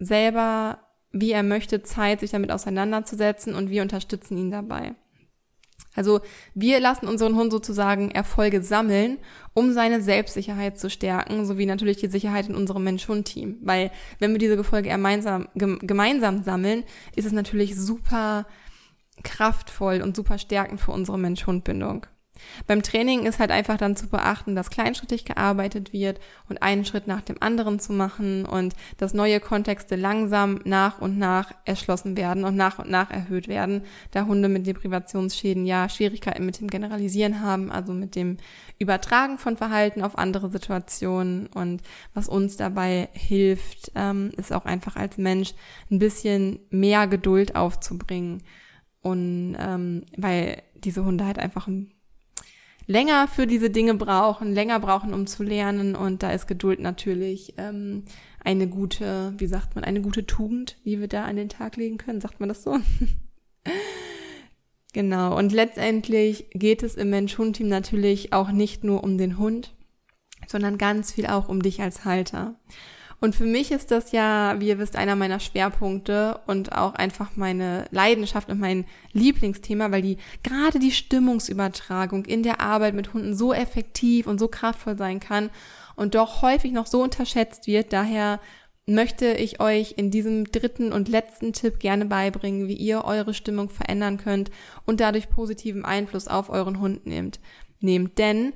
selber 0.00 0.80
wie 1.12 1.32
er 1.32 1.42
möchte, 1.42 1.82
Zeit, 1.82 2.20
sich 2.20 2.30
damit 2.30 2.50
auseinanderzusetzen 2.50 3.54
und 3.54 3.70
wir 3.70 3.82
unterstützen 3.82 4.36
ihn 4.36 4.50
dabei. 4.50 4.94
Also 5.94 6.20
wir 6.54 6.80
lassen 6.80 7.06
unseren 7.06 7.36
Hund 7.36 7.52
sozusagen 7.52 8.10
Erfolge 8.10 8.62
sammeln, 8.62 9.18
um 9.52 9.72
seine 9.72 10.00
Selbstsicherheit 10.00 10.78
zu 10.78 10.88
stärken, 10.88 11.44
sowie 11.44 11.66
natürlich 11.66 11.98
die 11.98 12.08
Sicherheit 12.08 12.48
in 12.48 12.54
unserem 12.54 12.84
Mensch-Hund-Team. 12.84 13.58
Weil 13.60 13.90
wenn 14.18 14.32
wir 14.32 14.38
diese 14.38 14.56
Erfolge 14.56 14.88
gemeinsam, 14.88 15.48
gemeinsam 15.54 16.42
sammeln, 16.44 16.84
ist 17.14 17.26
es 17.26 17.32
natürlich 17.32 17.76
super 17.76 18.46
kraftvoll 19.22 20.00
und 20.00 20.16
super 20.16 20.38
stärkend 20.38 20.80
für 20.80 20.92
unsere 20.92 21.18
Mensch-Hund-Bindung. 21.18 22.06
Beim 22.66 22.82
Training 22.82 23.24
ist 23.24 23.38
halt 23.38 23.50
einfach 23.50 23.76
dann 23.76 23.96
zu 23.96 24.08
beachten, 24.08 24.54
dass 24.54 24.70
kleinschrittig 24.70 25.24
gearbeitet 25.24 25.92
wird 25.92 26.20
und 26.48 26.62
einen 26.62 26.84
Schritt 26.84 27.06
nach 27.06 27.22
dem 27.22 27.36
anderen 27.40 27.78
zu 27.78 27.92
machen 27.92 28.44
und 28.44 28.74
dass 28.98 29.14
neue 29.14 29.40
Kontexte 29.40 29.96
langsam 29.96 30.60
nach 30.64 31.00
und 31.00 31.18
nach 31.18 31.52
erschlossen 31.64 32.16
werden 32.16 32.44
und 32.44 32.56
nach 32.56 32.78
und 32.78 32.90
nach 32.90 33.10
erhöht 33.10 33.48
werden, 33.48 33.82
da 34.10 34.26
Hunde 34.26 34.48
mit 34.48 34.66
Deprivationsschäden 34.66 35.66
ja 35.66 35.88
Schwierigkeiten 35.88 36.46
mit 36.46 36.60
dem 36.60 36.68
Generalisieren 36.68 37.40
haben, 37.40 37.70
also 37.70 37.92
mit 37.92 38.14
dem 38.14 38.36
Übertragen 38.78 39.38
von 39.38 39.56
Verhalten 39.56 40.02
auf 40.02 40.18
andere 40.18 40.50
Situationen. 40.50 41.46
Und 41.48 41.82
was 42.14 42.28
uns 42.28 42.56
dabei 42.56 43.08
hilft, 43.12 43.92
ähm, 43.94 44.32
ist 44.36 44.52
auch 44.52 44.64
einfach 44.64 44.96
als 44.96 45.18
Mensch 45.18 45.54
ein 45.90 45.98
bisschen 45.98 46.58
mehr 46.70 47.06
Geduld 47.06 47.56
aufzubringen 47.56 48.42
und 49.02 49.56
ähm, 49.58 50.04
weil 50.16 50.62
diese 50.74 51.04
Hunde 51.04 51.26
halt 51.26 51.38
einfach 51.38 51.66
ein 51.66 51.92
länger 52.92 53.26
für 53.26 53.46
diese 53.46 53.70
Dinge 53.70 53.94
brauchen, 53.94 54.52
länger 54.52 54.78
brauchen, 54.78 55.14
um 55.14 55.26
zu 55.26 55.42
lernen. 55.42 55.96
Und 55.96 56.22
da 56.22 56.30
ist 56.30 56.46
Geduld 56.46 56.78
natürlich 56.78 57.54
ähm, 57.56 58.04
eine 58.44 58.68
gute, 58.68 59.32
wie 59.38 59.46
sagt 59.46 59.74
man, 59.74 59.82
eine 59.82 60.02
gute 60.02 60.26
Tugend, 60.26 60.76
die 60.84 61.00
wir 61.00 61.08
da 61.08 61.24
an 61.24 61.36
den 61.36 61.48
Tag 61.48 61.76
legen 61.76 61.96
können. 61.96 62.20
Sagt 62.20 62.38
man 62.38 62.50
das 62.50 62.62
so? 62.62 62.78
genau. 64.92 65.36
Und 65.36 65.52
letztendlich 65.52 66.50
geht 66.52 66.82
es 66.82 66.96
im 66.96 67.10
Mensch-Hund-Team 67.10 67.68
natürlich 67.68 68.32
auch 68.34 68.52
nicht 68.52 68.84
nur 68.84 69.02
um 69.02 69.16
den 69.16 69.38
Hund, 69.38 69.74
sondern 70.46 70.76
ganz 70.76 71.12
viel 71.12 71.26
auch 71.26 71.48
um 71.48 71.62
dich 71.62 71.80
als 71.80 72.04
Halter. 72.04 72.56
Und 73.22 73.36
für 73.36 73.44
mich 73.44 73.70
ist 73.70 73.92
das 73.92 74.10
ja, 74.10 74.56
wie 74.58 74.66
ihr 74.66 74.80
wisst, 74.80 74.96
einer 74.96 75.14
meiner 75.14 75.38
Schwerpunkte 75.38 76.40
und 76.48 76.72
auch 76.72 76.94
einfach 76.94 77.36
meine 77.36 77.84
Leidenschaft 77.92 78.48
und 78.48 78.58
mein 78.58 78.84
Lieblingsthema, 79.12 79.92
weil 79.92 80.02
die 80.02 80.16
gerade 80.42 80.80
die 80.80 80.90
Stimmungsübertragung 80.90 82.24
in 82.24 82.42
der 82.42 82.60
Arbeit 82.60 82.94
mit 82.94 83.14
Hunden 83.14 83.36
so 83.36 83.54
effektiv 83.54 84.26
und 84.26 84.40
so 84.40 84.48
kraftvoll 84.48 84.98
sein 84.98 85.20
kann 85.20 85.50
und 85.94 86.16
doch 86.16 86.42
häufig 86.42 86.72
noch 86.72 86.88
so 86.88 87.00
unterschätzt 87.00 87.68
wird. 87.68 87.92
Daher 87.92 88.40
möchte 88.86 89.34
ich 89.34 89.60
euch 89.60 89.94
in 89.96 90.10
diesem 90.10 90.50
dritten 90.50 90.92
und 90.92 91.08
letzten 91.08 91.52
Tipp 91.52 91.78
gerne 91.78 92.06
beibringen, 92.06 92.66
wie 92.66 92.74
ihr 92.74 93.04
eure 93.04 93.34
Stimmung 93.34 93.70
verändern 93.70 94.16
könnt 94.16 94.50
und 94.84 94.98
dadurch 94.98 95.30
positiven 95.30 95.84
Einfluss 95.84 96.26
auf 96.26 96.50
euren 96.50 96.80
Hund 96.80 97.06
nehmt. 97.06 97.38
Nehmt, 97.78 98.18
denn 98.18 98.52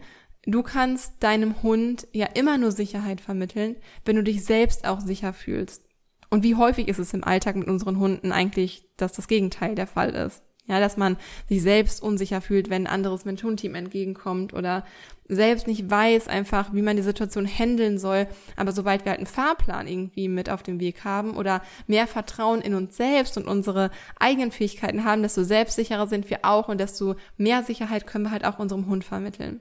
Du 0.48 0.62
kannst 0.62 1.24
deinem 1.24 1.61
Hund 1.64 2.06
ja 2.12 2.26
immer 2.35 2.56
nur 2.56 2.70
Sicherheit 2.70 3.20
vermitteln, 3.20 3.74
wenn 4.04 4.14
du 4.14 4.22
dich 4.22 4.44
selbst 4.44 4.87
auch 4.87 5.00
sicher 5.00 5.32
fühlst. 5.32 5.82
Und 6.30 6.44
wie 6.44 6.54
häufig 6.54 6.87
ist 6.87 7.00
es 7.00 7.12
im 7.14 7.24
Alltag 7.24 7.56
mit 7.56 7.66
unseren 7.66 7.98
Hunden 7.98 8.30
eigentlich, 8.30 8.85
dass 8.96 9.12
das 9.12 9.26
Gegenteil 9.26 9.74
der 9.74 9.88
Fall 9.88 10.11
ist? 10.11 10.44
Ja, 10.68 10.78
dass 10.78 10.96
man 10.96 11.16
sich 11.48 11.62
selbst 11.62 12.00
unsicher 12.00 12.40
fühlt, 12.40 12.70
wenn 12.70 12.87
ein 12.87 12.92
anderes 12.92 13.24
Mensch-Hund-Team 13.24 13.74
entgegenkommt 13.74 14.52
oder 14.52 14.85
selbst 15.28 15.66
nicht 15.66 15.90
weiß 15.90 16.28
einfach, 16.28 16.72
wie 16.72 16.82
man 16.82 16.96
die 16.96 17.02
Situation 17.02 17.46
handeln 17.46 17.98
soll. 17.98 18.28
Aber 18.54 18.70
sobald 18.70 19.04
wir 19.04 19.11
halt 19.11 19.20
einen 19.20 19.26
Fahrplan 19.26 19.88
irgendwie 19.88 20.28
mit 20.28 20.48
auf 20.48 20.62
dem 20.62 20.78
Weg 20.78 21.04
haben 21.04 21.37
oder 21.37 21.61
mehr 21.88 22.06
Vertrauen 22.06 22.61
in 22.61 22.74
uns 22.74 22.96
selbst 22.96 23.37
und 23.37 23.48
unsere 23.48 23.90
eigenen 24.20 24.52
Fähigkeiten 24.52 25.04
haben, 25.04 25.22
desto 25.22 25.42
selbstsicherer 25.42 26.06
sind 26.06 26.30
wir 26.30 26.40
auch 26.42 26.68
und 26.68 26.78
desto 26.78 27.16
mehr 27.37 27.64
Sicherheit 27.64 28.06
können 28.06 28.24
wir 28.24 28.30
halt 28.30 28.44
auch 28.44 28.61
unserem 28.61 28.87
Hund 28.87 29.04
vermitteln. 29.04 29.61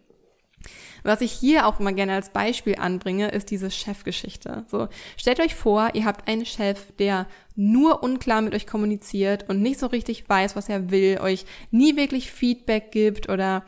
Was 1.06 1.22
ich 1.22 1.32
hier 1.32 1.68
auch 1.68 1.80
immer 1.80 1.94
gerne 1.94 2.14
als 2.14 2.32
Beispiel 2.32 2.78
anbringe, 2.80 3.28
ist 3.30 3.52
diese 3.52 3.70
Chefgeschichte. 3.70 4.66
So, 4.68 4.88
stellt 5.18 5.40
euch 5.40 5.54
vor, 5.54 5.92
ihr 5.94 6.04
habt 6.04 6.28
einen 6.28 6.48
Chef, 6.48 6.92
der 6.98 7.28
nur 7.56 8.02
unklar 8.02 8.42
mit 8.42 8.56
euch 8.56 8.66
kommuniziert 8.66 9.48
und 9.48 9.62
nicht 9.62 9.80
so 9.80 9.86
richtig 9.86 10.28
weiß, 10.28 10.56
was 10.56 10.68
er 10.68 10.90
will, 10.90 11.20
euch 11.22 11.46
nie 11.70 11.96
wirklich 11.96 12.32
Feedback 12.32 12.92
gibt 12.92 13.30
oder 13.30 13.64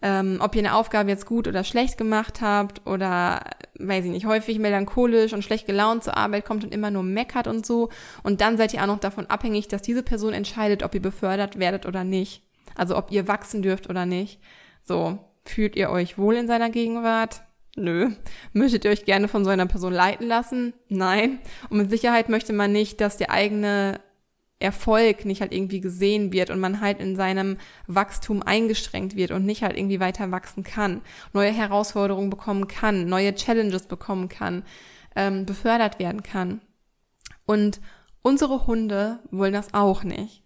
ähm, 0.00 0.38
ob 0.40 0.54
ihr 0.54 0.60
eine 0.60 0.76
Aufgabe 0.76 1.10
jetzt 1.10 1.26
gut 1.26 1.48
oder 1.48 1.64
schlecht 1.64 1.98
gemacht 1.98 2.40
habt 2.40 2.86
oder, 2.86 3.40
weiß 3.80 4.04
ich 4.04 4.12
nicht, 4.12 4.26
häufig 4.26 4.60
melancholisch 4.60 5.32
und 5.32 5.42
schlecht 5.42 5.66
gelaunt 5.66 6.04
zur 6.04 6.16
Arbeit 6.16 6.44
kommt 6.44 6.62
und 6.62 6.72
immer 6.72 6.92
nur 6.92 7.02
meckert 7.02 7.48
und 7.48 7.66
so. 7.66 7.88
Und 8.22 8.40
dann 8.40 8.56
seid 8.56 8.72
ihr 8.72 8.82
auch 8.82 8.86
noch 8.86 9.00
davon 9.00 9.26
abhängig, 9.26 9.66
dass 9.66 9.82
diese 9.82 10.04
Person 10.04 10.32
entscheidet, 10.34 10.84
ob 10.84 10.94
ihr 10.94 11.02
befördert 11.02 11.58
werdet 11.58 11.84
oder 11.84 12.04
nicht. 12.04 12.42
Also 12.76 12.96
ob 12.96 13.10
ihr 13.10 13.26
wachsen 13.26 13.62
dürft 13.62 13.90
oder 13.90 14.06
nicht. 14.06 14.38
So, 14.82 15.18
Fühlt 15.46 15.76
ihr 15.76 15.90
euch 15.90 16.18
wohl 16.18 16.34
in 16.34 16.46
seiner 16.46 16.70
Gegenwart? 16.70 17.42
Nö. 17.76 18.10
Möchtet 18.52 18.84
ihr 18.84 18.90
euch 18.90 19.04
gerne 19.04 19.28
von 19.28 19.44
so 19.44 19.50
einer 19.50 19.66
Person 19.66 19.92
leiten 19.92 20.26
lassen? 20.26 20.74
Nein. 20.88 21.38
Und 21.68 21.78
mit 21.78 21.90
Sicherheit 21.90 22.28
möchte 22.28 22.52
man 22.52 22.72
nicht, 22.72 23.00
dass 23.00 23.16
der 23.16 23.30
eigene 23.30 24.00
Erfolg 24.58 25.26
nicht 25.26 25.42
halt 25.42 25.52
irgendwie 25.52 25.80
gesehen 25.80 26.32
wird 26.32 26.48
und 26.48 26.58
man 26.58 26.80
halt 26.80 26.98
in 26.98 27.14
seinem 27.14 27.58
Wachstum 27.86 28.42
eingeschränkt 28.42 29.14
wird 29.14 29.30
und 29.30 29.44
nicht 29.44 29.62
halt 29.62 29.76
irgendwie 29.76 30.00
weiter 30.00 30.30
wachsen 30.30 30.62
kann, 30.62 31.02
neue 31.34 31.52
Herausforderungen 31.52 32.30
bekommen 32.30 32.66
kann, 32.66 33.06
neue 33.06 33.34
Challenges 33.34 33.86
bekommen 33.86 34.30
kann, 34.30 34.64
ähm, 35.14 35.44
befördert 35.44 35.98
werden 35.98 36.22
kann. 36.22 36.62
Und 37.44 37.80
unsere 38.22 38.66
Hunde 38.66 39.18
wollen 39.30 39.52
das 39.52 39.74
auch 39.74 40.02
nicht. 40.04 40.42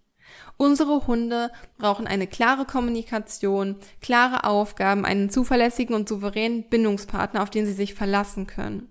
Unsere 0.61 1.07
Hunde 1.07 1.51
brauchen 1.79 2.07
eine 2.07 2.27
klare 2.27 2.67
Kommunikation, 2.67 3.77
klare 4.03 4.45
Aufgaben, 4.45 5.07
einen 5.07 5.31
zuverlässigen 5.31 5.97
und 5.97 6.07
souveränen 6.07 6.69
Bindungspartner, 6.69 7.43
auf 7.43 7.49
den 7.49 7.65
sie 7.65 7.73
sich 7.73 7.95
verlassen 7.95 8.47
können. 8.47 8.91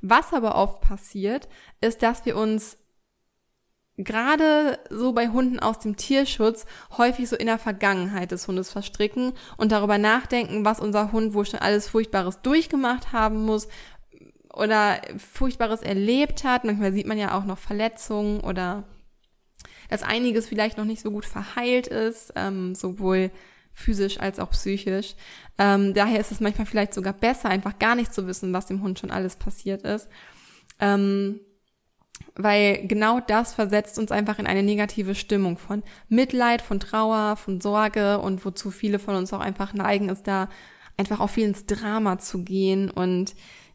Was 0.00 0.32
aber 0.32 0.54
oft 0.54 0.80
passiert, 0.80 1.48
ist, 1.80 2.04
dass 2.04 2.24
wir 2.24 2.36
uns 2.36 2.78
gerade 3.96 4.78
so 4.90 5.12
bei 5.12 5.30
Hunden 5.30 5.58
aus 5.58 5.80
dem 5.80 5.96
Tierschutz 5.96 6.66
häufig 6.96 7.28
so 7.28 7.34
in 7.34 7.46
der 7.46 7.58
Vergangenheit 7.58 8.30
des 8.30 8.46
Hundes 8.46 8.70
verstricken 8.70 9.32
und 9.56 9.72
darüber 9.72 9.98
nachdenken, 9.98 10.64
was 10.64 10.78
unser 10.78 11.10
Hund 11.10 11.34
wohl 11.34 11.46
schon 11.46 11.58
alles 11.58 11.88
Furchtbares 11.88 12.42
durchgemacht 12.42 13.12
haben 13.12 13.44
muss 13.44 13.66
oder 14.54 15.02
Furchtbares 15.18 15.82
erlebt 15.82 16.44
hat. 16.44 16.62
Manchmal 16.62 16.92
sieht 16.92 17.08
man 17.08 17.18
ja 17.18 17.36
auch 17.36 17.44
noch 17.44 17.58
Verletzungen 17.58 18.38
oder 18.38 18.84
dass 19.90 20.02
einiges 20.02 20.48
vielleicht 20.48 20.78
noch 20.78 20.84
nicht 20.84 21.02
so 21.02 21.10
gut 21.10 21.26
verheilt 21.26 21.88
ist, 21.88 22.32
ähm, 22.36 22.74
sowohl 22.74 23.30
physisch 23.72 24.20
als 24.20 24.38
auch 24.38 24.50
psychisch. 24.50 25.14
Ähm, 25.58 25.94
daher 25.94 26.20
ist 26.20 26.32
es 26.32 26.40
manchmal 26.40 26.66
vielleicht 26.66 26.94
sogar 26.94 27.12
besser, 27.12 27.48
einfach 27.48 27.78
gar 27.78 27.94
nicht 27.94 28.14
zu 28.14 28.26
wissen, 28.26 28.52
was 28.52 28.66
dem 28.66 28.82
Hund 28.82 28.98
schon 28.98 29.10
alles 29.10 29.36
passiert 29.36 29.82
ist. 29.82 30.08
Ähm, 30.78 31.40
weil 32.36 32.86
genau 32.86 33.20
das 33.20 33.54
versetzt 33.54 33.98
uns 33.98 34.12
einfach 34.12 34.38
in 34.38 34.46
eine 34.46 34.62
negative 34.62 35.14
Stimmung 35.14 35.58
von 35.58 35.82
Mitleid, 36.08 36.62
von 36.62 36.78
Trauer, 36.78 37.36
von 37.36 37.60
Sorge 37.60 38.18
und 38.18 38.44
wozu 38.44 38.70
viele 38.70 38.98
von 38.98 39.16
uns 39.16 39.32
auch 39.32 39.40
einfach 39.40 39.74
neigen, 39.74 40.08
ist 40.08 40.26
da 40.26 40.48
einfach 40.96 41.20
auch 41.20 41.30
viel 41.30 41.46
ins 41.46 41.66
Drama 41.66 42.18
zu 42.18 42.44
gehen 42.44 42.90
und 42.90 43.34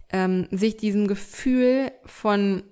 ähm, 0.10 0.48
sich 0.52 0.78
diesem 0.78 1.08
Gefühl 1.08 1.92
von 2.06 2.64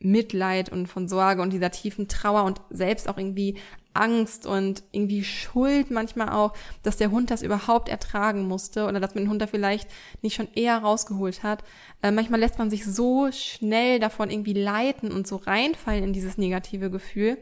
Mitleid 0.00 0.70
und 0.70 0.86
von 0.86 1.08
Sorge 1.08 1.42
und 1.42 1.52
dieser 1.52 1.70
tiefen 1.70 2.08
Trauer 2.08 2.44
und 2.44 2.60
selbst 2.70 3.08
auch 3.08 3.18
irgendwie 3.18 3.56
Angst 3.92 4.46
und 4.46 4.84
irgendwie 4.92 5.24
Schuld 5.24 5.90
manchmal 5.90 6.30
auch, 6.30 6.52
dass 6.82 6.96
der 6.96 7.10
Hund 7.10 7.30
das 7.30 7.42
überhaupt 7.42 7.88
ertragen 7.88 8.46
musste 8.46 8.86
oder 8.86 9.00
dass 9.00 9.14
man 9.14 9.24
den 9.24 9.30
Hund 9.30 9.42
da 9.42 9.46
vielleicht 9.46 9.90
nicht 10.22 10.36
schon 10.36 10.48
eher 10.54 10.78
rausgeholt 10.78 11.42
hat. 11.42 11.64
Äh, 12.02 12.12
manchmal 12.12 12.40
lässt 12.40 12.58
man 12.58 12.70
sich 12.70 12.84
so 12.86 13.30
schnell 13.32 13.98
davon 13.98 14.30
irgendwie 14.30 14.52
leiten 14.52 15.10
und 15.10 15.26
so 15.26 15.36
reinfallen 15.36 16.04
in 16.04 16.12
dieses 16.12 16.38
negative 16.38 16.90
Gefühl. 16.90 17.38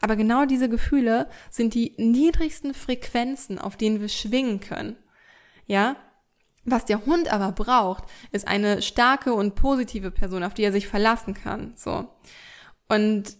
Aber 0.00 0.16
genau 0.16 0.44
diese 0.44 0.68
Gefühle 0.68 1.28
sind 1.50 1.74
die 1.74 1.94
niedrigsten 1.98 2.74
Frequenzen, 2.74 3.58
auf 3.58 3.76
denen 3.76 4.00
wir 4.00 4.08
schwingen 4.08 4.60
können. 4.60 4.96
Ja, 5.66 5.96
was 6.64 6.84
der 6.84 7.04
Hund 7.06 7.32
aber 7.32 7.52
braucht, 7.52 8.04
ist 8.30 8.46
eine 8.46 8.82
starke 8.82 9.34
und 9.34 9.54
positive 9.54 10.10
Person, 10.10 10.44
auf 10.44 10.54
die 10.54 10.62
er 10.62 10.72
sich 10.72 10.86
verlassen 10.86 11.34
kann. 11.34 11.72
So. 11.76 12.08
Und 12.88 13.36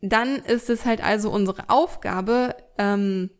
dann 0.00 0.36
ist 0.36 0.70
es 0.70 0.84
halt 0.84 1.02
also 1.02 1.30
unsere 1.30 1.68
Aufgabe, 1.68 2.56
ähm, 2.78 3.30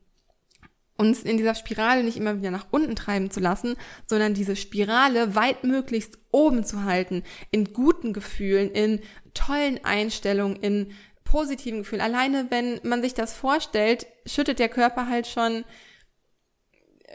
uns 0.96 1.22
in 1.22 1.38
dieser 1.38 1.54
Spirale 1.54 2.04
nicht 2.04 2.18
immer 2.18 2.38
wieder 2.38 2.50
nach 2.50 2.66
unten 2.70 2.94
treiben 2.94 3.30
zu 3.30 3.40
lassen, 3.40 3.74
sondern 4.06 4.34
diese 4.34 4.54
Spirale 4.54 5.34
weitmöglichst 5.34 6.18
oben 6.30 6.62
zu 6.62 6.84
halten, 6.84 7.24
in 7.50 7.72
guten 7.72 8.12
Gefühlen, 8.12 8.70
in 8.70 9.00
tollen 9.32 9.82
Einstellungen, 9.82 10.56
in 10.56 10.92
positiven 11.24 11.80
Gefühlen. 11.80 12.02
Alleine 12.02 12.50
wenn 12.50 12.80
man 12.82 13.00
sich 13.00 13.14
das 13.14 13.32
vorstellt, 13.32 14.06
schüttet 14.26 14.58
der 14.58 14.68
Körper 14.68 15.08
halt 15.08 15.26
schon 15.26 15.64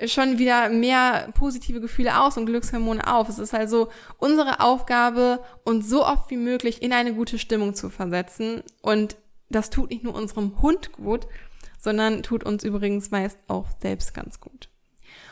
schon 0.05 0.37
wieder 0.37 0.69
mehr 0.69 1.29
positive 1.33 1.79
Gefühle 1.79 2.19
aus 2.21 2.37
und 2.37 2.45
Glückshormone 2.45 3.11
auf. 3.11 3.29
Es 3.29 3.39
ist 3.39 3.53
also 3.53 3.89
unsere 4.17 4.59
Aufgabe, 4.59 5.39
uns 5.63 5.89
so 5.89 6.05
oft 6.05 6.29
wie 6.29 6.37
möglich 6.37 6.81
in 6.81 6.93
eine 6.93 7.13
gute 7.13 7.39
Stimmung 7.39 7.73
zu 7.75 7.89
versetzen 7.89 8.63
und 8.81 9.15
das 9.49 9.69
tut 9.69 9.91
nicht 9.91 10.03
nur 10.03 10.15
unserem 10.15 10.61
Hund 10.61 10.91
gut, 10.91 11.27
sondern 11.79 12.23
tut 12.23 12.43
uns 12.43 12.63
übrigens 12.63 13.11
meist 13.11 13.37
auch 13.47 13.67
selbst 13.81 14.13
ganz 14.13 14.39
gut. 14.39 14.69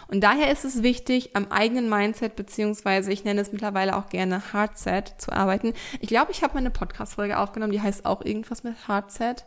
Und 0.07 0.21
daher 0.21 0.51
ist 0.51 0.65
es 0.65 0.83
wichtig, 0.83 1.35
am 1.35 1.47
eigenen 1.51 1.89
Mindset, 1.89 2.35
beziehungsweise 2.35 3.11
ich 3.11 3.23
nenne 3.23 3.41
es 3.41 3.51
mittlerweile 3.51 3.95
auch 3.95 4.09
gerne 4.09 4.53
Hardset 4.53 5.15
zu 5.17 5.31
arbeiten. 5.31 5.73
Ich 5.99 6.09
glaube, 6.09 6.31
ich 6.31 6.43
habe 6.43 6.53
mal 6.53 6.59
eine 6.59 6.69
Podcast-Folge 6.69 7.37
aufgenommen, 7.37 7.71
die 7.71 7.81
heißt 7.81 8.05
auch 8.05 8.23
irgendwas 8.23 8.63
mit 8.63 8.87
Hardset. 8.87 9.45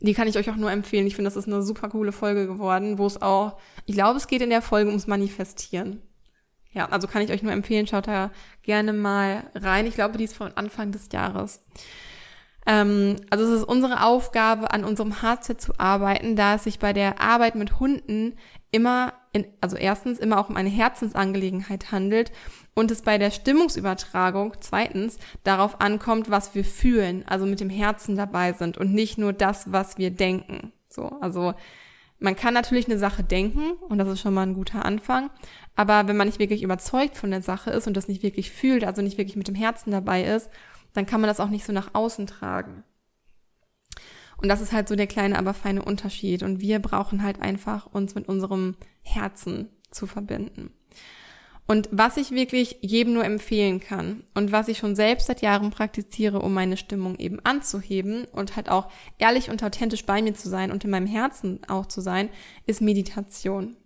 Die 0.00 0.14
kann 0.14 0.28
ich 0.28 0.36
euch 0.36 0.50
auch 0.50 0.56
nur 0.56 0.70
empfehlen. 0.70 1.06
Ich 1.06 1.16
finde, 1.16 1.30
das 1.30 1.36
ist 1.36 1.46
eine 1.46 1.62
super 1.62 1.88
coole 1.88 2.12
Folge 2.12 2.46
geworden, 2.46 2.98
wo 2.98 3.06
es 3.06 3.20
auch, 3.22 3.58
ich 3.86 3.94
glaube, 3.94 4.18
es 4.18 4.26
geht 4.26 4.42
in 4.42 4.50
der 4.50 4.62
Folge 4.62 4.90
ums 4.90 5.06
Manifestieren. 5.06 6.02
Ja, 6.72 6.86
also 6.90 7.08
kann 7.08 7.22
ich 7.22 7.30
euch 7.30 7.42
nur 7.42 7.52
empfehlen, 7.52 7.86
schaut 7.86 8.06
da 8.06 8.30
gerne 8.62 8.92
mal 8.92 9.44
rein. 9.54 9.86
Ich 9.86 9.94
glaube, 9.94 10.18
die 10.18 10.24
ist 10.24 10.36
von 10.36 10.52
Anfang 10.56 10.92
des 10.92 11.08
Jahres. 11.10 11.62
Ähm, 12.66 13.16
also 13.30 13.44
es 13.44 13.60
ist 13.60 13.64
unsere 13.64 14.04
Aufgabe, 14.04 14.72
an 14.72 14.84
unserem 14.84 15.22
Hardset 15.22 15.60
zu 15.60 15.72
arbeiten, 15.78 16.36
da 16.36 16.56
es 16.56 16.64
sich 16.64 16.78
bei 16.78 16.92
der 16.92 17.20
Arbeit 17.20 17.54
mit 17.54 17.80
Hunden 17.80 18.34
immer, 18.70 19.14
in, 19.32 19.46
also 19.60 19.76
erstens 19.76 20.18
immer 20.18 20.38
auch 20.38 20.48
um 20.48 20.56
eine 20.56 20.68
Herzensangelegenheit 20.68 21.92
handelt 21.92 22.32
und 22.74 22.90
es 22.90 23.02
bei 23.02 23.18
der 23.18 23.30
Stimmungsübertragung 23.30 24.54
zweitens 24.60 25.18
darauf 25.44 25.80
ankommt, 25.80 26.30
was 26.30 26.54
wir 26.54 26.64
fühlen, 26.64 27.24
also 27.26 27.46
mit 27.46 27.60
dem 27.60 27.70
Herzen 27.70 28.16
dabei 28.16 28.52
sind 28.52 28.78
und 28.78 28.92
nicht 28.92 29.18
nur 29.18 29.32
das, 29.32 29.72
was 29.72 29.98
wir 29.98 30.10
denken. 30.10 30.72
So, 30.88 31.08
also 31.20 31.54
man 32.18 32.36
kann 32.36 32.54
natürlich 32.54 32.86
eine 32.86 32.98
Sache 32.98 33.22
denken 33.22 33.72
und 33.88 33.98
das 33.98 34.08
ist 34.08 34.20
schon 34.20 34.34
mal 34.34 34.46
ein 34.46 34.54
guter 34.54 34.84
Anfang, 34.84 35.30
aber 35.74 36.08
wenn 36.08 36.16
man 36.16 36.26
nicht 36.26 36.38
wirklich 36.38 36.62
überzeugt 36.62 37.16
von 37.16 37.30
der 37.30 37.42
Sache 37.42 37.70
ist 37.70 37.86
und 37.86 37.96
das 37.96 38.08
nicht 38.08 38.22
wirklich 38.22 38.50
fühlt, 38.50 38.84
also 38.84 39.02
nicht 39.02 39.18
wirklich 39.18 39.36
mit 39.36 39.48
dem 39.48 39.54
Herzen 39.54 39.90
dabei 39.90 40.24
ist, 40.24 40.50
dann 40.94 41.06
kann 41.06 41.20
man 41.20 41.28
das 41.28 41.40
auch 41.40 41.50
nicht 41.50 41.64
so 41.66 41.72
nach 41.72 41.90
außen 41.94 42.26
tragen. 42.26 42.84
Und 44.38 44.48
das 44.48 44.60
ist 44.60 44.72
halt 44.72 44.88
so 44.88 44.96
der 44.96 45.06
kleine, 45.06 45.38
aber 45.38 45.54
feine 45.54 45.82
Unterschied. 45.82 46.42
Und 46.42 46.60
wir 46.60 46.78
brauchen 46.78 47.22
halt 47.22 47.40
einfach 47.40 47.86
uns 47.86 48.14
mit 48.14 48.28
unserem 48.28 48.76
Herzen 49.02 49.68
zu 49.90 50.06
verbinden. 50.06 50.70
Und 51.68 51.88
was 51.90 52.16
ich 52.16 52.30
wirklich 52.30 52.78
jedem 52.80 53.14
nur 53.14 53.24
empfehlen 53.24 53.80
kann 53.80 54.22
und 54.34 54.52
was 54.52 54.68
ich 54.68 54.78
schon 54.78 54.94
selbst 54.94 55.26
seit 55.26 55.42
Jahren 55.42 55.70
praktiziere, 55.70 56.40
um 56.40 56.54
meine 56.54 56.76
Stimmung 56.76 57.18
eben 57.18 57.40
anzuheben 57.44 58.24
und 58.26 58.54
halt 58.54 58.68
auch 58.68 58.88
ehrlich 59.18 59.50
und 59.50 59.64
authentisch 59.64 60.04
bei 60.06 60.22
mir 60.22 60.34
zu 60.34 60.48
sein 60.48 60.70
und 60.70 60.84
in 60.84 60.90
meinem 60.90 61.08
Herzen 61.08 61.60
auch 61.66 61.86
zu 61.86 62.00
sein, 62.00 62.28
ist 62.66 62.80
Meditation. 62.80 63.76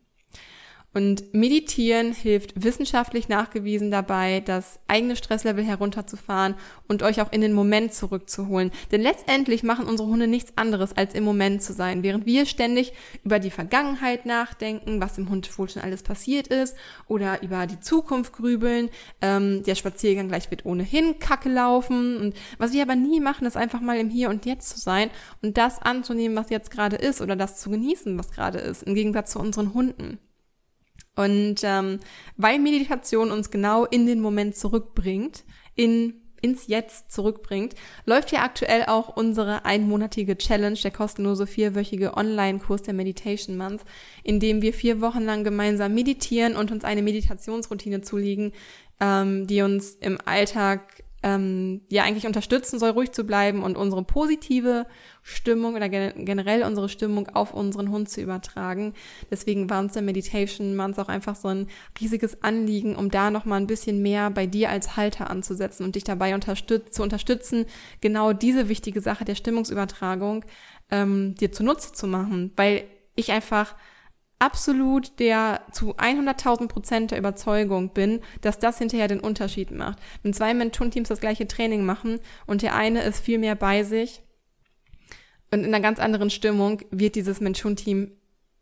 Und 0.92 1.32
meditieren 1.32 2.12
hilft 2.12 2.64
wissenschaftlich 2.64 3.28
nachgewiesen 3.28 3.92
dabei, 3.92 4.40
das 4.40 4.80
eigene 4.88 5.14
Stresslevel 5.14 5.62
herunterzufahren 5.62 6.56
und 6.88 7.04
euch 7.04 7.20
auch 7.22 7.30
in 7.30 7.42
den 7.42 7.52
Moment 7.52 7.94
zurückzuholen. 7.94 8.72
Denn 8.90 9.00
letztendlich 9.00 9.62
machen 9.62 9.86
unsere 9.86 10.08
Hunde 10.08 10.26
nichts 10.26 10.52
anderes, 10.56 10.96
als 10.96 11.14
im 11.14 11.22
Moment 11.22 11.62
zu 11.62 11.72
sein, 11.72 12.02
während 12.02 12.26
wir 12.26 12.44
ständig 12.44 12.92
über 13.22 13.38
die 13.38 13.52
Vergangenheit 13.52 14.26
nachdenken, 14.26 15.00
was 15.00 15.14
dem 15.14 15.30
Hund 15.30 15.56
wohl 15.56 15.68
schon 15.68 15.82
alles 15.82 16.02
passiert 16.02 16.48
ist, 16.48 16.76
oder 17.06 17.40
über 17.44 17.68
die 17.68 17.78
Zukunft 17.78 18.32
grübeln. 18.32 18.90
Ähm, 19.20 19.62
der 19.62 19.76
Spaziergang 19.76 20.26
gleich 20.26 20.50
wird 20.50 20.66
ohnehin 20.66 21.20
Kacke 21.20 21.50
laufen. 21.50 22.16
Und 22.16 22.34
was 22.58 22.72
wir 22.72 22.82
aber 22.82 22.96
nie 22.96 23.20
machen, 23.20 23.46
ist 23.46 23.56
einfach 23.56 23.80
mal 23.80 23.98
im 23.98 24.10
Hier 24.10 24.28
und 24.28 24.44
Jetzt 24.44 24.70
zu 24.70 24.80
sein 24.80 25.10
und 25.40 25.56
das 25.56 25.80
anzunehmen, 25.80 26.36
was 26.36 26.50
jetzt 26.50 26.72
gerade 26.72 26.96
ist, 26.96 27.20
oder 27.20 27.36
das 27.36 27.60
zu 27.60 27.70
genießen, 27.70 28.18
was 28.18 28.32
gerade 28.32 28.58
ist, 28.58 28.82
im 28.82 28.94
Gegensatz 28.94 29.30
zu 29.30 29.38
unseren 29.38 29.72
Hunden. 29.72 30.18
Und 31.16 31.56
ähm, 31.62 32.00
weil 32.36 32.58
Meditation 32.58 33.30
uns 33.30 33.50
genau 33.50 33.84
in 33.84 34.06
den 34.06 34.20
Moment 34.20 34.56
zurückbringt, 34.56 35.44
in 35.74 36.14
ins 36.42 36.66
Jetzt 36.66 37.12
zurückbringt, 37.12 37.74
läuft 38.06 38.32
ja 38.32 38.42
aktuell 38.42 38.84
auch 38.86 39.16
unsere 39.16 39.64
einmonatige 39.64 40.36
Challenge, 40.38 40.78
der 40.82 40.90
kostenlose 40.90 41.46
vierwöchige 41.46 42.16
Online-Kurs 42.16 42.82
der 42.82 42.94
Meditation 42.94 43.56
Month, 43.56 43.82
in 44.22 44.40
dem 44.40 44.62
wir 44.62 44.72
vier 44.72 45.00
Wochen 45.00 45.22
lang 45.22 45.44
gemeinsam 45.44 45.94
meditieren 45.94 46.56
und 46.56 46.72
uns 46.72 46.84
eine 46.84 47.02
Meditationsroutine 47.02 48.00
zulegen, 48.00 48.52
ähm, 49.00 49.46
die 49.46 49.62
uns 49.62 49.94
im 49.96 50.18
Alltag 50.24 51.04
ähm, 51.22 51.82
ja 51.90 52.04
eigentlich 52.04 52.26
unterstützen 52.26 52.78
soll, 52.78 52.90
ruhig 52.90 53.12
zu 53.12 53.24
bleiben 53.24 53.62
und 53.62 53.76
unsere 53.76 54.02
positive 54.02 54.86
Stimmung 55.22 55.74
oder 55.74 55.88
generell 55.88 56.62
unsere 56.62 56.88
Stimmung 56.88 57.28
auf 57.28 57.52
unseren 57.52 57.90
Hund 57.90 58.08
zu 58.08 58.22
übertragen. 58.22 58.94
Deswegen 59.30 59.68
war 59.68 59.80
uns 59.80 59.92
der 59.92 60.02
Meditation 60.02 60.76
Month 60.76 60.98
auch 60.98 61.08
einfach 61.08 61.36
so 61.36 61.48
ein 61.48 61.68
riesiges 62.00 62.42
Anliegen, 62.42 62.96
um 62.96 63.10
da 63.10 63.30
nochmal 63.30 63.60
ein 63.60 63.66
bisschen 63.66 64.00
mehr 64.00 64.30
bei 64.30 64.46
dir 64.46 64.70
als 64.70 64.96
Halter 64.96 65.28
anzusetzen 65.30 65.84
und 65.84 65.94
dich 65.94 66.04
dabei 66.04 66.34
unterstütz 66.34 66.92
zu 66.92 67.02
unterstützen, 67.02 67.66
genau 68.00 68.32
diese 68.32 68.68
wichtige 68.68 69.00
Sache 69.02 69.24
der 69.24 69.34
Stimmungsübertragung 69.34 70.44
ähm, 70.90 71.34
dir 71.34 71.52
zunutze 71.52 71.92
zu 71.92 72.06
machen, 72.06 72.52
weil 72.56 72.84
ich 73.14 73.30
einfach 73.32 73.74
absolut 74.40 75.18
der 75.20 75.60
zu 75.70 75.94
100.000 75.94 76.66
Prozent 76.66 77.10
der 77.12 77.18
Überzeugung 77.18 77.90
bin, 77.90 78.20
dass 78.40 78.58
das 78.58 78.78
hinterher 78.78 79.06
den 79.06 79.20
Unterschied 79.20 79.70
macht. 79.70 79.98
Wenn 80.22 80.32
zwei 80.32 80.52
Mentorenteams 80.54 81.08
das 81.08 81.20
gleiche 81.20 81.46
Training 81.46 81.84
machen 81.84 82.18
und 82.46 82.62
der 82.62 82.74
eine 82.74 83.02
ist 83.02 83.20
viel 83.20 83.38
mehr 83.38 83.54
bei 83.54 83.84
sich 83.84 84.22
und 85.52 85.60
in 85.60 85.66
einer 85.66 85.80
ganz 85.80 86.00
anderen 86.00 86.30
Stimmung, 86.30 86.80
wird 86.90 87.14
dieses 87.14 87.40
Mentorenteam 87.40 88.10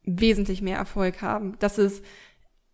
wesentlich 0.03 0.61
mehr 0.61 0.77
Erfolg 0.77 1.23
haben. 1.23 1.57
Das 1.61 1.79
ist 1.79 2.05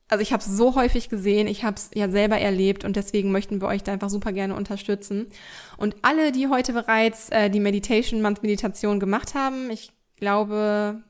also 0.09 0.21
ich 0.21 0.33
habe 0.33 0.43
es 0.43 0.57
so 0.57 0.75
häufig 0.75 1.09
gesehen, 1.09 1.47
ich 1.47 1.65
habe 1.65 1.77
es 1.77 1.91
ja 1.95 2.11
selber 2.11 2.39
erlebt 2.39 2.85
und 2.85 2.97
deswegen 2.97 3.33
möchten 3.33 3.61
wir 3.61 3.69
euch 3.69 3.83
da 3.83 3.93
einfach 3.93 4.11
super 4.11 4.33
gerne 4.33 4.55
unterstützen. 4.55 5.29
Und 5.79 5.97
alle, 6.03 6.31
die 6.31 6.49
heute 6.49 6.75
bereits 6.75 7.31
äh, 7.31 7.49
die 7.49 7.61
Meditation 7.61 8.21
Month 8.21 8.43
Meditation 8.43 9.01
gemacht 9.01 9.35
haben, 9.35 9.71
ich 9.71 9.93
glaube, 10.17 11.03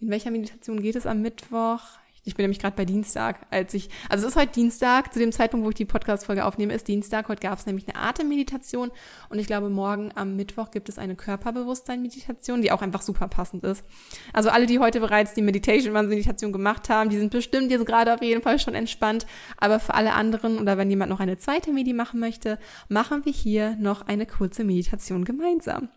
in 0.00 0.10
welcher 0.10 0.30
Meditation 0.30 0.80
geht 0.80 0.96
es 0.96 1.06
am 1.06 1.22
Mittwoch? 1.22 1.80
Ich 2.24 2.34
bin 2.34 2.44
nämlich 2.44 2.58
gerade 2.58 2.76
bei 2.76 2.84
Dienstag, 2.84 3.46
als 3.50 3.72
ich, 3.72 3.88
also 4.10 4.26
es 4.26 4.34
ist 4.34 4.38
heute 4.38 4.52
Dienstag, 4.52 5.14
zu 5.14 5.18
dem 5.18 5.32
Zeitpunkt, 5.32 5.64
wo 5.64 5.70
ich 5.70 5.76
die 5.76 5.86
Podcast-Folge 5.86 6.44
aufnehme, 6.44 6.74
ist 6.74 6.86
Dienstag. 6.86 7.26
Heute 7.28 7.40
gab 7.40 7.58
es 7.58 7.64
nämlich 7.64 7.88
eine 7.88 7.96
Atemmeditation 7.96 8.90
und 9.30 9.38
ich 9.38 9.46
glaube, 9.46 9.70
morgen 9.70 10.10
am 10.14 10.36
Mittwoch 10.36 10.70
gibt 10.70 10.90
es 10.90 10.98
eine 10.98 11.16
Körperbewusstsein-Meditation, 11.16 12.60
die 12.60 12.70
auch 12.70 12.82
einfach 12.82 13.00
super 13.00 13.28
passend 13.28 13.64
ist. 13.64 13.82
Also 14.34 14.50
alle, 14.50 14.66
die 14.66 14.78
heute 14.78 15.00
bereits 15.00 15.32
die 15.32 15.40
Meditation-Meditation 15.40 16.52
gemacht 16.52 16.90
haben, 16.90 17.08
die 17.08 17.18
sind 17.18 17.30
bestimmt 17.30 17.70
jetzt 17.70 17.86
gerade 17.86 18.12
auf 18.12 18.22
jeden 18.22 18.42
Fall 18.42 18.58
schon 18.58 18.74
entspannt. 18.74 19.26
Aber 19.56 19.80
für 19.80 19.94
alle 19.94 20.12
anderen 20.12 20.58
oder 20.58 20.76
wenn 20.76 20.90
jemand 20.90 21.08
noch 21.08 21.20
eine 21.20 21.38
zweite 21.38 21.72
Medi 21.72 21.94
machen 21.94 22.20
möchte, 22.20 22.58
machen 22.90 23.24
wir 23.24 23.32
hier 23.32 23.74
noch 23.76 24.06
eine 24.06 24.26
kurze 24.26 24.64
Meditation 24.64 25.24
gemeinsam 25.24 25.88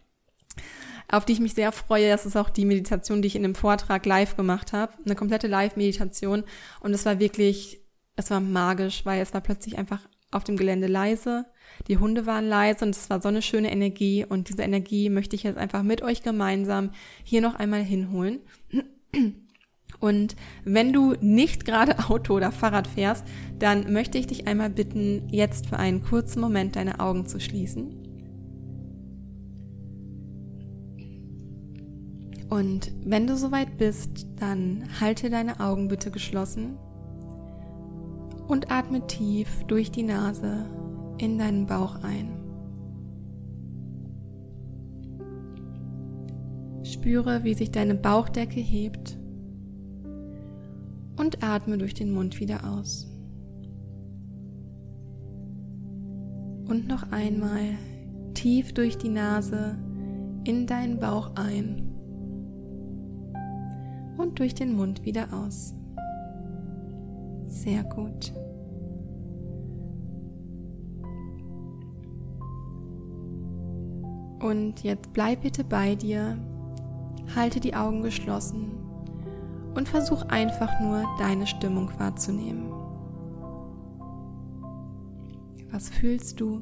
auf 1.11 1.25
die 1.25 1.33
ich 1.33 1.39
mich 1.39 1.53
sehr 1.53 1.71
freue. 1.71 2.09
Das 2.09 2.25
ist 2.25 2.37
auch 2.37 2.49
die 2.49 2.65
Meditation, 2.65 3.21
die 3.21 3.27
ich 3.27 3.35
in 3.35 3.43
dem 3.43 3.55
Vortrag 3.55 4.05
live 4.05 4.35
gemacht 4.35 4.73
habe. 4.73 4.93
Eine 5.05 5.15
komplette 5.15 5.47
Live-Meditation. 5.47 6.43
Und 6.79 6.93
es 6.93 7.05
war 7.05 7.19
wirklich, 7.19 7.81
es 8.15 8.29
war 8.31 8.39
magisch, 8.39 9.05
weil 9.05 9.21
es 9.21 9.33
war 9.33 9.41
plötzlich 9.41 9.77
einfach 9.77 10.01
auf 10.31 10.43
dem 10.43 10.57
Gelände 10.57 10.87
leise. 10.87 11.45
Die 11.87 11.97
Hunde 11.97 12.25
waren 12.25 12.47
leise 12.47 12.85
und 12.85 12.95
es 12.95 13.09
war 13.09 13.21
so 13.21 13.27
eine 13.27 13.41
schöne 13.41 13.71
Energie. 13.71 14.25
Und 14.25 14.49
diese 14.49 14.63
Energie 14.63 15.09
möchte 15.09 15.35
ich 15.35 15.43
jetzt 15.43 15.57
einfach 15.57 15.83
mit 15.83 16.01
euch 16.01 16.23
gemeinsam 16.23 16.91
hier 17.23 17.41
noch 17.41 17.55
einmal 17.55 17.83
hinholen. 17.83 18.39
Und 19.99 20.35
wenn 20.63 20.93
du 20.93 21.15
nicht 21.21 21.65
gerade 21.65 22.09
Auto 22.09 22.35
oder 22.35 22.51
Fahrrad 22.51 22.87
fährst, 22.87 23.25
dann 23.59 23.91
möchte 23.93 24.17
ich 24.17 24.27
dich 24.27 24.47
einmal 24.47 24.69
bitten, 24.69 25.27
jetzt 25.29 25.67
für 25.67 25.77
einen 25.77 26.01
kurzen 26.01 26.39
Moment 26.39 26.75
deine 26.75 26.99
Augen 26.99 27.27
zu 27.27 27.39
schließen. 27.39 28.00
Und 32.51 32.91
wenn 33.05 33.27
du 33.27 33.37
soweit 33.37 33.77
bist, 33.77 34.27
dann 34.41 34.83
halte 34.99 35.29
deine 35.29 35.61
Augen 35.61 35.87
bitte 35.87 36.11
geschlossen 36.11 36.75
und 38.49 38.69
atme 38.69 39.07
tief 39.07 39.63
durch 39.67 39.89
die 39.89 40.03
Nase 40.03 40.65
in 41.17 41.37
deinen 41.37 41.65
Bauch 41.65 42.03
ein. 42.03 42.27
Spüre, 46.83 47.45
wie 47.45 47.53
sich 47.53 47.71
deine 47.71 47.95
Bauchdecke 47.95 48.59
hebt 48.59 49.17
und 51.15 51.41
atme 51.41 51.77
durch 51.77 51.93
den 51.93 52.11
Mund 52.11 52.41
wieder 52.41 52.69
aus. 52.69 53.07
Und 56.67 56.89
noch 56.89 57.13
einmal 57.13 57.77
tief 58.33 58.73
durch 58.73 58.97
die 58.97 59.07
Nase 59.07 59.77
in 60.43 60.67
deinen 60.67 60.99
Bauch 60.99 61.31
ein 61.35 61.90
und 64.21 64.39
durch 64.39 64.53
den 64.53 64.75
Mund 64.75 65.03
wieder 65.05 65.27
aus. 65.33 65.73
Sehr 67.47 67.83
gut. 67.83 68.33
Und 74.41 74.83
jetzt 74.83 75.13
bleib 75.13 75.41
bitte 75.41 75.63
bei 75.63 75.95
dir, 75.95 76.37
halte 77.35 77.59
die 77.59 77.75
Augen 77.75 78.01
geschlossen 78.01 78.71
und 79.75 79.87
versuch 79.87 80.23
einfach 80.23 80.79
nur 80.81 81.03
deine 81.19 81.45
Stimmung 81.45 81.91
wahrzunehmen. 81.99 82.71
Was 85.71 85.89
fühlst 85.89 86.39
du? 86.41 86.61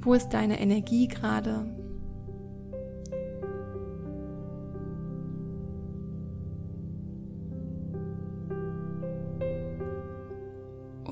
Wo 0.00 0.14
ist 0.14 0.28
deine 0.30 0.60
Energie 0.60 1.08
gerade? 1.08 1.83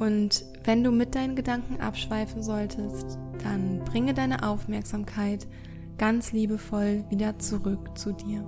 Und 0.03 0.45
wenn 0.65 0.83
du 0.83 0.91
mit 0.91 1.15
deinen 1.15 1.37
Gedanken 1.37 1.81
abschweifen 1.81 2.43
solltest, 2.43 3.21
dann 3.45 3.85
bringe 3.85 4.15
deine 4.15 4.43
Aufmerksamkeit 4.43 5.47
ganz 5.97 6.33
liebevoll 6.33 7.05
wieder 7.09 7.39
zurück 7.39 7.97
zu 7.97 8.11
dir. 8.11 8.45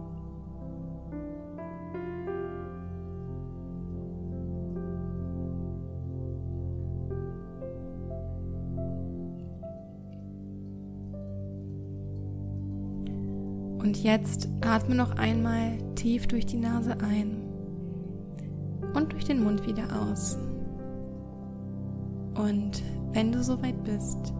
Und 13.78 14.02
jetzt 14.02 14.48
atme 14.61 14.96
noch 14.96 15.16
einmal 15.18 15.78
tief 15.94 16.26
durch 16.26 16.46
die 16.46 16.57
Nase 16.57 16.96
ein 17.00 17.44
und 18.92 19.12
durch 19.12 19.24
den 19.26 19.44
Mund 19.44 19.68
wieder 19.68 19.84
aus. 20.02 20.36
Und 22.35 22.82
wenn 23.12 23.32
du 23.32 23.43
soweit 23.43 23.82
bist, 23.85 24.32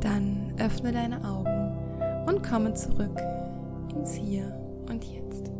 dann 0.00 0.54
öffne 0.58 0.92
deine 0.92 1.22
Augen 1.24 2.26
und 2.26 2.42
komme 2.42 2.74
zurück 2.74 3.20
ins 3.94 4.14
Hier 4.14 4.52
und 4.88 5.04
Jetzt. 5.04 5.50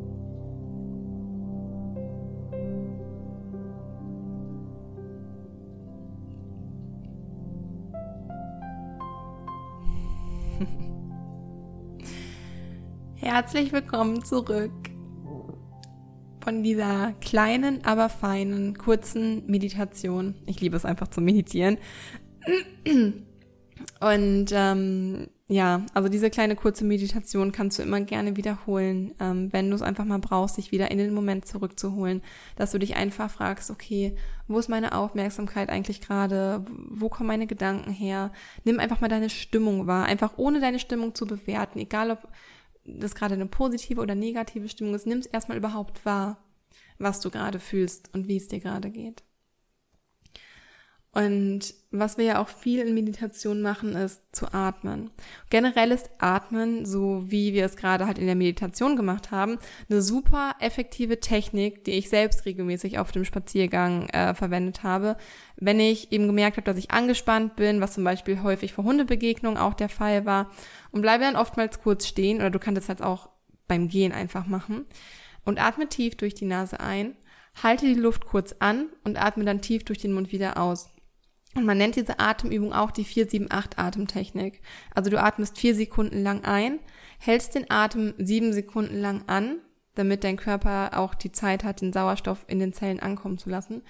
Herzlich 13.17 13.73
willkommen 13.73 14.25
zurück 14.25 14.94
von 16.45 16.63
dieser 16.63 17.13
kleinen, 17.21 17.85
aber 17.85 18.09
feinen, 18.09 18.77
kurzen 18.77 19.45
Meditation. 19.47 20.35
Ich 20.47 20.61
liebe 20.61 20.77
es 20.77 20.85
einfach 20.85 21.09
zu 21.09 21.21
meditieren. 21.21 21.79
Und 24.01 24.47
ähm, 24.53 25.29
ja, 25.47 25.85
also 25.93 26.09
diese 26.09 26.31
kleine 26.31 26.57
kurze 26.57 26.85
Meditation 26.85 27.53
kannst 27.53 27.79
du 27.79 27.83
immer 27.83 28.01
gerne 28.01 28.37
wiederholen, 28.37 29.15
ähm, 29.21 29.53
wenn 29.53 29.69
du 29.69 29.77
es 29.77 29.83
einfach 29.83 30.05
mal 30.05 30.19
brauchst, 30.19 30.57
dich 30.57 30.73
wieder 30.73 30.91
in 30.91 30.99
den 30.99 31.13
Moment 31.13 31.47
zurückzuholen, 31.47 32.23
dass 32.57 32.73
du 32.73 32.79
dich 32.79 32.97
einfach 32.97 33.31
fragst, 33.31 33.71
okay, 33.71 34.17
wo 34.49 34.59
ist 34.59 34.69
meine 34.69 34.95
Aufmerksamkeit 34.95 35.69
eigentlich 35.69 36.01
gerade? 36.01 36.65
Wo 36.89 37.09
kommen 37.09 37.29
meine 37.29 37.47
Gedanken 37.47 37.91
her? 37.91 38.33
Nimm 38.65 38.79
einfach 38.79 39.01
mal 39.01 39.09
deine 39.09 39.31
Stimmung 39.31 39.87
wahr, 39.87 40.07
einfach 40.07 40.33
ohne 40.37 40.61
deine 40.61 40.79
Stimmung 40.79 41.15
zu 41.15 41.27
bewerten, 41.27 41.79
egal 41.79 42.11
ob 42.11 42.29
das 42.85 43.15
gerade 43.15 43.35
eine 43.35 43.47
positive 43.47 44.01
oder 44.01 44.15
negative 44.15 44.69
Stimmung 44.69 44.95
ist, 44.95 45.07
nimm 45.07 45.19
es 45.19 45.27
erstmal 45.27 45.59
überhaupt 45.59 46.05
wahr, 46.05 46.39
was 46.99 47.21
du 47.21 47.31
gerade 47.31 47.59
fühlst 47.59 48.13
und 48.13 48.29
wie 48.29 48.37
es 48.37 48.49
dir 48.49 48.61
gerade 48.61 48.91
geht. 48.91 49.23
Und 51.15 51.75
was 51.93 52.19
wir 52.19 52.25
ja 52.25 52.43
auch 52.43 52.49
viel 52.49 52.81
in 52.81 52.93
Meditation 52.93 53.63
machen, 53.63 53.95
ist 53.95 54.21
zu 54.33 54.53
atmen. 54.53 55.13
Generell 55.49 55.93
ist 55.93 56.11
Atmen, 56.19 56.85
so 56.85 57.23
wie 57.31 57.55
wir 57.55 57.65
es 57.65 57.77
gerade 57.77 58.09
halt 58.09 58.19
in 58.19 58.27
der 58.27 58.35
Meditation 58.35 58.97
gemacht 58.97 59.31
haben, 59.31 59.59
eine 59.89 60.03
super 60.03 60.57
effektive 60.59 61.21
Technik, 61.21 61.85
die 61.85 61.93
ich 61.93 62.09
selbst 62.09 62.47
regelmäßig 62.47 62.99
auf 62.99 63.13
dem 63.13 63.25
Spaziergang 63.25 64.09
äh, 64.09 64.35
verwendet 64.35 64.83
habe. 64.83 65.17
Wenn 65.57 65.79
ich 65.79 66.11
eben 66.11 66.27
gemerkt 66.27 66.57
habe, 66.57 66.67
dass 66.67 66.79
ich 66.79 66.91
angespannt 66.91 67.55
bin, 67.55 67.81
was 67.81 67.95
zum 67.95 68.03
Beispiel 68.03 68.43
häufig 68.43 68.73
vor 68.73 68.83
Hundebegegnungen 68.83 69.57
auch 69.57 69.75
der 69.75 69.89
Fall 69.89 70.27
war, 70.27 70.51
und 70.91 71.03
bleibe 71.03 71.23
dann 71.23 71.37
oftmals 71.37 71.81
kurz 71.81 72.09
stehen, 72.09 72.39
oder 72.39 72.51
du 72.51 72.59
kannst 72.59 72.83
es 72.83 72.89
halt 72.89 73.03
auch 73.03 73.29
beim 73.69 73.87
Gehen 73.87 74.11
einfach 74.11 74.47
machen, 74.49 74.85
und 75.45 75.63
atme 75.63 75.89
tief 75.89 76.17
durch 76.17 76.35
die 76.35 76.45
Nase 76.45 76.81
ein, 76.81 77.15
halte 77.63 77.87
die 77.87 77.95
Luft 77.95 78.27
kurz 78.27 78.57
an 78.59 78.87
und 79.05 79.17
atme 79.17 79.45
dann 79.45 79.61
tief 79.61 79.85
durch 79.85 79.99
den 79.99 80.13
Mund 80.13 80.33
wieder 80.33 80.59
aus. 80.59 80.91
Und 81.55 81.65
man 81.67 81.79
nennt 81.79 81.97
diese 81.97 82.19
Atemübung 82.19 82.73
auch 82.73 82.91
die 82.91 83.05
478 83.05 83.79
Atemtechnik. 83.79 84.61
Also 84.95 85.11
du 85.11 85.23
atmest 85.23 85.59
vier 85.59 85.75
Sekunden 85.75 86.23
lang 86.23 86.45
ein, 86.45 86.81
hältst 87.19 87.55
den 87.55 87.71
Atem 87.71 88.15
sieben 88.19 88.53
Sekunden 88.53 89.01
lang 89.01 89.23
an, 89.29 89.59
damit 89.95 90.25
dein 90.25 90.37
Körper 90.37 90.99
auch 90.99 91.15
die 91.15 91.31
Zeit 91.31 91.63
hat, 91.63 91.81
den 91.81 91.93
Sauerstoff 91.93 92.45
in 92.49 92.59
den 92.59 92.73
Zellen 92.73 93.01
ankommen 93.01 93.39
zu 93.39 93.51
lassen 93.51 93.83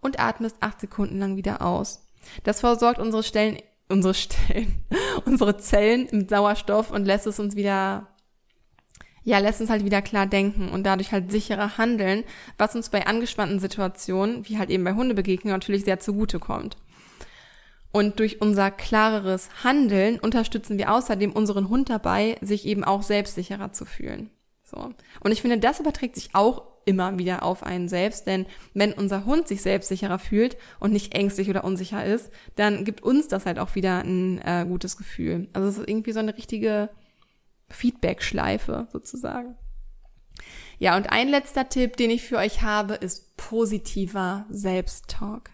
und 0.00 0.20
atmest 0.20 0.56
acht 0.60 0.80
Sekunden 0.80 1.18
lang 1.18 1.36
wieder 1.36 1.62
aus. 1.62 2.06
Das 2.44 2.60
versorgt 2.60 3.00
unsere 3.00 3.24
Stellen, 3.24 3.58
unsere 3.88 4.14
Stellen, 4.14 4.84
unsere 5.24 5.56
Zellen 5.56 6.08
mit 6.12 6.30
Sauerstoff 6.30 6.92
und 6.92 7.04
lässt 7.04 7.26
es 7.26 7.40
uns 7.40 7.56
wieder 7.56 8.08
ja, 9.24 9.38
lässt 9.40 9.60
uns 9.60 9.68
halt 9.68 9.84
wieder 9.84 10.00
klar 10.00 10.26
denken 10.26 10.70
und 10.70 10.84
dadurch 10.84 11.12
halt 11.12 11.30
sicherer 11.30 11.76
handeln, 11.76 12.24
was 12.56 12.74
uns 12.74 12.88
bei 12.88 13.06
angespannten 13.06 13.60
Situationen, 13.60 14.48
wie 14.48 14.56
halt 14.56 14.70
eben 14.70 14.84
bei 14.84 14.94
Hundebegegnungen, 14.94 15.54
natürlich 15.54 15.84
sehr 15.84 16.00
zugute 16.00 16.38
kommt. 16.38 16.78
Und 17.90 18.18
durch 18.18 18.40
unser 18.40 18.70
klareres 18.70 19.48
Handeln 19.64 20.18
unterstützen 20.18 20.78
wir 20.78 20.92
außerdem 20.92 21.32
unseren 21.32 21.68
Hund 21.68 21.88
dabei, 21.88 22.36
sich 22.40 22.66
eben 22.66 22.84
auch 22.84 23.02
selbstsicherer 23.02 23.72
zu 23.72 23.86
fühlen. 23.86 24.30
So. 24.62 24.92
Und 25.20 25.32
ich 25.32 25.40
finde, 25.40 25.58
das 25.58 25.80
überträgt 25.80 26.14
sich 26.14 26.34
auch 26.34 26.62
immer 26.84 27.18
wieder 27.18 27.42
auf 27.42 27.62
einen 27.62 27.88
selbst, 27.88 28.26
denn 28.26 28.46
wenn 28.74 28.92
unser 28.92 29.24
Hund 29.24 29.48
sich 29.48 29.62
selbstsicherer 29.62 30.18
fühlt 30.18 30.56
und 30.80 30.92
nicht 30.92 31.14
ängstlich 31.14 31.50
oder 31.50 31.64
unsicher 31.64 32.04
ist, 32.04 32.30
dann 32.56 32.84
gibt 32.84 33.02
uns 33.02 33.28
das 33.28 33.46
halt 33.46 33.58
auch 33.58 33.74
wieder 33.74 34.00
ein 34.00 34.38
äh, 34.38 34.64
gutes 34.66 34.96
Gefühl. 34.96 35.48
Also 35.52 35.68
es 35.68 35.78
ist 35.78 35.88
irgendwie 35.88 36.12
so 36.12 36.20
eine 36.20 36.36
richtige 36.36 36.90
Feedback-Schleife 37.68 38.88
sozusagen. 38.90 39.56
Ja, 40.78 40.96
und 40.96 41.10
ein 41.10 41.28
letzter 41.28 41.68
Tipp, 41.68 41.96
den 41.96 42.10
ich 42.10 42.22
für 42.22 42.38
euch 42.38 42.62
habe, 42.62 42.94
ist 42.94 43.36
positiver 43.36 44.46
Selbsttalk 44.48 45.50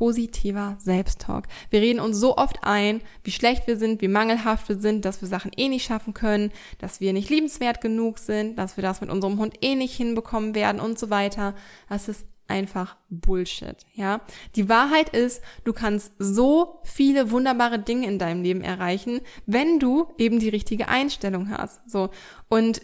positiver 0.00 0.78
Selbsttalk. 0.78 1.46
Wir 1.68 1.82
reden 1.82 2.00
uns 2.00 2.18
so 2.18 2.38
oft 2.38 2.60
ein, 2.62 3.02
wie 3.22 3.32
schlecht 3.32 3.66
wir 3.66 3.76
sind, 3.76 4.00
wie 4.00 4.08
mangelhaft 4.08 4.66
wir 4.70 4.78
sind, 4.78 5.04
dass 5.04 5.20
wir 5.20 5.28
Sachen 5.28 5.50
eh 5.54 5.68
nicht 5.68 5.84
schaffen 5.84 6.14
können, 6.14 6.52
dass 6.78 7.02
wir 7.02 7.12
nicht 7.12 7.28
liebenswert 7.28 7.82
genug 7.82 8.18
sind, 8.18 8.56
dass 8.56 8.78
wir 8.78 8.82
das 8.82 9.02
mit 9.02 9.10
unserem 9.10 9.38
Hund 9.38 9.58
eh 9.60 9.74
nicht 9.74 9.94
hinbekommen 9.94 10.54
werden 10.54 10.80
und 10.80 10.98
so 10.98 11.10
weiter. 11.10 11.54
Das 11.90 12.08
ist 12.08 12.24
einfach 12.48 12.96
Bullshit, 13.10 13.76
ja. 13.92 14.22
Die 14.56 14.70
Wahrheit 14.70 15.10
ist, 15.10 15.42
du 15.64 15.74
kannst 15.74 16.12
so 16.18 16.80
viele 16.82 17.30
wunderbare 17.30 17.78
Dinge 17.78 18.06
in 18.06 18.18
deinem 18.18 18.42
Leben 18.42 18.62
erreichen, 18.62 19.20
wenn 19.44 19.78
du 19.80 20.08
eben 20.16 20.38
die 20.38 20.48
richtige 20.48 20.88
Einstellung 20.88 21.50
hast. 21.50 21.78
So. 21.90 22.08
Und 22.48 22.80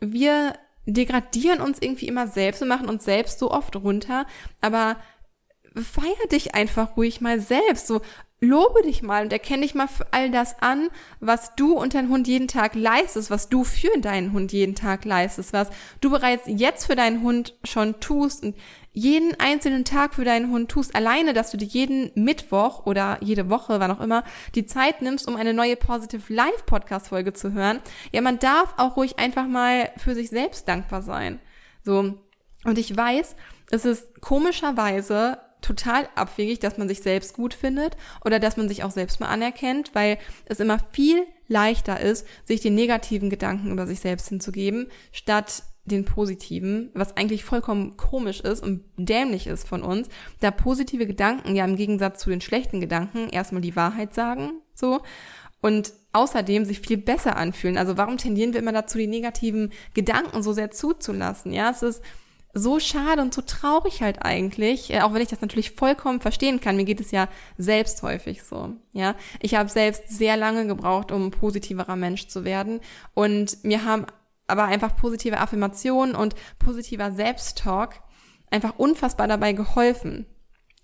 wir 0.00 0.54
degradieren 0.86 1.60
uns 1.60 1.82
irgendwie 1.82 2.08
immer 2.08 2.28
selbst 2.28 2.62
und 2.62 2.68
machen 2.68 2.88
uns 2.88 3.04
selbst 3.04 3.38
so 3.38 3.50
oft 3.50 3.76
runter, 3.76 4.24
aber 4.62 4.96
feier 5.74 6.28
dich 6.30 6.54
einfach 6.54 6.96
ruhig 6.96 7.20
mal 7.20 7.40
selbst. 7.40 7.86
So, 7.86 8.00
lobe 8.40 8.82
dich 8.82 9.02
mal 9.02 9.24
und 9.24 9.32
erkenne 9.32 9.62
dich 9.62 9.74
mal 9.74 9.86
für 9.86 10.06
all 10.12 10.30
das 10.30 10.60
an, 10.62 10.88
was 11.20 11.54
du 11.56 11.74
und 11.74 11.94
dein 11.94 12.08
Hund 12.08 12.26
jeden 12.26 12.48
Tag 12.48 12.74
leistest, 12.74 13.30
was 13.30 13.48
du 13.48 13.64
für 13.64 13.98
deinen 14.00 14.32
Hund 14.32 14.52
jeden 14.52 14.74
Tag 14.74 15.04
leistest, 15.04 15.52
was 15.52 15.68
du 16.00 16.10
bereits 16.10 16.44
jetzt 16.46 16.86
für 16.86 16.96
deinen 16.96 17.22
Hund 17.22 17.54
schon 17.64 18.00
tust 18.00 18.42
und 18.42 18.56
jeden 18.92 19.38
einzelnen 19.38 19.84
Tag 19.84 20.14
für 20.14 20.24
deinen 20.24 20.50
Hund 20.50 20.70
tust. 20.70 20.94
Alleine, 20.96 21.32
dass 21.34 21.50
du 21.50 21.58
dir 21.58 21.66
jeden 21.66 22.10
Mittwoch 22.14 22.86
oder 22.86 23.18
jede 23.20 23.50
Woche, 23.50 23.78
wann 23.78 23.90
auch 23.90 24.00
immer, 24.00 24.24
die 24.54 24.66
Zeit 24.66 25.02
nimmst, 25.02 25.28
um 25.28 25.36
eine 25.36 25.54
neue 25.54 25.76
Positive 25.76 26.32
Live 26.32 26.66
Podcast 26.66 27.08
Folge 27.08 27.32
zu 27.32 27.52
hören. 27.52 27.80
Ja, 28.10 28.20
man 28.22 28.38
darf 28.38 28.74
auch 28.78 28.96
ruhig 28.96 29.18
einfach 29.18 29.46
mal 29.46 29.90
für 29.96 30.14
sich 30.14 30.30
selbst 30.30 30.66
dankbar 30.66 31.02
sein. 31.02 31.40
So. 31.84 32.14
Und 32.64 32.78
ich 32.78 32.94
weiß, 32.94 33.36
es 33.70 33.84
ist 33.84 34.20
komischerweise 34.20 35.38
total 35.60 36.08
abwegig, 36.14 36.58
dass 36.60 36.78
man 36.78 36.88
sich 36.88 37.00
selbst 37.00 37.34
gut 37.34 37.54
findet 37.54 37.96
oder 38.24 38.38
dass 38.38 38.56
man 38.56 38.68
sich 38.68 38.84
auch 38.84 38.90
selbst 38.90 39.20
mal 39.20 39.28
anerkennt, 39.28 39.90
weil 39.94 40.18
es 40.46 40.60
immer 40.60 40.78
viel 40.92 41.24
leichter 41.48 42.00
ist, 42.00 42.26
sich 42.44 42.60
den 42.60 42.74
negativen 42.74 43.30
Gedanken 43.30 43.72
über 43.72 43.86
sich 43.86 44.00
selbst 44.00 44.28
hinzugeben, 44.28 44.88
statt 45.12 45.64
den 45.84 46.04
positiven, 46.04 46.90
was 46.94 47.16
eigentlich 47.16 47.44
vollkommen 47.44 47.96
komisch 47.96 48.40
ist 48.40 48.62
und 48.62 48.84
dämlich 48.96 49.46
ist 49.46 49.66
von 49.66 49.82
uns, 49.82 50.08
da 50.40 50.50
positive 50.50 51.06
Gedanken 51.06 51.56
ja 51.56 51.64
im 51.64 51.76
Gegensatz 51.76 52.20
zu 52.20 52.30
den 52.30 52.40
schlechten 52.40 52.80
Gedanken 52.80 53.28
erstmal 53.30 53.62
die 53.62 53.76
Wahrheit 53.76 54.14
sagen, 54.14 54.60
so, 54.74 55.00
und 55.60 55.92
außerdem 56.12 56.64
sich 56.64 56.80
viel 56.80 56.96
besser 56.96 57.36
anfühlen. 57.36 57.76
Also 57.76 57.96
warum 57.96 58.16
tendieren 58.16 58.52
wir 58.52 58.60
immer 58.60 58.72
dazu, 58.72 58.98
die 58.98 59.06
negativen 59.06 59.72
Gedanken 59.94 60.42
so 60.42 60.52
sehr 60.52 60.70
zuzulassen? 60.70 61.52
Ja, 61.52 61.70
es 61.70 61.82
ist 61.82 62.02
so 62.52 62.80
schade 62.80 63.22
und 63.22 63.32
so 63.32 63.42
traurig 63.42 64.02
halt 64.02 64.22
eigentlich, 64.22 64.92
äh, 64.92 65.00
auch 65.00 65.14
wenn 65.14 65.22
ich 65.22 65.28
das 65.28 65.40
natürlich 65.40 65.72
vollkommen 65.72 66.20
verstehen 66.20 66.60
kann. 66.60 66.76
Mir 66.76 66.84
geht 66.84 67.00
es 67.00 67.10
ja 67.10 67.28
selbst 67.56 68.02
häufig 68.02 68.42
so. 68.42 68.74
Ja, 68.92 69.14
ich 69.40 69.54
habe 69.54 69.68
selbst 69.68 70.08
sehr 70.08 70.36
lange 70.36 70.66
gebraucht, 70.66 71.12
um 71.12 71.26
ein 71.26 71.30
positiverer 71.30 71.96
Mensch 71.96 72.28
zu 72.28 72.44
werden 72.44 72.80
und 73.14 73.62
mir 73.64 73.84
haben 73.84 74.06
aber 74.46 74.64
einfach 74.64 74.96
positive 74.96 75.38
Affirmationen 75.38 76.16
und 76.16 76.34
positiver 76.58 77.12
Selbsttalk 77.12 78.00
einfach 78.50 78.78
unfassbar 78.78 79.28
dabei 79.28 79.52
geholfen. 79.52 80.26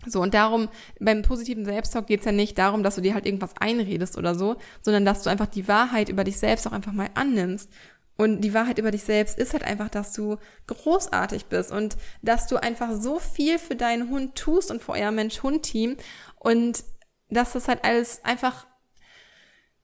So, 0.06 0.20
und 0.20 0.34
darum, 0.34 0.68
beim 1.00 1.22
positiven 1.22 1.64
Selbsttalk 1.64 2.06
geht 2.06 2.20
es 2.20 2.26
ja 2.26 2.32
nicht 2.32 2.58
darum, 2.58 2.84
dass 2.84 2.94
du 2.94 3.00
dir 3.00 3.14
halt 3.14 3.26
irgendwas 3.26 3.56
einredest 3.58 4.16
oder 4.16 4.36
so, 4.36 4.56
sondern 4.82 5.04
dass 5.04 5.22
du 5.22 5.30
einfach 5.30 5.46
die 5.46 5.66
Wahrheit 5.66 6.08
über 6.08 6.22
dich 6.22 6.38
selbst 6.38 6.66
auch 6.68 6.72
einfach 6.72 6.92
mal 6.92 7.08
annimmst 7.14 7.70
und 8.16 8.40
die 8.40 8.54
Wahrheit 8.54 8.78
über 8.78 8.90
dich 8.90 9.04
selbst 9.04 9.38
ist 9.38 9.52
halt 9.52 9.64
einfach, 9.64 9.88
dass 9.88 10.12
du 10.12 10.36
großartig 10.66 11.46
bist 11.46 11.70
und 11.70 11.96
dass 12.22 12.46
du 12.46 12.56
einfach 12.56 12.92
so 12.94 13.18
viel 13.18 13.58
für 13.58 13.76
deinen 13.76 14.10
Hund 14.10 14.36
tust 14.36 14.70
und 14.70 14.82
für 14.82 14.92
euer 14.92 15.10
Mensch-Hund-Team 15.10 15.96
und 16.38 16.84
dass 17.28 17.52
das 17.52 17.68
halt 17.68 17.84
alles 17.84 18.24
einfach 18.24 18.66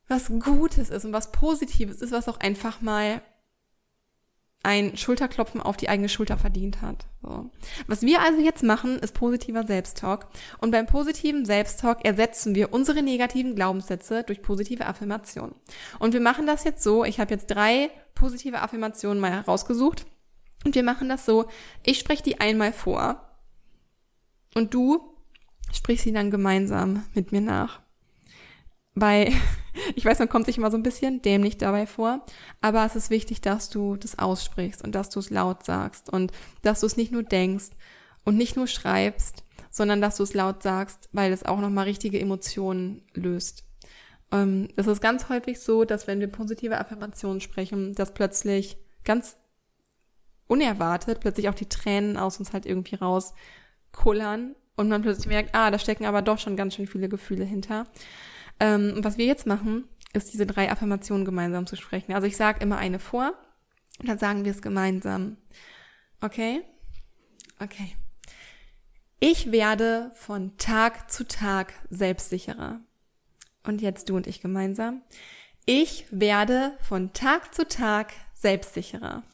was 0.09 0.29
Gutes 0.29 0.91
ist 0.91 1.05
und 1.05 1.13
was 1.13 1.33
Positives 1.33 2.01
ist, 2.01 2.13
was 2.13 2.29
auch 2.29 2.41
einfach 2.41 2.81
mal 2.81 3.23
ein 4.63 4.97
Schulterklopfen 4.97 5.61
auf 5.61 5.77
die 5.77 5.89
eigene 5.89 6.09
Schulter 6.09 6.39
verdient 6.39 6.83
hat. 6.83 7.07
So. 7.23 7.51
Was 7.87 8.03
wir 8.03 8.21
also 8.21 8.41
jetzt 8.41 8.63
machen, 8.63 8.99
ist 8.99 9.15
positiver 9.15 9.67
Selbsttalk. 9.67 10.27
Und 10.59 10.71
beim 10.71 10.87
positiven 10.87 11.45
Selbsttalk 11.45 12.05
ersetzen 12.05 12.55
wir 12.55 12.73
unsere 12.73 13.03
negativen 13.03 13.55
Glaubenssätze 13.55 14.23
durch 14.23 14.43
positive 14.43 14.87
Affirmationen. 14.87 15.55
Und 15.99 16.13
wir 16.13 16.21
machen 16.21 16.47
das 16.47 16.65
jetzt 16.65 16.83
so, 16.83 17.05
ich 17.05 17.19
habe 17.19 17.33
jetzt 17.33 17.47
drei 17.47 17.91
positive 18.15 18.61
Affirmationen 18.61 19.21
mal 19.21 19.33
herausgesucht. 19.33 20.07
Und 20.65 20.75
wir 20.75 20.85
machen 20.85 21.09
das 21.09 21.27
so, 21.27 21.47
ich 21.85 21.99
spreche 21.99 22.23
die 22.23 22.41
einmal 22.41 22.73
vor 22.73 23.29
und 24.55 24.75
du 24.75 25.17
sprichst 25.73 26.05
sie 26.05 26.13
dann 26.13 26.31
gemeinsam 26.31 27.05
mit 27.15 27.33
mir 27.33 27.41
nach. 27.41 27.81
Bei, 28.95 29.33
ich 29.95 30.05
weiß, 30.05 30.19
man 30.19 30.29
kommt 30.29 30.47
sich 30.47 30.59
immer 30.59 30.71
so 30.71 30.77
ein 30.77 30.83
bisschen 30.83 31.23
dämlich 31.23 31.59
dabei 31.59 31.87
vor, 31.87 32.25
aber 32.61 32.85
es 32.85 32.97
ist 32.97 33.11
wichtig, 33.11 33.41
dass 33.41 33.71
du 33.71 33.97
das 33.97 34.19
aussprichst 34.19 34.83
und 34.83 34.95
dass 34.95 35.11
du 35.11 35.21
es 35.21 35.31
laut 35.31 35.65
sagst 35.65 36.11
und 36.13 36.33
dass 36.63 36.81
du 36.81 36.87
es 36.87 36.97
nicht 36.97 37.13
nur 37.13 37.23
denkst 37.23 37.71
und 38.25 38.37
nicht 38.37 38.57
nur 38.57 38.67
schreibst, 38.67 39.45
sondern 39.71 40.01
dass 40.01 40.17
du 40.17 40.23
es 40.23 40.35
laut 40.35 40.63
sagst, 40.63 41.09
weil 41.13 41.33
es 41.33 41.45
auch 41.45 41.61
nochmal 41.61 41.85
richtige 41.85 42.21
Emotionen 42.21 43.03
löst. 43.15 43.65
Ähm, 44.31 44.69
es 44.77 44.87
ist 44.87 45.01
ganz 45.01 45.29
häufig 45.29 45.61
so, 45.61 45.85
dass 45.85 46.07
wenn 46.07 46.21
wir 46.21 46.29
positive 46.29 46.79
Affirmationen 46.79 47.41
sprechen, 47.41 47.95
dass 47.95 48.15
plötzlich 48.15 48.77
ganz 49.05 49.37
unerwartet 50.47 51.21
plötzlich 51.21 51.49
auch 51.49 51.55
die 51.55 51.69
Tränen 51.69 52.19
aus 52.19 52.39
uns 52.39 52.53
halt 52.53 52.67
irgendwie 52.67 52.97
rauskullern 52.97 54.55
und 54.77 54.89
man 54.89 55.03
plötzlich 55.03 55.27
merkt, 55.27 55.55
ah, 55.55 55.71
da 55.71 55.79
stecken 55.79 56.05
aber 56.05 56.21
doch 56.21 56.39
schon 56.39 56.57
ganz 56.57 56.75
schön 56.75 56.87
viele 56.87 57.09
Gefühle 57.09 57.45
hinter. 57.45 57.87
Ähm, 58.63 59.03
was 59.03 59.19
wir 59.19 59.27
jetzt 59.27 59.45
machen, 59.45 59.89
ist 60.13 60.33
diese 60.33 60.47
drei 60.47 60.71
Affirmationen 60.71 61.25
gemeinsam 61.25 61.67
zu 61.67 61.75
sprechen. 61.75 62.13
Also 62.13 62.29
ich 62.29 62.37
sage 62.37 62.61
immer 62.61 62.79
eine 62.79 63.01
vor 63.01 63.35
und 63.99 64.09
dann 64.09 64.19
sagen 64.19 64.45
wir 64.45 64.53
es 64.53 64.63
gemeinsam. 64.63 65.37
Okay? 66.21 66.63
Okay. 67.59 67.97
Ich 69.19 69.51
werde 69.51 70.13
von 70.15 70.57
Tag 70.59 71.11
zu 71.11 71.27
Tag 71.27 71.73
selbstsicherer. 71.91 72.79
Und 73.65 73.83
jetzt 73.83 74.09
du 74.09 74.15
und 74.15 74.29
ich 74.29 74.41
gemeinsam. 74.41 75.03
Ich 75.67 76.07
werde 76.13 76.79
von 76.83 77.13
Tag 77.13 77.53
zu 77.53 77.67
Tag 77.67 78.13
selbstsicherer. 78.33 79.25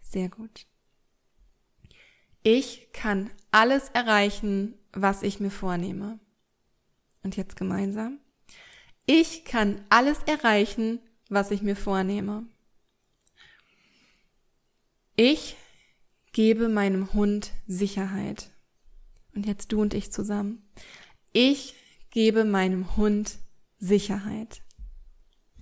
Sehr 0.00 0.30
gut. 0.30 0.64
Ich 2.42 2.90
kann 2.94 3.28
alles 3.50 3.90
erreichen, 3.90 4.78
was 4.92 5.22
ich 5.22 5.40
mir 5.40 5.50
vornehme. 5.50 6.18
Und 7.22 7.36
jetzt 7.36 7.56
gemeinsam. 7.56 8.18
Ich 9.06 9.44
kann 9.44 9.84
alles 9.88 10.22
erreichen, 10.24 11.00
was 11.28 11.50
ich 11.50 11.62
mir 11.62 11.76
vornehme. 11.76 12.44
Ich 15.16 15.56
gebe 16.32 16.68
meinem 16.68 17.12
Hund 17.12 17.52
Sicherheit. 17.66 18.50
Und 19.34 19.46
jetzt 19.46 19.72
du 19.72 19.80
und 19.80 19.94
ich 19.94 20.12
zusammen. 20.12 20.62
Ich 21.32 21.74
gebe 22.10 22.44
meinem 22.44 22.96
Hund 22.96 23.38
Sicherheit. 23.78 24.62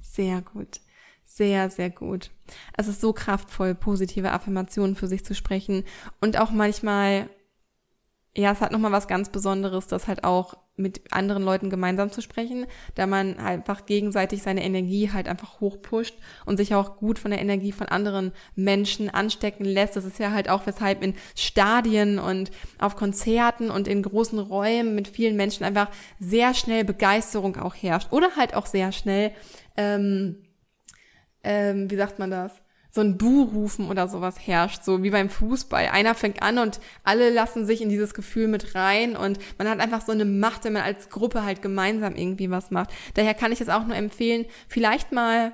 Sehr 0.00 0.42
gut. 0.42 0.80
Sehr, 1.24 1.70
sehr 1.70 1.90
gut. 1.90 2.30
Es 2.76 2.88
ist 2.88 3.00
so 3.00 3.12
kraftvoll, 3.12 3.74
positive 3.74 4.32
Affirmationen 4.32 4.96
für 4.96 5.06
sich 5.06 5.24
zu 5.24 5.34
sprechen 5.34 5.84
und 6.20 6.38
auch 6.38 6.50
manchmal 6.50 7.28
ja, 8.38 8.52
es 8.52 8.60
hat 8.60 8.70
nochmal 8.70 8.92
was 8.92 9.08
ganz 9.08 9.30
Besonderes, 9.30 9.88
das 9.88 10.06
halt 10.06 10.22
auch 10.22 10.56
mit 10.78 11.00
anderen 11.10 11.42
Leuten 11.42 11.70
gemeinsam 11.70 12.10
zu 12.10 12.22
sprechen, 12.22 12.66
da 12.94 13.06
man 13.06 13.38
einfach 13.38 13.86
gegenseitig 13.86 14.42
seine 14.42 14.64
Energie 14.64 15.10
halt 15.12 15.28
einfach 15.28 15.60
hochpusht 15.60 16.14
und 16.46 16.56
sich 16.56 16.74
auch 16.74 16.96
gut 16.96 17.18
von 17.18 17.30
der 17.30 17.40
Energie 17.40 17.72
von 17.72 17.88
anderen 17.88 18.32
Menschen 18.54 19.10
anstecken 19.10 19.64
lässt. 19.64 19.96
Das 19.96 20.04
ist 20.04 20.18
ja 20.18 20.32
halt 20.32 20.48
auch, 20.48 20.66
weshalb 20.66 21.02
in 21.02 21.14
Stadien 21.34 22.18
und 22.18 22.50
auf 22.78 22.96
Konzerten 22.96 23.70
und 23.70 23.88
in 23.88 24.02
großen 24.02 24.38
Räumen 24.38 24.94
mit 24.94 25.08
vielen 25.08 25.36
Menschen 25.36 25.64
einfach 25.64 25.90
sehr 26.18 26.54
schnell 26.54 26.84
Begeisterung 26.84 27.56
auch 27.56 27.74
herrscht. 27.74 28.12
Oder 28.12 28.36
halt 28.36 28.54
auch 28.54 28.66
sehr 28.66 28.92
schnell, 28.92 29.32
ähm, 29.76 30.36
ähm, 31.42 31.90
wie 31.90 31.96
sagt 31.96 32.18
man 32.18 32.30
das? 32.30 32.52
So 32.90 33.00
ein 33.00 33.18
Bu-Rufen 33.18 33.88
oder 33.88 34.08
sowas 34.08 34.36
herrscht, 34.38 34.82
so 34.82 35.02
wie 35.02 35.10
beim 35.10 35.28
Fußball. 35.28 35.88
Einer 35.88 36.14
fängt 36.14 36.42
an 36.42 36.58
und 36.58 36.80
alle 37.04 37.30
lassen 37.30 37.66
sich 37.66 37.82
in 37.82 37.88
dieses 37.88 38.14
Gefühl 38.14 38.48
mit 38.48 38.74
rein 38.74 39.16
und 39.16 39.38
man 39.58 39.68
hat 39.68 39.80
einfach 39.80 40.00
so 40.00 40.12
eine 40.12 40.24
Macht, 40.24 40.64
wenn 40.64 40.72
man 40.72 40.82
als 40.82 41.10
Gruppe 41.10 41.44
halt 41.44 41.60
gemeinsam 41.60 42.16
irgendwie 42.16 42.50
was 42.50 42.70
macht. 42.70 42.90
Daher 43.14 43.34
kann 43.34 43.52
ich 43.52 43.60
es 43.60 43.68
auch 43.68 43.86
nur 43.86 43.96
empfehlen, 43.96 44.46
vielleicht 44.68 45.12
mal 45.12 45.52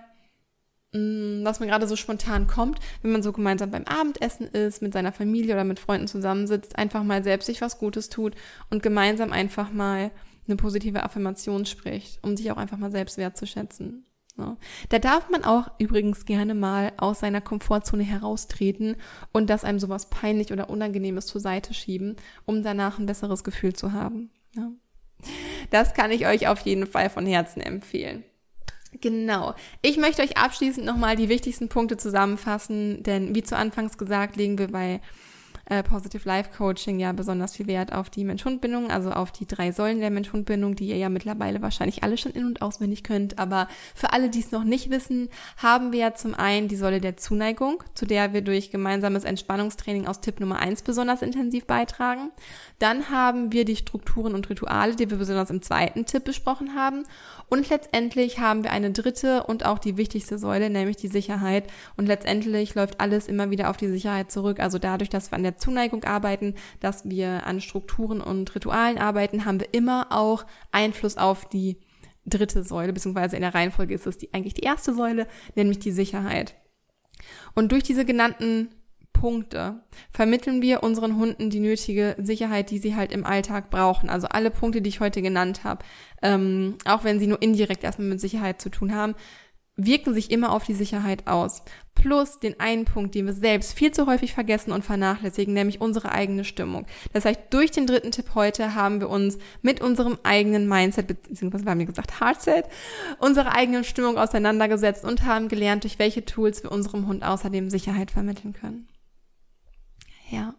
mm, 0.93 1.45
was 1.45 1.59
mir 1.59 1.67
gerade 1.67 1.89
so 1.89 1.97
spontan 1.97 2.47
kommt, 2.47 2.79
wenn 3.03 3.13
man 3.13 3.23
so 3.23 3.33
gemeinsam 3.33 3.71
beim 3.71 3.85
Abendessen 3.85 4.47
ist, 4.47 4.81
mit 4.81 4.93
seiner 4.93 5.13
Familie 5.13 5.55
oder 5.55 5.65
mit 5.65 5.81
Freunden 5.81 6.07
zusammensitzt, 6.07 6.79
einfach 6.79 7.03
mal 7.03 7.25
selbst 7.25 7.47
sich 7.47 7.61
was 7.61 7.79
Gutes 7.79 8.11
tut 8.11 8.35
und 8.71 8.83
gemeinsam 8.83 9.33
einfach 9.33 9.73
mal 9.73 10.13
eine 10.47 10.57
positive 10.57 11.03
Affirmation 11.03 11.67
spricht, 11.67 12.23
um 12.23 12.37
sich 12.37 12.51
auch 12.53 12.59
einfach 12.59 12.79
mal 12.79 12.93
selbst 12.93 13.19
wertzuschätzen. 13.19 14.05
So. 14.37 14.57
Da 14.89 14.99
darf 14.99 15.31
man 15.31 15.45
auch 15.45 15.71
übrigens 15.79 16.25
gerne 16.25 16.55
mal 16.55 16.93
aus 16.97 17.21
seiner 17.21 17.41
Komfortzone 17.41 18.03
heraustreten 18.03 18.97
und 19.33 19.49
das 19.49 19.65
einem 19.65 19.79
sowas 19.79 20.11
peinlich 20.11 20.53
oder 20.53 20.71
unangenehmes 20.71 21.27
zur 21.27 21.41
Seite 21.41 21.73
schieben, 21.73 22.17
um 22.45 22.63
danach 22.63 22.99
ein 22.99 23.07
besseres 23.07 23.45
Gefühl 23.45 23.75
zu 23.75 23.93
haben. 23.93 24.31
Ja. 24.57 24.73
Das 25.71 25.95
kann 25.95 26.11
ich 26.11 26.27
euch 26.27 26.49
auf 26.49 26.61
jeden 26.61 26.87
Fall 26.87 27.11
von 27.11 27.27
Herzen 27.27 27.61
empfehlen. 27.61 28.25
Genau. 29.01 29.55
Ich 29.83 29.97
möchte 29.97 30.23
euch 30.23 30.37
abschließend 30.37 30.87
nochmal 30.87 31.17
die 31.17 31.29
wichtigsten 31.29 31.69
Punkte 31.69 31.97
zusammenfassen, 31.97 33.03
denn 33.03 33.35
wie 33.35 33.43
zu 33.43 33.57
Anfangs 33.57 33.99
gesagt, 33.99 34.37
legen 34.37 34.59
wir 34.59 34.69
bei 34.69 35.01
äh, 35.67 35.83
Positive 35.83 36.27
Life 36.29 36.51
Coaching 36.57 36.99
ja 36.99 37.13
besonders 37.13 37.57
viel 37.57 37.67
Wert 37.67 37.93
auf 37.93 38.11
die 38.11 38.25
Mensch-Hund-Bindung, 38.25 38.91
also 38.91 39.11
auf 39.11 39.33
die 39.33 39.47
drei 39.47 39.73
Säulen 39.73 40.01
der 40.01 40.11
Mensch-Hund-Bindung, 40.11 40.77
die 40.77 40.89
ihr 40.89 40.97
ja 40.97 41.09
mittlerweile 41.09 41.63
wahrscheinlich 41.63 42.03
alle 42.03 42.17
schon 42.17 42.33
in- 42.33 42.45
und 42.45 42.63
auswendig 42.63 43.03
könnt. 43.03 43.39
Aber 43.39 43.69
für 43.95 44.13
alle, 44.13 44.29
die 44.29 44.41
es 44.41 44.53
noch 44.53 44.65
nicht 44.65 44.91
wissen, 44.91 45.29
haben 45.57 45.93
wir 45.93 46.01
ja 46.01 46.15
zum 46.15 46.35
einen 46.35 46.69
die 46.69 46.77
Säule 46.77 47.01
der 47.01 47.17
Zuneigung, 47.17 47.83
zu 47.95 48.07
der 48.07 48.33
wir 48.33 48.43
durch 48.43 48.71
gemeinsames 48.71 49.25
Entspannungstraining 49.25 50.07
aus 50.07 50.21
Tipp 50.21 50.41
Nummer 50.41 50.59
eins 50.59 50.83
besonders 50.83 51.23
intensiv 51.23 51.67
beitragen. 51.67 52.31
Dann 52.79 53.11
haben 53.11 53.53
wir 53.53 53.65
die 53.65 53.77
Strukturen 53.77 54.35
und 54.35 54.51
Rituale, 54.51 54.97
die 54.97 55.11
wir 55.11 55.17
besonders 55.17 55.51
im 55.51 55.63
zweiten 55.63 56.07
Tipp 56.07 56.25
besprochen 56.25 56.75
haben. 56.75 57.05
Und 57.55 57.71
letztendlich 57.71 58.41
haben 58.41 58.65
wir 58.65 58.73
eine 58.73 58.91
dritte 58.91 59.45
und 59.45 59.65
auch 59.65 59.79
die 59.79 59.97
wichtigste 59.97 60.39
Säule, 60.39 60.71
nämlich 60.71 60.97
die 60.97 61.07
Sicherheit. 61.07 61.73
Und 61.97 62.07
letztendlich 62.07 62.75
läuft 62.75 63.01
alles 63.01 63.29
immer 63.29 63.49
wieder 63.49 63.71
auf 63.71 63.77
die 63.77 63.87
Sicherheit 63.87 64.33
zurück. 64.33 64.59
Also 64.59 64.81
dadurch, 64.81 65.09
dass 65.09 65.31
wir 65.31 65.37
an 65.37 65.45
der 65.45 65.57
Zuneigung 65.57 66.03
arbeiten, 66.03 66.57
dass 66.81 67.09
wir 67.09 67.47
an 67.47 67.61
Strukturen 67.61 68.21
und 68.21 68.53
Ritualen 68.57 68.99
arbeiten, 68.99 69.45
haben 69.45 69.61
wir 69.61 69.69
immer 69.71 70.09
auch 70.11 70.47
Einfluss 70.73 71.17
auf 71.17 71.49
die 71.49 71.79
dritte 72.27 72.65
Säule, 72.65 72.93
beziehungsweise 72.93 73.37
in 73.37 73.43
der 73.43 73.55
Reihenfolge 73.55 73.95
ist 73.95 74.09
es 74.09 74.19
die, 74.19 74.35
eigentlich 74.35 74.55
die 74.55 74.65
erste 74.65 74.93
Säule, 74.93 75.29
nämlich 75.55 75.79
die 75.79 75.93
Sicherheit. 75.93 76.57
Und 77.55 77.71
durch 77.71 77.85
diese 77.85 78.05
genannten 78.05 78.71
Punkte 79.25 79.81
vermitteln 80.11 80.61
wir 80.61 80.83
unseren 80.83 81.17
Hunden 81.17 81.49
die 81.49 81.61
nötige 81.61 82.15
Sicherheit, 82.19 82.71
die 82.71 82.79
sie 82.79 82.95
halt 82.95 83.11
im 83.11 83.25
Alltag 83.25 83.71
brauchen. 83.71 84.11
Also 84.11 84.27
alle 84.27 84.51
Punkte, 84.51 84.83
die 84.83 84.91
ich 84.91 85.01
heute 85.01 85.23
genannt 85.23 85.65
habe, 85.65 85.83
ähm, 86.25 86.77
auch 86.87 87.05
wenn 87.05 87.21
sie 87.21 87.27
nur 87.29 87.41
indirekt 87.41 87.85
erstmal 87.85 88.09
mit 88.09 88.21
Sicherheit 88.21 88.61
zu 88.61 88.71
tun 88.71 88.95
haben, 88.95 89.15
wirken 89.77 90.15
sich 90.15 90.31
immer 90.31 90.53
auf 90.53 90.65
die 90.65 90.75
Sicherheit 90.75 91.27
aus. 91.27 91.63
Plus 91.95 92.39
den 92.39 92.59
einen 92.61 92.85
Punkt, 92.85 93.15
den 93.15 93.27
wir 93.27 93.33
selbst 93.33 93.75
viel 93.75 93.91
zu 93.91 94.07
häufig 94.07 94.33
vergessen 94.33 94.73
und 94.73 94.85
vernachlässigen, 94.85 95.53
nämlich 95.53 95.81
unsere 95.81 96.13
eigene 96.13 96.45
Stimmung. 96.45 96.87
Das 97.13 97.25
heißt, 97.25 97.41
durch 97.51 97.73
den 97.73 97.87
dritten 97.87 98.11
Tipp 98.11 98.35
heute 98.35 98.75
haben 98.75 99.01
wir 99.01 99.11
uns 99.11 99.39
mit 99.63 99.81
unserem 99.81 100.19
eigenen 100.23 100.69
Mindset, 100.69 101.09
beziehungsweise 101.09 101.67
haben 101.67 101.79
wir 101.79 101.87
gesagt 101.87 102.21
Heartset, 102.21 102.65
unsere 103.19 103.53
eigene 103.53 103.85
Stimmung 103.85 104.17
auseinandergesetzt 104.17 105.05
und 105.05 105.25
haben 105.25 105.49
gelernt, 105.49 105.85
durch 105.85 105.99
welche 105.99 106.25
Tools 106.25 106.63
wir 106.63 106.73
unserem 106.73 107.07
Hund 107.07 107.23
außerdem 107.23 107.69
Sicherheit 107.69 108.11
vermitteln 108.11 108.55
können. 108.55 108.89
Ja. 110.31 110.55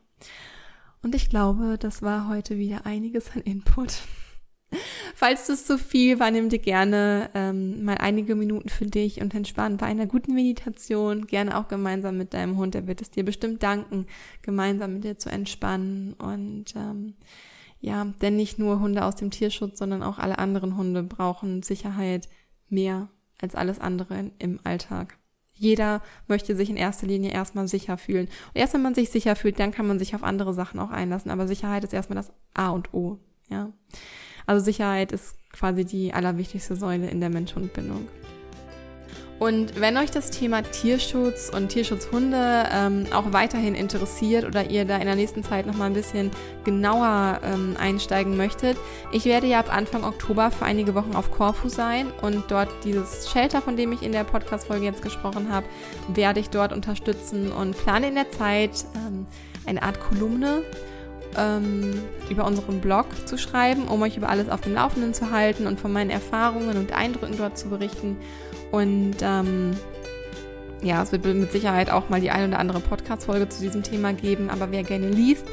Und 1.01 1.15
ich 1.15 1.29
glaube, 1.29 1.77
das 1.79 2.01
war 2.01 2.27
heute 2.27 2.57
wieder 2.57 2.85
einiges 2.85 3.31
an 3.31 3.41
Input. 3.41 3.99
Falls 5.15 5.47
das 5.47 5.65
zu 5.65 5.77
viel 5.77 6.19
war, 6.19 6.31
nimm 6.31 6.49
dir 6.49 6.59
gerne 6.59 7.29
ähm, 7.33 7.83
mal 7.83 7.97
einige 7.97 8.35
Minuten 8.35 8.69
für 8.69 8.85
dich 8.85 9.21
und 9.21 9.33
entspann 9.33 9.77
bei 9.77 9.85
einer 9.85 10.05
guten 10.05 10.33
Meditation, 10.33 11.27
gerne 11.27 11.57
auch 11.57 11.67
gemeinsam 11.67 12.17
mit 12.17 12.33
deinem 12.33 12.57
Hund. 12.57 12.75
Er 12.75 12.87
wird 12.87 13.01
es 13.01 13.11
dir 13.11 13.23
bestimmt 13.23 13.63
danken, 13.63 14.07
gemeinsam 14.41 14.93
mit 14.93 15.03
dir 15.03 15.17
zu 15.17 15.29
entspannen. 15.29 16.13
Und 16.13 16.75
ähm, 16.75 17.15
ja, 17.79 18.05
denn 18.21 18.35
nicht 18.35 18.59
nur 18.59 18.79
Hunde 18.79 19.05
aus 19.05 19.15
dem 19.15 19.31
Tierschutz, 19.31 19.77
sondern 19.79 20.03
auch 20.03 20.17
alle 20.17 20.39
anderen 20.39 20.77
Hunde 20.77 21.03
brauchen 21.03 21.63
Sicherheit 21.63 22.27
mehr 22.67 23.09
als 23.41 23.55
alles 23.55 23.79
andere 23.79 24.31
im 24.39 24.59
Alltag. 24.63 25.17
Jeder 25.57 26.01
möchte 26.27 26.55
sich 26.55 26.69
in 26.69 26.75
erster 26.75 27.07
Linie 27.07 27.31
erstmal 27.31 27.67
sicher 27.67 27.97
fühlen. 27.97 28.25
Und 28.25 28.55
erst 28.55 28.73
wenn 28.73 28.81
man 28.81 28.95
sich 28.95 29.09
sicher 29.09 29.35
fühlt, 29.37 29.57
dann 29.59 29.71
kann 29.71 29.87
man 29.87 29.99
sich 29.99 30.13
auf 30.13 30.23
andere 30.23 30.53
Sachen 30.53 30.79
auch 30.79 30.91
einlassen. 30.91 31.31
Aber 31.31 31.47
Sicherheit 31.47 31.83
ist 31.83 31.93
erstmal 31.93 32.17
das 32.17 32.31
A 32.53 32.71
und 32.71 32.93
O. 32.93 33.19
Ja. 33.49 33.71
Also 34.45 34.63
Sicherheit 34.63 35.11
ist 35.11 35.35
quasi 35.51 35.85
die 35.85 36.13
allerwichtigste 36.13 36.75
Säule 36.75 37.09
in 37.09 37.19
der 37.19 37.29
Mensch-Hund-Bindung. 37.29 38.07
Und 39.37 39.81
wenn 39.81 39.97
euch 39.97 40.11
das 40.11 40.31
Thema 40.31 40.61
Tierschutz 40.61 41.51
und 41.53 41.67
Tierschutzhunde 41.67 42.69
ähm, 42.71 43.05
auch 43.13 43.33
weiterhin 43.33 43.75
interessiert 43.75 44.45
oder 44.45 44.69
ihr 44.69 44.85
da 44.85 44.95
in 44.95 45.05
der 45.05 45.15
nächsten 45.15 45.43
Zeit 45.43 45.65
noch 45.65 45.75
mal 45.75 45.85
ein 45.85 45.93
bisschen 45.93 46.31
genauer 46.63 47.41
ähm, 47.43 47.75
einsteigen 47.77 48.37
möchtet, 48.37 48.77
ich 49.11 49.25
werde 49.25 49.47
ja 49.47 49.59
ab 49.59 49.75
Anfang 49.75 50.05
Oktober 50.05 50.51
für 50.51 50.63
einige 50.63 50.95
Wochen 50.95 51.15
auf 51.15 51.31
Korfu 51.31 51.67
sein 51.67 52.07
und 52.21 52.45
dort 52.49 52.69
dieses 52.85 53.29
Shelter, 53.29 53.61
von 53.61 53.75
dem 53.75 53.91
ich 53.91 54.03
in 54.03 54.13
der 54.13 54.23
Podcast-Folge 54.23 54.85
jetzt 54.85 55.01
gesprochen 55.01 55.51
habe, 55.51 55.65
werde 56.07 56.39
ich 56.39 56.49
dort 56.49 56.71
unterstützen 56.71 57.51
und 57.51 57.77
plane 57.77 58.07
in 58.07 58.15
der 58.15 58.31
Zeit 58.31 58.85
ähm, 58.95 59.27
eine 59.65 59.83
Art 59.83 59.99
Kolumne 59.99 60.61
ähm, 61.37 62.01
über 62.29 62.45
unseren 62.45 62.81
Blog 62.81 63.05
zu 63.25 63.37
schreiben, 63.37 63.87
um 63.87 64.01
euch 64.01 64.17
über 64.17 64.29
alles 64.29 64.49
auf 64.49 64.61
dem 64.61 64.73
Laufenden 64.73 65.13
zu 65.13 65.31
halten 65.31 65.67
und 65.67 65.79
von 65.79 65.91
meinen 65.91 66.09
Erfahrungen 66.09 66.77
und 66.77 66.91
Eindrücken 66.91 67.37
dort 67.37 67.57
zu 67.57 67.69
berichten. 67.69 68.17
Und 68.71 69.15
ähm, 69.21 69.71
ja, 70.85 71.01
es 71.01 71.11
wird 71.11 71.25
mit 71.25 71.51
Sicherheit 71.51 71.89
auch 71.89 72.09
mal 72.09 72.21
die 72.21 72.29
eine 72.29 72.47
oder 72.47 72.59
andere 72.59 72.79
Podcast-Folge 72.79 73.49
zu 73.49 73.61
diesem 73.61 73.83
Thema 73.83 74.13
geben, 74.13 74.49
aber 74.49 74.71
wer 74.71 74.83
gerne 74.83 75.09
liest, 75.09 75.45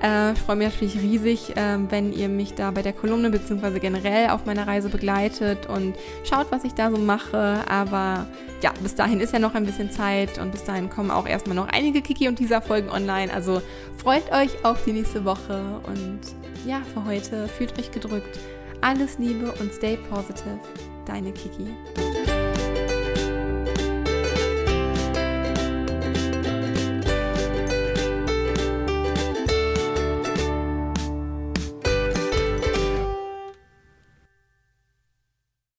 äh, 0.00 0.34
freue 0.34 0.56
mich 0.56 0.68
natürlich 0.68 1.00
riesig, 1.00 1.56
äh, 1.56 1.76
wenn 1.90 2.12
ihr 2.12 2.28
mich 2.28 2.54
da 2.54 2.70
bei 2.70 2.82
der 2.82 2.92
Kolumne 2.92 3.30
bzw. 3.30 3.80
generell 3.80 4.30
auf 4.30 4.46
meiner 4.46 4.66
Reise 4.66 4.88
begleitet 4.88 5.66
und 5.66 5.94
schaut, 6.24 6.46
was 6.50 6.64
ich 6.64 6.72
da 6.74 6.90
so 6.90 6.98
mache. 6.98 7.60
Aber 7.68 8.26
ja, 8.62 8.72
bis 8.82 8.94
dahin 8.94 9.20
ist 9.20 9.32
ja 9.32 9.40
noch 9.40 9.54
ein 9.54 9.66
bisschen 9.66 9.90
Zeit 9.90 10.38
und 10.38 10.52
bis 10.52 10.64
dahin 10.64 10.88
kommen 10.88 11.10
auch 11.10 11.26
erstmal 11.26 11.56
noch 11.56 11.68
einige 11.68 12.00
Kiki 12.00 12.28
und 12.28 12.38
dieser 12.38 12.62
Folgen 12.62 12.90
online. 12.90 13.32
Also 13.32 13.60
freut 13.96 14.30
euch 14.32 14.64
auf 14.64 14.84
die 14.84 14.92
nächste 14.92 15.24
Woche 15.24 15.80
und 15.86 16.20
ja, 16.64 16.80
für 16.94 17.04
heute 17.04 17.48
fühlt 17.48 17.78
euch 17.78 17.90
gedrückt. 17.90 18.38
Alles 18.80 19.18
Liebe 19.18 19.52
und 19.60 19.72
stay 19.72 19.98
positive. 20.10 20.60
Deine 21.06 21.32
Kiki. 21.32 22.37